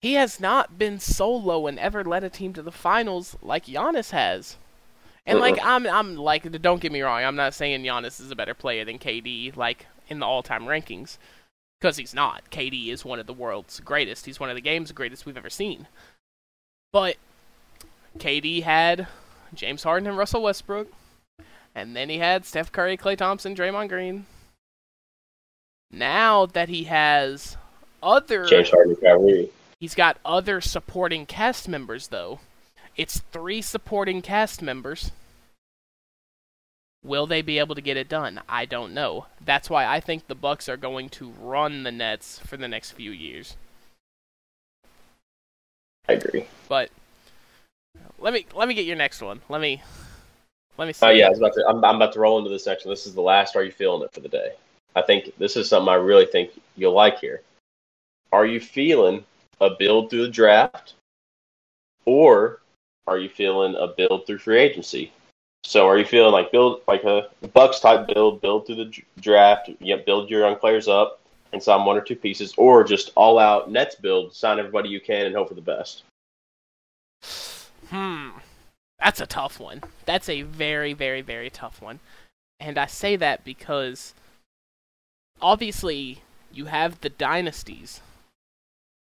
he 0.00 0.14
has 0.14 0.38
not 0.38 0.78
been 0.78 1.00
solo 1.00 1.66
and 1.66 1.78
ever 1.78 2.04
led 2.04 2.24
a 2.24 2.30
team 2.30 2.52
to 2.54 2.62
the 2.62 2.72
finals 2.72 3.36
like 3.42 3.66
Giannis 3.66 4.10
has. 4.10 4.58
And 5.26 5.38
like 5.40 5.58
I'm 5.62 5.86
I'm 5.86 6.16
like 6.16 6.50
don't 6.60 6.80
get 6.82 6.92
me 6.92 7.00
wrong, 7.02 7.24
I'm 7.24 7.36
not 7.36 7.54
saying 7.54 7.82
Giannis 7.82 8.20
is 8.20 8.30
a 8.30 8.36
better 8.36 8.54
player 8.54 8.84
than 8.84 8.98
KD 8.98 9.56
like 9.56 9.86
in 10.08 10.18
the 10.18 10.26
all-time 10.26 10.64
rankings 10.64 11.16
because 11.80 11.96
he's 11.96 12.14
not. 12.14 12.50
KD 12.50 12.88
is 12.88 13.04
one 13.04 13.18
of 13.18 13.26
the 13.26 13.32
world's 13.32 13.80
greatest. 13.80 14.26
He's 14.26 14.38
one 14.40 14.50
of 14.50 14.56
the 14.56 14.60
game's 14.60 14.92
greatest 14.92 15.24
we've 15.26 15.36
ever 15.38 15.50
seen. 15.50 15.86
But 16.92 17.16
KD 18.18 18.62
had 18.64 19.06
James 19.54 19.82
Harden 19.84 20.08
and 20.08 20.18
Russell 20.18 20.42
Westbrook, 20.42 20.88
and 21.74 21.96
then 21.96 22.08
he 22.08 22.18
had 22.18 22.44
Steph 22.44 22.70
Curry, 22.70 22.96
Klay 22.96 23.16
Thompson, 23.16 23.54
Draymond 23.54 23.88
Green. 23.88 24.26
Now 25.90 26.46
that 26.46 26.68
he 26.68 26.84
has 26.84 27.56
other 28.02 28.44
James 28.44 28.70
Harden, 28.70 28.96
Kyrie. 28.96 29.50
He's 29.80 29.94
got 29.94 30.18
other 30.24 30.60
supporting 30.60 31.26
cast 31.26 31.68
members 31.68 32.08
though. 32.08 32.40
It's 32.96 33.20
three 33.32 33.62
supporting 33.62 34.22
cast 34.22 34.62
members. 34.62 35.10
Will 37.02 37.26
they 37.26 37.42
be 37.42 37.58
able 37.58 37.74
to 37.74 37.82
get 37.82 37.98
it 37.98 38.08
done? 38.08 38.40
I 38.48 38.64
don't 38.64 38.94
know. 38.94 39.26
That's 39.44 39.68
why 39.68 39.84
I 39.84 40.00
think 40.00 40.26
the 40.26 40.34
Bucks 40.34 40.68
are 40.70 40.78
going 40.78 41.10
to 41.10 41.34
run 41.38 41.82
the 41.82 41.92
Nets 41.92 42.38
for 42.38 42.56
the 42.56 42.68
next 42.68 42.92
few 42.92 43.10
years. 43.10 43.56
I 46.08 46.14
agree. 46.14 46.46
But 46.68 46.90
let 48.18 48.32
me 48.32 48.46
let 48.54 48.68
me 48.68 48.74
get 48.74 48.86
your 48.86 48.96
next 48.96 49.20
one. 49.20 49.42
Let 49.48 49.60
me 49.60 49.82
let 50.76 50.86
me 50.86 50.92
see. 50.92 51.06
Oh 51.06 51.10
yeah, 51.10 51.26
I 51.26 51.30
was 51.30 51.38
about 51.38 51.54
to, 51.54 51.64
I'm, 51.68 51.84
I'm 51.84 51.96
about 51.96 52.12
to 52.14 52.20
roll 52.20 52.38
into 52.38 52.50
this 52.50 52.64
section. 52.64 52.90
This 52.90 53.06
is 53.06 53.14
the 53.14 53.20
last. 53.20 53.56
Are 53.56 53.64
you 53.64 53.72
feeling 53.72 54.02
it 54.02 54.12
for 54.12 54.20
the 54.20 54.28
day? 54.28 54.54
I 54.96 55.02
think 55.02 55.32
this 55.38 55.56
is 55.56 55.68
something 55.68 55.88
I 55.88 55.96
really 55.96 56.26
think 56.26 56.50
you'll 56.76 56.92
like 56.92 57.18
here. 57.18 57.42
Are 58.32 58.46
you 58.46 58.60
feeling 58.60 59.24
a 59.60 59.70
build 59.70 60.10
through 60.10 60.22
the 60.22 60.28
draft, 60.28 60.94
or 62.04 62.60
are 63.06 63.18
you 63.18 63.28
feeling 63.28 63.74
a 63.76 63.88
build 63.88 64.26
through 64.26 64.38
free 64.38 64.58
agency? 64.58 65.12
So 65.64 65.86
are 65.86 65.98
you 65.98 66.04
feeling 66.04 66.32
like 66.32 66.52
build 66.52 66.82
like 66.86 67.04
a 67.04 67.28
Bucks 67.54 67.80
type 67.80 68.06
build, 68.12 68.42
build 68.42 68.66
through 68.66 68.76
the 68.76 69.02
draft, 69.20 69.70
know, 69.96 70.02
build 70.04 70.28
your 70.30 70.40
young 70.40 70.56
players 70.56 70.88
up 70.88 71.20
and 71.52 71.62
sign 71.62 71.84
one 71.84 71.96
or 71.96 72.02
two 72.02 72.16
pieces, 72.16 72.52
or 72.56 72.84
just 72.84 73.12
all 73.14 73.38
out 73.38 73.70
Nets 73.70 73.94
build, 73.94 74.34
sign 74.34 74.58
everybody 74.58 74.88
you 74.88 75.00
can 75.00 75.26
and 75.26 75.34
hope 75.34 75.48
for 75.48 75.54
the 75.54 75.60
best? 75.60 76.02
Hmm. 77.88 78.30
That's 79.04 79.20
a 79.20 79.26
tough 79.26 79.60
one. 79.60 79.82
That's 80.06 80.30
a 80.30 80.42
very, 80.42 80.94
very, 80.94 81.20
very 81.20 81.50
tough 81.50 81.82
one. 81.82 82.00
And 82.58 82.78
I 82.78 82.86
say 82.86 83.16
that 83.16 83.44
because 83.44 84.14
obviously 85.42 86.22
you 86.50 86.66
have 86.66 87.02
the 87.02 87.10
dynasties 87.10 88.00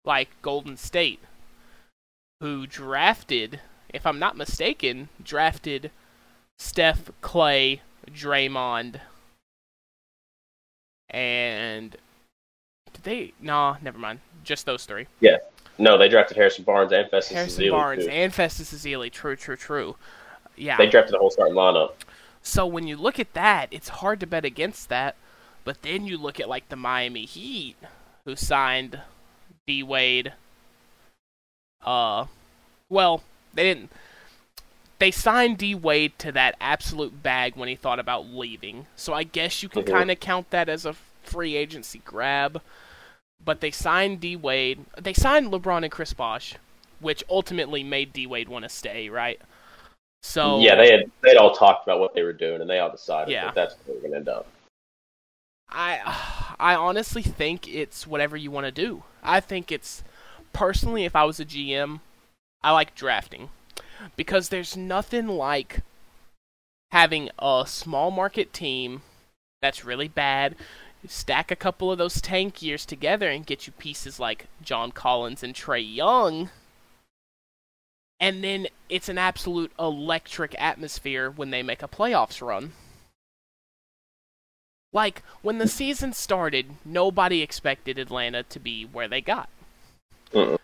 like 0.04 0.28
Golden 0.42 0.76
State 0.76 1.20
who 2.40 2.66
drafted, 2.66 3.60
if 3.94 4.04
I'm 4.04 4.18
not 4.18 4.36
mistaken, 4.36 5.08
drafted 5.22 5.92
Steph, 6.58 7.12
Klay, 7.22 7.78
Draymond, 8.10 8.96
and 11.10 11.96
did 12.92 13.04
they? 13.04 13.32
Nah, 13.40 13.76
never 13.80 13.98
mind. 13.98 14.18
Just 14.42 14.66
those 14.66 14.84
three. 14.84 15.06
Yeah. 15.20 15.36
No, 15.82 15.98
they 15.98 16.08
drafted 16.08 16.36
Harrison 16.36 16.62
Barnes 16.64 16.92
and 16.92 17.10
Festus 17.10 17.36
Harrison 17.36 17.70
Barnes 17.70 18.04
too. 18.04 18.10
and 18.10 18.32
Festus 18.32 18.72
Ezeli. 18.72 19.10
True, 19.10 19.34
true, 19.34 19.56
true. 19.56 19.96
Yeah. 20.56 20.76
They 20.76 20.86
drafted 20.88 21.12
the 21.14 21.18
whole 21.18 21.30
starting 21.30 21.56
lineup. 21.56 21.94
So 22.40 22.64
when 22.64 22.86
you 22.86 22.96
look 22.96 23.18
at 23.18 23.32
that, 23.34 23.66
it's 23.72 23.88
hard 23.88 24.20
to 24.20 24.26
bet 24.28 24.44
against 24.44 24.88
that. 24.90 25.16
But 25.64 25.82
then 25.82 26.06
you 26.06 26.16
look 26.18 26.38
at 26.38 26.48
like 26.48 26.68
the 26.68 26.76
Miami 26.76 27.24
Heat, 27.24 27.74
who 28.24 28.36
signed 28.36 29.00
D 29.66 29.82
Wade. 29.82 30.34
Uh, 31.84 32.26
well, 32.88 33.24
they 33.52 33.64
didn't. 33.64 33.90
They 35.00 35.10
signed 35.10 35.58
D 35.58 35.74
Wade 35.74 36.16
to 36.20 36.30
that 36.30 36.54
absolute 36.60 37.24
bag 37.24 37.56
when 37.56 37.68
he 37.68 37.74
thought 37.74 37.98
about 37.98 38.26
leaving. 38.26 38.86
So 38.94 39.12
I 39.14 39.24
guess 39.24 39.64
you 39.64 39.68
can 39.68 39.82
Mhm. 39.82 39.90
kind 39.90 40.10
of 40.12 40.20
count 40.20 40.50
that 40.50 40.68
as 40.68 40.86
a 40.86 40.94
free 41.24 41.56
agency 41.56 42.00
grab. 42.04 42.62
But 43.44 43.60
they 43.60 43.70
signed 43.70 44.20
D 44.20 44.36
Wade. 44.36 44.84
They 45.00 45.12
signed 45.12 45.48
LeBron 45.52 45.82
and 45.82 45.90
Chris 45.90 46.12
Bosh, 46.12 46.54
which 47.00 47.24
ultimately 47.28 47.82
made 47.82 48.12
D 48.12 48.26
Wade 48.26 48.48
want 48.48 48.64
to 48.64 48.68
stay, 48.68 49.08
right? 49.08 49.40
So 50.22 50.60
yeah, 50.60 50.76
they 50.76 50.90
had 50.92 51.10
they'd 51.22 51.36
all 51.36 51.54
talked 51.54 51.86
about 51.86 51.98
what 51.98 52.14
they 52.14 52.22
were 52.22 52.32
doing, 52.32 52.60
and 52.60 52.70
they 52.70 52.78
all 52.78 52.90
decided 52.90 53.32
Yeah. 53.32 53.46
that 53.46 53.54
that's 53.54 53.74
where 53.84 53.96
we're 53.96 54.00
going 54.02 54.12
to 54.12 54.16
end 54.18 54.28
up. 54.28 54.46
I 55.68 56.54
I 56.60 56.74
honestly 56.74 57.22
think 57.22 57.66
it's 57.68 58.06
whatever 58.06 58.36
you 58.36 58.50
want 58.50 58.66
to 58.66 58.72
do. 58.72 59.02
I 59.22 59.40
think 59.40 59.72
it's 59.72 60.04
personally 60.52 61.04
if 61.04 61.16
I 61.16 61.24
was 61.24 61.40
a 61.40 61.44
GM, 61.44 62.00
I 62.62 62.70
like 62.72 62.94
drafting 62.94 63.48
because 64.16 64.48
there's 64.48 64.76
nothing 64.76 65.26
like 65.26 65.80
having 66.92 67.30
a 67.38 67.64
small 67.66 68.10
market 68.10 68.52
team 68.52 69.02
that's 69.60 69.84
really 69.84 70.08
bad 70.08 70.54
stack 71.06 71.50
a 71.50 71.56
couple 71.56 71.90
of 71.90 71.98
those 71.98 72.20
tank 72.20 72.62
years 72.62 72.86
together 72.86 73.28
and 73.28 73.46
get 73.46 73.66
you 73.66 73.72
pieces 73.72 74.20
like 74.20 74.46
John 74.62 74.92
Collins 74.92 75.42
and 75.42 75.54
Trae 75.54 75.94
Young 75.94 76.50
and 78.22 78.44
then 78.44 78.68
it's 78.88 79.08
an 79.08 79.18
absolute 79.18 79.72
electric 79.80 80.54
atmosphere 80.56 81.28
when 81.28 81.50
they 81.50 81.60
make 81.60 81.82
a 81.82 81.88
playoffs 81.88 82.40
run. 82.40 82.72
Like, 84.92 85.24
when 85.42 85.58
the 85.58 85.66
season 85.66 86.12
started, 86.12 86.76
nobody 86.84 87.42
expected 87.42 87.98
Atlanta 87.98 88.44
to 88.44 88.60
be 88.60 88.84
where 88.84 89.08
they 89.08 89.20
got. 89.20 89.48
Mm-mm. 90.32 90.58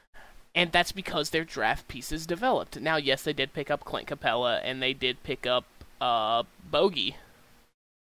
And 0.54 0.70
that's 0.70 0.92
because 0.92 1.30
their 1.30 1.44
draft 1.44 1.88
pieces 1.88 2.26
developed. 2.26 2.80
Now, 2.80 2.94
yes, 2.96 3.24
they 3.24 3.32
did 3.32 3.52
pick 3.52 3.72
up 3.72 3.84
Clint 3.84 4.06
Capela, 4.06 4.60
and 4.62 4.80
they 4.80 4.92
did 4.92 5.24
pick 5.24 5.44
up 5.44 5.64
uh, 6.00 6.44
Bogi 6.72 7.14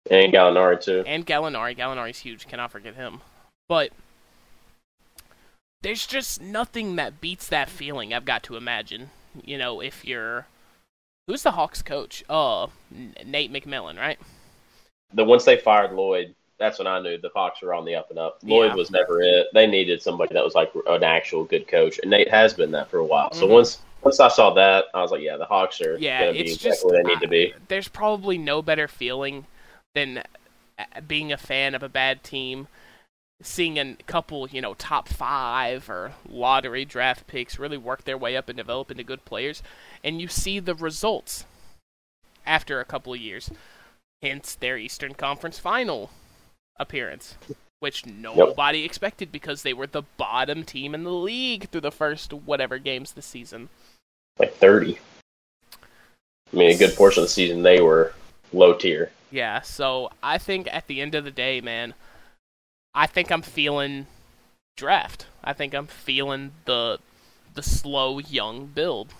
And 0.09 0.33
Gallinari 0.33 0.81
too. 0.81 1.03
and 1.05 1.25
Gallinari. 1.25 1.77
Gallinari's 1.77 2.19
huge, 2.19 2.47
cannot 2.47 2.71
forget 2.71 2.95
him. 2.95 3.21
But 3.69 3.91
there's 5.81 6.05
just 6.05 6.41
nothing 6.41 6.95
that 6.95 7.21
beats 7.21 7.47
that 7.47 7.69
feeling, 7.69 8.13
I've 8.13 8.25
got 8.25 8.43
to 8.43 8.55
imagine. 8.55 9.11
You 9.43 9.57
know, 9.57 9.81
if 9.81 10.03
you're. 10.05 10.47
Who's 11.27 11.43
the 11.43 11.51
Hawks 11.51 11.81
coach? 11.81 12.23
Uh, 12.29 12.67
Nate 13.25 13.53
McMillan, 13.53 13.97
right? 13.97 14.19
The 15.13 15.23
once 15.23 15.45
they 15.45 15.55
fired 15.57 15.93
Lloyd, 15.93 16.33
that's 16.57 16.79
when 16.79 16.87
I 16.87 16.99
knew 16.99 17.17
the 17.17 17.29
Hawks 17.33 17.61
were 17.61 17.73
on 17.73 17.85
the 17.85 17.95
up 17.95 18.09
and 18.09 18.19
up. 18.19 18.39
Lloyd 18.43 18.75
was 18.75 18.91
never 18.91 19.21
it. 19.21 19.47
They 19.53 19.67
needed 19.67 20.01
somebody 20.01 20.33
that 20.33 20.43
was 20.43 20.55
like 20.55 20.71
an 20.87 21.03
actual 21.03 21.43
good 21.45 21.67
coach, 21.67 21.99
and 22.01 22.09
Nate 22.09 22.29
has 22.29 22.53
been 22.53 22.71
that 22.71 22.89
for 22.89 22.97
a 22.97 23.05
while. 23.05 23.31
So 23.33 23.45
Mhm. 23.47 23.51
once 23.51 23.79
once 24.03 24.19
I 24.19 24.29
saw 24.29 24.51
that, 24.55 24.85
I 24.95 25.01
was 25.01 25.11
like, 25.11 25.21
yeah, 25.21 25.37
the 25.37 25.45
Hawks 25.45 25.79
are 25.79 25.95
Yeah, 25.99 26.21
going 26.21 26.33
to 26.33 26.39
be 26.43 26.45
it's 26.49 26.55
exactly 26.55 26.69
just 26.71 26.85
where 26.85 27.03
they 27.03 27.07
need 27.07 27.19
to 27.21 27.27
be. 27.27 27.53
There's 27.67 27.87
probably 27.87 28.37
no 28.39 28.63
better 28.63 28.87
feeling 28.87 29.45
than 29.93 30.23
uh, 30.79 31.01
being 31.07 31.31
a 31.31 31.37
fan 31.37 31.75
of 31.75 31.83
a 31.83 31.89
bad 31.89 32.23
team, 32.23 32.67
seeing 33.41 33.77
a 33.79 33.95
couple, 34.05 34.47
you 34.49 34.61
know, 34.61 34.73
top 34.73 35.09
five 35.09 35.89
or 35.89 36.13
lottery 36.27 36.85
draft 36.85 37.27
picks 37.27 37.59
really 37.59 37.77
work 37.77 38.03
their 38.03 38.17
way 38.17 38.37
up 38.37 38.49
and 38.49 38.57
develop 38.57 38.91
into 38.91 39.03
good 39.03 39.25
players, 39.25 39.63
and 40.03 40.21
you 40.21 40.27
see 40.27 40.59
the 40.59 40.75
results 40.75 41.45
after 42.45 42.79
a 42.79 42.85
couple 42.85 43.13
of 43.13 43.19
years. 43.19 43.49
Hence 44.21 44.53
their 44.53 44.77
Eastern 44.77 45.15
Conference 45.15 45.57
Final 45.57 46.11
appearance, 46.77 47.35
which 47.79 48.05
nobody 48.05 48.85
expected 48.85 49.31
because 49.31 49.63
they 49.63 49.73
were 49.73 49.87
the 49.87 50.03
bottom 50.17 50.63
team 50.63 50.93
in 50.93 51.03
the 51.03 51.11
league 51.11 51.69
through 51.69 51.81
the 51.81 51.91
first 51.91 52.31
whatever 52.31 52.77
games 52.77 53.13
this 53.13 53.25
season. 53.25 53.69
Like 54.37 54.53
thirty. 54.53 54.99
I 55.73 56.55
mean, 56.55 56.69
a 56.69 56.77
good 56.77 56.95
portion 56.95 57.23
of 57.23 57.29
the 57.29 57.33
season 57.33 57.63
they 57.63 57.81
were 57.81 58.13
low 58.53 58.75
tier. 58.75 59.11
Yeah, 59.31 59.61
so 59.61 60.11
I 60.21 60.37
think 60.37 60.67
at 60.71 60.87
the 60.87 61.01
end 61.01 61.15
of 61.15 61.23
the 61.23 61.31
day, 61.31 61.61
man, 61.61 61.93
I 62.93 63.07
think 63.07 63.31
I'm 63.31 63.41
feeling 63.41 64.07
draft. 64.75 65.25
I 65.43 65.53
think 65.53 65.73
I'm 65.73 65.87
feeling 65.87 66.51
the 66.65 66.99
the 67.53 67.63
slow 67.63 68.19
young 68.19 68.67
build. 68.67 69.13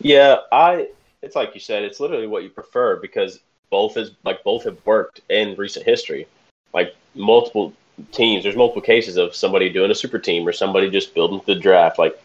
Yeah, 0.00 0.38
I. 0.52 0.88
It's 1.22 1.36
like 1.36 1.54
you 1.54 1.60
said. 1.60 1.84
It's 1.84 2.00
literally 2.00 2.26
what 2.26 2.42
you 2.42 2.50
prefer 2.50 2.96
because 2.96 3.40
both 3.70 3.96
is 3.96 4.12
like 4.24 4.42
both 4.44 4.64
have 4.64 4.78
worked 4.84 5.20
in 5.28 5.54
recent 5.56 5.86
history. 5.86 6.26
Like 6.74 6.94
multiple 7.14 7.72
teams, 8.12 8.42
there's 8.42 8.56
multiple 8.56 8.82
cases 8.82 9.16
of 9.16 9.34
somebody 9.34 9.68
doing 9.68 9.90
a 9.90 9.94
super 9.94 10.18
team 10.18 10.46
or 10.46 10.52
somebody 10.52 10.90
just 10.90 11.14
building 11.14 11.40
the 11.46 11.54
draft. 11.54 11.98
Like, 11.98 12.20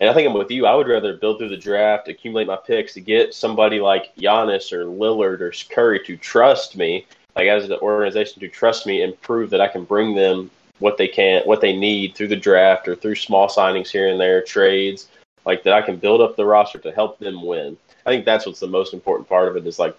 and 0.00 0.10
I 0.10 0.14
think 0.14 0.28
I'm 0.28 0.34
with 0.34 0.50
you. 0.50 0.66
I 0.66 0.74
would 0.74 0.88
rather 0.88 1.16
build 1.16 1.38
through 1.38 1.50
the 1.50 1.56
draft, 1.56 2.08
accumulate 2.08 2.46
my 2.46 2.56
picks 2.56 2.94
to 2.94 3.00
get 3.00 3.34
somebody 3.34 3.80
like 3.80 4.14
Giannis 4.16 4.72
or 4.72 4.84
Lillard 4.86 5.40
or 5.40 5.52
Curry 5.70 6.00
to 6.04 6.16
trust 6.16 6.76
me, 6.76 7.06
like 7.36 7.48
as 7.48 7.64
an 7.64 7.72
organization 7.74 8.40
to 8.40 8.48
trust 8.48 8.86
me 8.86 9.02
and 9.02 9.20
prove 9.22 9.50
that 9.50 9.60
I 9.60 9.68
can 9.68 9.84
bring 9.84 10.14
them 10.14 10.50
what 10.80 10.98
they 10.98 11.08
can, 11.08 11.42
what 11.44 11.60
they 11.60 11.76
need 11.76 12.14
through 12.14 12.28
the 12.28 12.36
draft 12.36 12.88
or 12.88 12.96
through 12.96 13.14
small 13.14 13.48
signings 13.48 13.88
here 13.88 14.08
and 14.08 14.20
there, 14.20 14.42
trades 14.42 15.08
like 15.44 15.62
that 15.62 15.74
I 15.74 15.82
can 15.82 15.96
build 15.96 16.20
up 16.20 16.36
the 16.36 16.46
roster 16.46 16.78
to 16.78 16.92
help 16.92 17.18
them 17.18 17.44
win. 17.44 17.76
I 18.06 18.10
think 18.10 18.24
that's 18.24 18.46
what's 18.46 18.60
the 18.60 18.66
most 18.66 18.94
important 18.94 19.28
part 19.28 19.48
of 19.48 19.56
it 19.56 19.66
is 19.66 19.78
like 19.78 19.96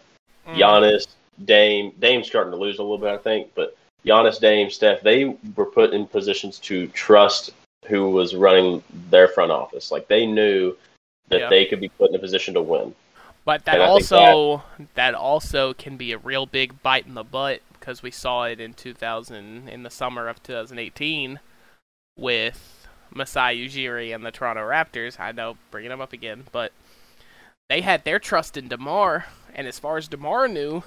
Mm. 0.47 0.57
Giannis, 0.57 1.07
Dame, 1.43 1.91
Dame's 1.99 2.27
starting 2.27 2.51
to 2.51 2.57
lose 2.57 2.79
a 2.79 2.83
little 2.83 2.97
bit, 2.97 3.09
I 3.09 3.17
think, 3.17 3.51
but 3.55 3.75
Giannis, 4.05 4.39
Dame, 4.39 4.69
Steph, 4.69 5.01
they 5.01 5.35
were 5.55 5.65
put 5.65 5.93
in 5.93 6.05
positions 6.05 6.59
to 6.59 6.87
trust 6.87 7.51
who 7.87 8.09
was 8.09 8.35
running 8.35 8.83
their 9.09 9.27
front 9.27 9.51
office. 9.51 9.91
Like 9.91 10.07
they 10.07 10.25
knew 10.25 10.75
that 11.29 11.41
Yeah. 11.41 11.49
they 11.49 11.65
could 11.65 11.79
be 11.79 11.89
put 11.89 12.09
in 12.09 12.15
a 12.15 12.19
position 12.19 12.53
to 12.53 12.61
win. 12.61 12.95
But 13.45 13.65
that 13.65 13.75
And 13.75 13.83
I 13.83 13.87
think 13.87 14.11
also 14.11 14.63
that 14.95 15.13
also 15.13 15.73
can 15.73 15.97
be 15.97 16.11
a 16.11 16.17
real 16.17 16.45
big 16.45 16.81
bite 16.81 17.05
in 17.05 17.13
the 17.13 17.23
butt 17.23 17.61
because 17.73 18.01
we 18.01 18.11
saw 18.11 18.45
it 18.45 18.59
in 18.59 18.73
2000 18.73 19.69
in 19.69 19.83
the 19.83 19.91
summer 19.91 20.27
of 20.27 20.41
2018 20.41 21.39
with 22.17 22.87
Masai 23.13 23.67
Ujiri 23.67 24.13
and 24.13 24.25
the 24.25 24.31
Toronto 24.31 24.61
Raptors. 24.61 25.19
I 25.19 25.31
know 25.31 25.57
bringing 25.69 25.89
them 25.89 26.01
up 26.01 26.13
again, 26.13 26.45
but 26.51 26.71
they 27.69 27.81
had 27.81 28.03
their 28.03 28.19
trust 28.19 28.57
in 28.57 28.67
Demar, 28.67 29.25
and 29.53 29.67
as 29.67 29.79
far 29.79 29.97
as 29.97 30.07
Demar 30.07 30.47
knew, 30.47 30.83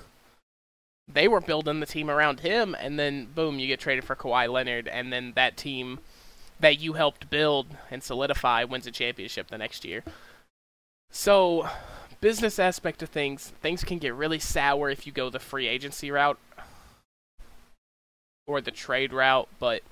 they 1.06 1.26
were 1.28 1.40
building 1.40 1.80
the 1.80 1.86
team 1.86 2.10
around 2.10 2.40
him, 2.40 2.76
and 2.78 2.98
then 2.98 3.26
boom, 3.26 3.58
you 3.58 3.66
get 3.66 3.80
traded 3.80 4.04
for 4.04 4.16
Kawhi 4.16 4.50
Leonard, 4.50 4.88
and 4.88 5.12
then 5.12 5.32
that 5.34 5.56
team 5.56 6.00
that 6.60 6.80
you 6.80 6.94
helped 6.94 7.30
build 7.30 7.66
and 7.90 8.02
solidify 8.02 8.64
wins 8.64 8.86
a 8.86 8.90
championship 8.90 9.48
the 9.48 9.58
next 9.58 9.84
year. 9.84 10.02
So, 11.10 11.68
business 12.20 12.58
aspect 12.58 13.02
of 13.02 13.08
things, 13.08 13.52
things 13.62 13.84
can 13.84 13.98
get 13.98 14.14
really 14.14 14.38
sour 14.38 14.90
if 14.90 15.06
you 15.06 15.12
go 15.12 15.30
the 15.30 15.38
free 15.38 15.68
agency 15.68 16.10
route 16.10 16.38
or 18.46 18.60
the 18.60 18.70
trade 18.70 19.12
route, 19.12 19.48
but 19.58 19.82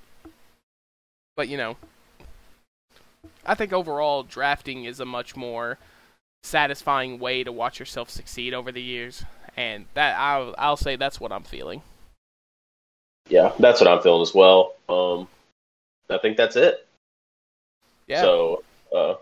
but 1.37 1.49
you 1.49 1.57
know, 1.57 1.77
I 3.45 3.55
think 3.55 3.73
overall 3.73 4.23
drafting 4.23 4.85
is 4.85 4.99
a 4.99 5.05
much 5.05 5.37
more 5.37 5.79
satisfying 6.43 7.19
way 7.19 7.45
to 7.45 7.53
watch 7.53 7.79
yourself 7.79 8.09
succeed 8.09 8.55
over 8.55 8.73
the 8.73 8.83
years, 8.83 9.25
and 9.57 9.85
that 9.95 10.19
I'll 10.19 10.55
I'll 10.59 10.77
say 10.77 10.97
that's 10.97 11.21
what 11.21 11.33
I'm 11.33 11.45
feeling. 11.45 11.83
Yeah, 13.29 13.53
that's 13.59 13.81
what 13.81 13.89
I'm 13.89 14.03
feeling 14.03 14.23
as 14.23 14.35
well. 14.35 14.75
Um, 14.89 15.29
I 16.11 16.19
think 16.19 16.37
that's 16.37 16.57
it. 16.57 16.87
Yeah. 18.07 18.21
So, 18.23 18.63
uh, 18.95 19.15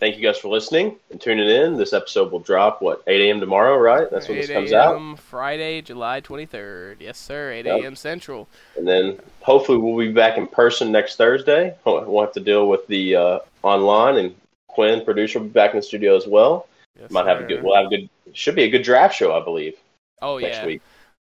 thank 0.00 0.16
you 0.16 0.22
guys 0.22 0.38
for 0.38 0.48
listening 0.48 0.96
and 1.10 1.20
tuning 1.20 1.48
in. 1.48 1.76
This 1.76 1.92
episode 1.92 2.32
will 2.32 2.40
drop 2.40 2.82
what 2.82 3.02
8 3.06 3.20
a.m. 3.28 3.38
tomorrow, 3.40 3.76
right? 3.78 4.10
That's 4.10 4.26
when 4.28 4.38
this 4.38 4.50
8 4.50 4.54
comes 4.54 4.72
out, 4.72 4.94
a.m. 4.96 5.16
Friday, 5.16 5.80
July 5.82 6.20
23rd. 6.20 6.96
Yes, 7.00 7.18
sir. 7.18 7.52
8 7.52 7.66
Yep. 7.66 7.80
a.m. 7.82 7.94
Central. 7.96 8.48
and 8.76 8.86
then 8.88 9.18
hopefully 9.40 9.78
we'll 9.78 9.96
be 10.04 10.12
back 10.12 10.36
in 10.38 10.46
person 10.48 10.90
next 10.90 11.16
Thursday. 11.16 11.74
We'll 11.86 12.20
have 12.22 12.32
to 12.32 12.40
deal 12.40 12.68
with 12.68 12.86
the 12.88 13.14
uh, 13.16 13.38
online, 13.62 14.16
and 14.16 14.34
Quinn, 14.68 15.04
producer, 15.04 15.38
will 15.38 15.46
be 15.46 15.52
back 15.52 15.70
in 15.70 15.76
the 15.76 15.82
studio 15.82 16.16
as 16.16 16.26
well. 16.26 16.66
Yes, 17.00 17.10
Might 17.10 17.26
have 17.26 17.40
a 17.40 17.44
good. 17.44 17.62
We'll 17.62 17.76
have 17.76 17.86
a 17.86 17.90
good. 17.96 18.08
Should 18.34 18.54
be 18.56 18.64
a 18.64 18.68
good 18.70 18.82
draft 18.82 19.14
show, 19.14 19.34
I 19.38 19.44
believe, 19.44 19.74
Oh 20.20 20.38
next 20.38 20.56
yeah. 20.58 20.66
week. 20.66 20.82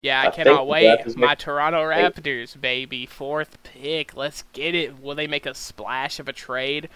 Yeah, 0.08 0.22
I 0.22 0.28
I 0.28 0.32
cannot 0.32 0.68
wait. 0.68 1.18
My 1.18 1.36
Toronto 1.36 1.84
Raptors, 1.84 2.60
baby, 2.60 3.06
fourth 3.06 3.62
pick. 3.64 4.16
Let's 4.16 4.46
get 4.54 4.74
it. 4.74 5.02
Will 5.02 5.16
they 5.16 5.28
make 5.28 5.46
a 5.46 5.54
splash 5.54 6.18
of 6.20 6.30
a 6.30 6.34
trade? 6.34 6.88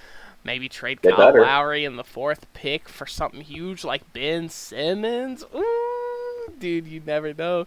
Maybe 0.46 0.70
trade 0.70 1.00
They 1.02 1.12
Kyle 1.12 1.28
better. 1.28 1.42
Lowry 1.42 1.84
in 1.84 1.98
the 1.98 2.06
fourth 2.06 2.52
pick 2.54 2.88
for 2.88 3.06
something 3.06 3.42
huge 3.42 3.84
like 3.84 4.14
Ben 4.14 4.48
Simmons. 4.48 5.44
Ooh, 5.54 6.54
dude, 6.58 6.88
you 6.88 7.02
never 7.06 7.34
know. 7.34 7.66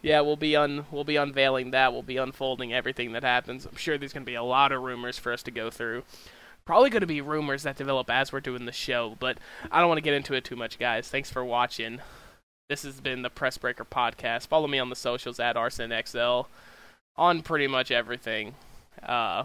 Yeah, 0.00 0.22
we'll 0.22 0.36
be 0.36 0.56
un 0.56 0.86
we'll 0.90 1.04
be 1.04 1.16
unveiling 1.16 1.72
that. 1.72 1.92
We'll 1.92 2.02
be 2.02 2.16
unfolding 2.16 2.72
everything 2.72 3.12
that 3.12 3.22
happens. 3.22 3.66
I'm 3.66 3.76
sure 3.76 3.98
there's 3.98 4.14
gonna 4.14 4.24
be 4.24 4.34
a 4.34 4.42
lot 4.42 4.72
of 4.72 4.80
rumors 4.82 5.18
for 5.18 5.30
us 5.30 5.42
to 5.42 5.50
go 5.50 5.70
through. 5.70 6.04
Probably 6.64 6.88
gonna 6.88 7.06
be 7.06 7.20
rumors 7.20 7.64
that 7.64 7.76
develop 7.76 8.08
as 8.08 8.32
we're 8.32 8.40
doing 8.40 8.64
the 8.64 8.72
show, 8.72 9.14
but 9.20 9.36
I 9.70 9.80
don't 9.80 9.88
want 9.88 9.98
to 9.98 10.02
get 10.02 10.14
into 10.14 10.32
it 10.34 10.44
too 10.44 10.56
much, 10.56 10.78
guys. 10.78 11.08
Thanks 11.08 11.30
for 11.30 11.44
watching. 11.44 12.00
This 12.68 12.82
has 12.82 13.00
been 13.00 13.22
the 13.22 13.30
Press 13.30 13.58
Breaker 13.58 13.84
Podcast. 13.84 14.48
Follow 14.48 14.66
me 14.66 14.80
on 14.80 14.90
the 14.90 14.96
socials 14.96 15.38
at 15.38 15.54
ArsonXL 15.54 16.46
on 17.16 17.42
pretty 17.42 17.68
much 17.68 17.92
everything. 17.92 18.56
Uh, 19.00 19.44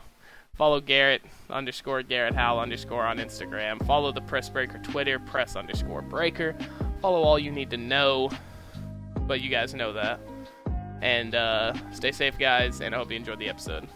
follow 0.56 0.82
Garrett 0.82 1.22
underscore 1.48 2.02
Garrett 2.02 2.34
Howell 2.34 2.60
underscore 2.62 3.06
on 3.06 3.20
Instagram. 3.20 3.86
Follow 3.86 4.12
the 4.12 4.22
Press 4.22 4.50
Breaker 4.50 4.80
Twitter, 4.80 5.20
press 5.20 5.56
underscore 5.56 6.02
breaker. 6.02 6.56
Follow 7.00 7.22
all 7.22 7.38
you 7.38 7.52
need 7.52 7.70
to 7.70 7.78
know, 7.78 8.32
but 9.28 9.40
you 9.40 9.50
guys 9.50 9.76
know 9.76 9.94
that. 9.94 10.20
And 11.04 11.36
uh, 11.36 11.74
stay 11.92 12.12
safe, 12.12 12.40
guys, 12.40 12.82
and 12.82 12.96
I 12.96 12.98
hope 12.98 13.12
you 13.12 13.18
enjoyed 13.18 13.38
the 13.38 13.50
episode. 13.50 13.88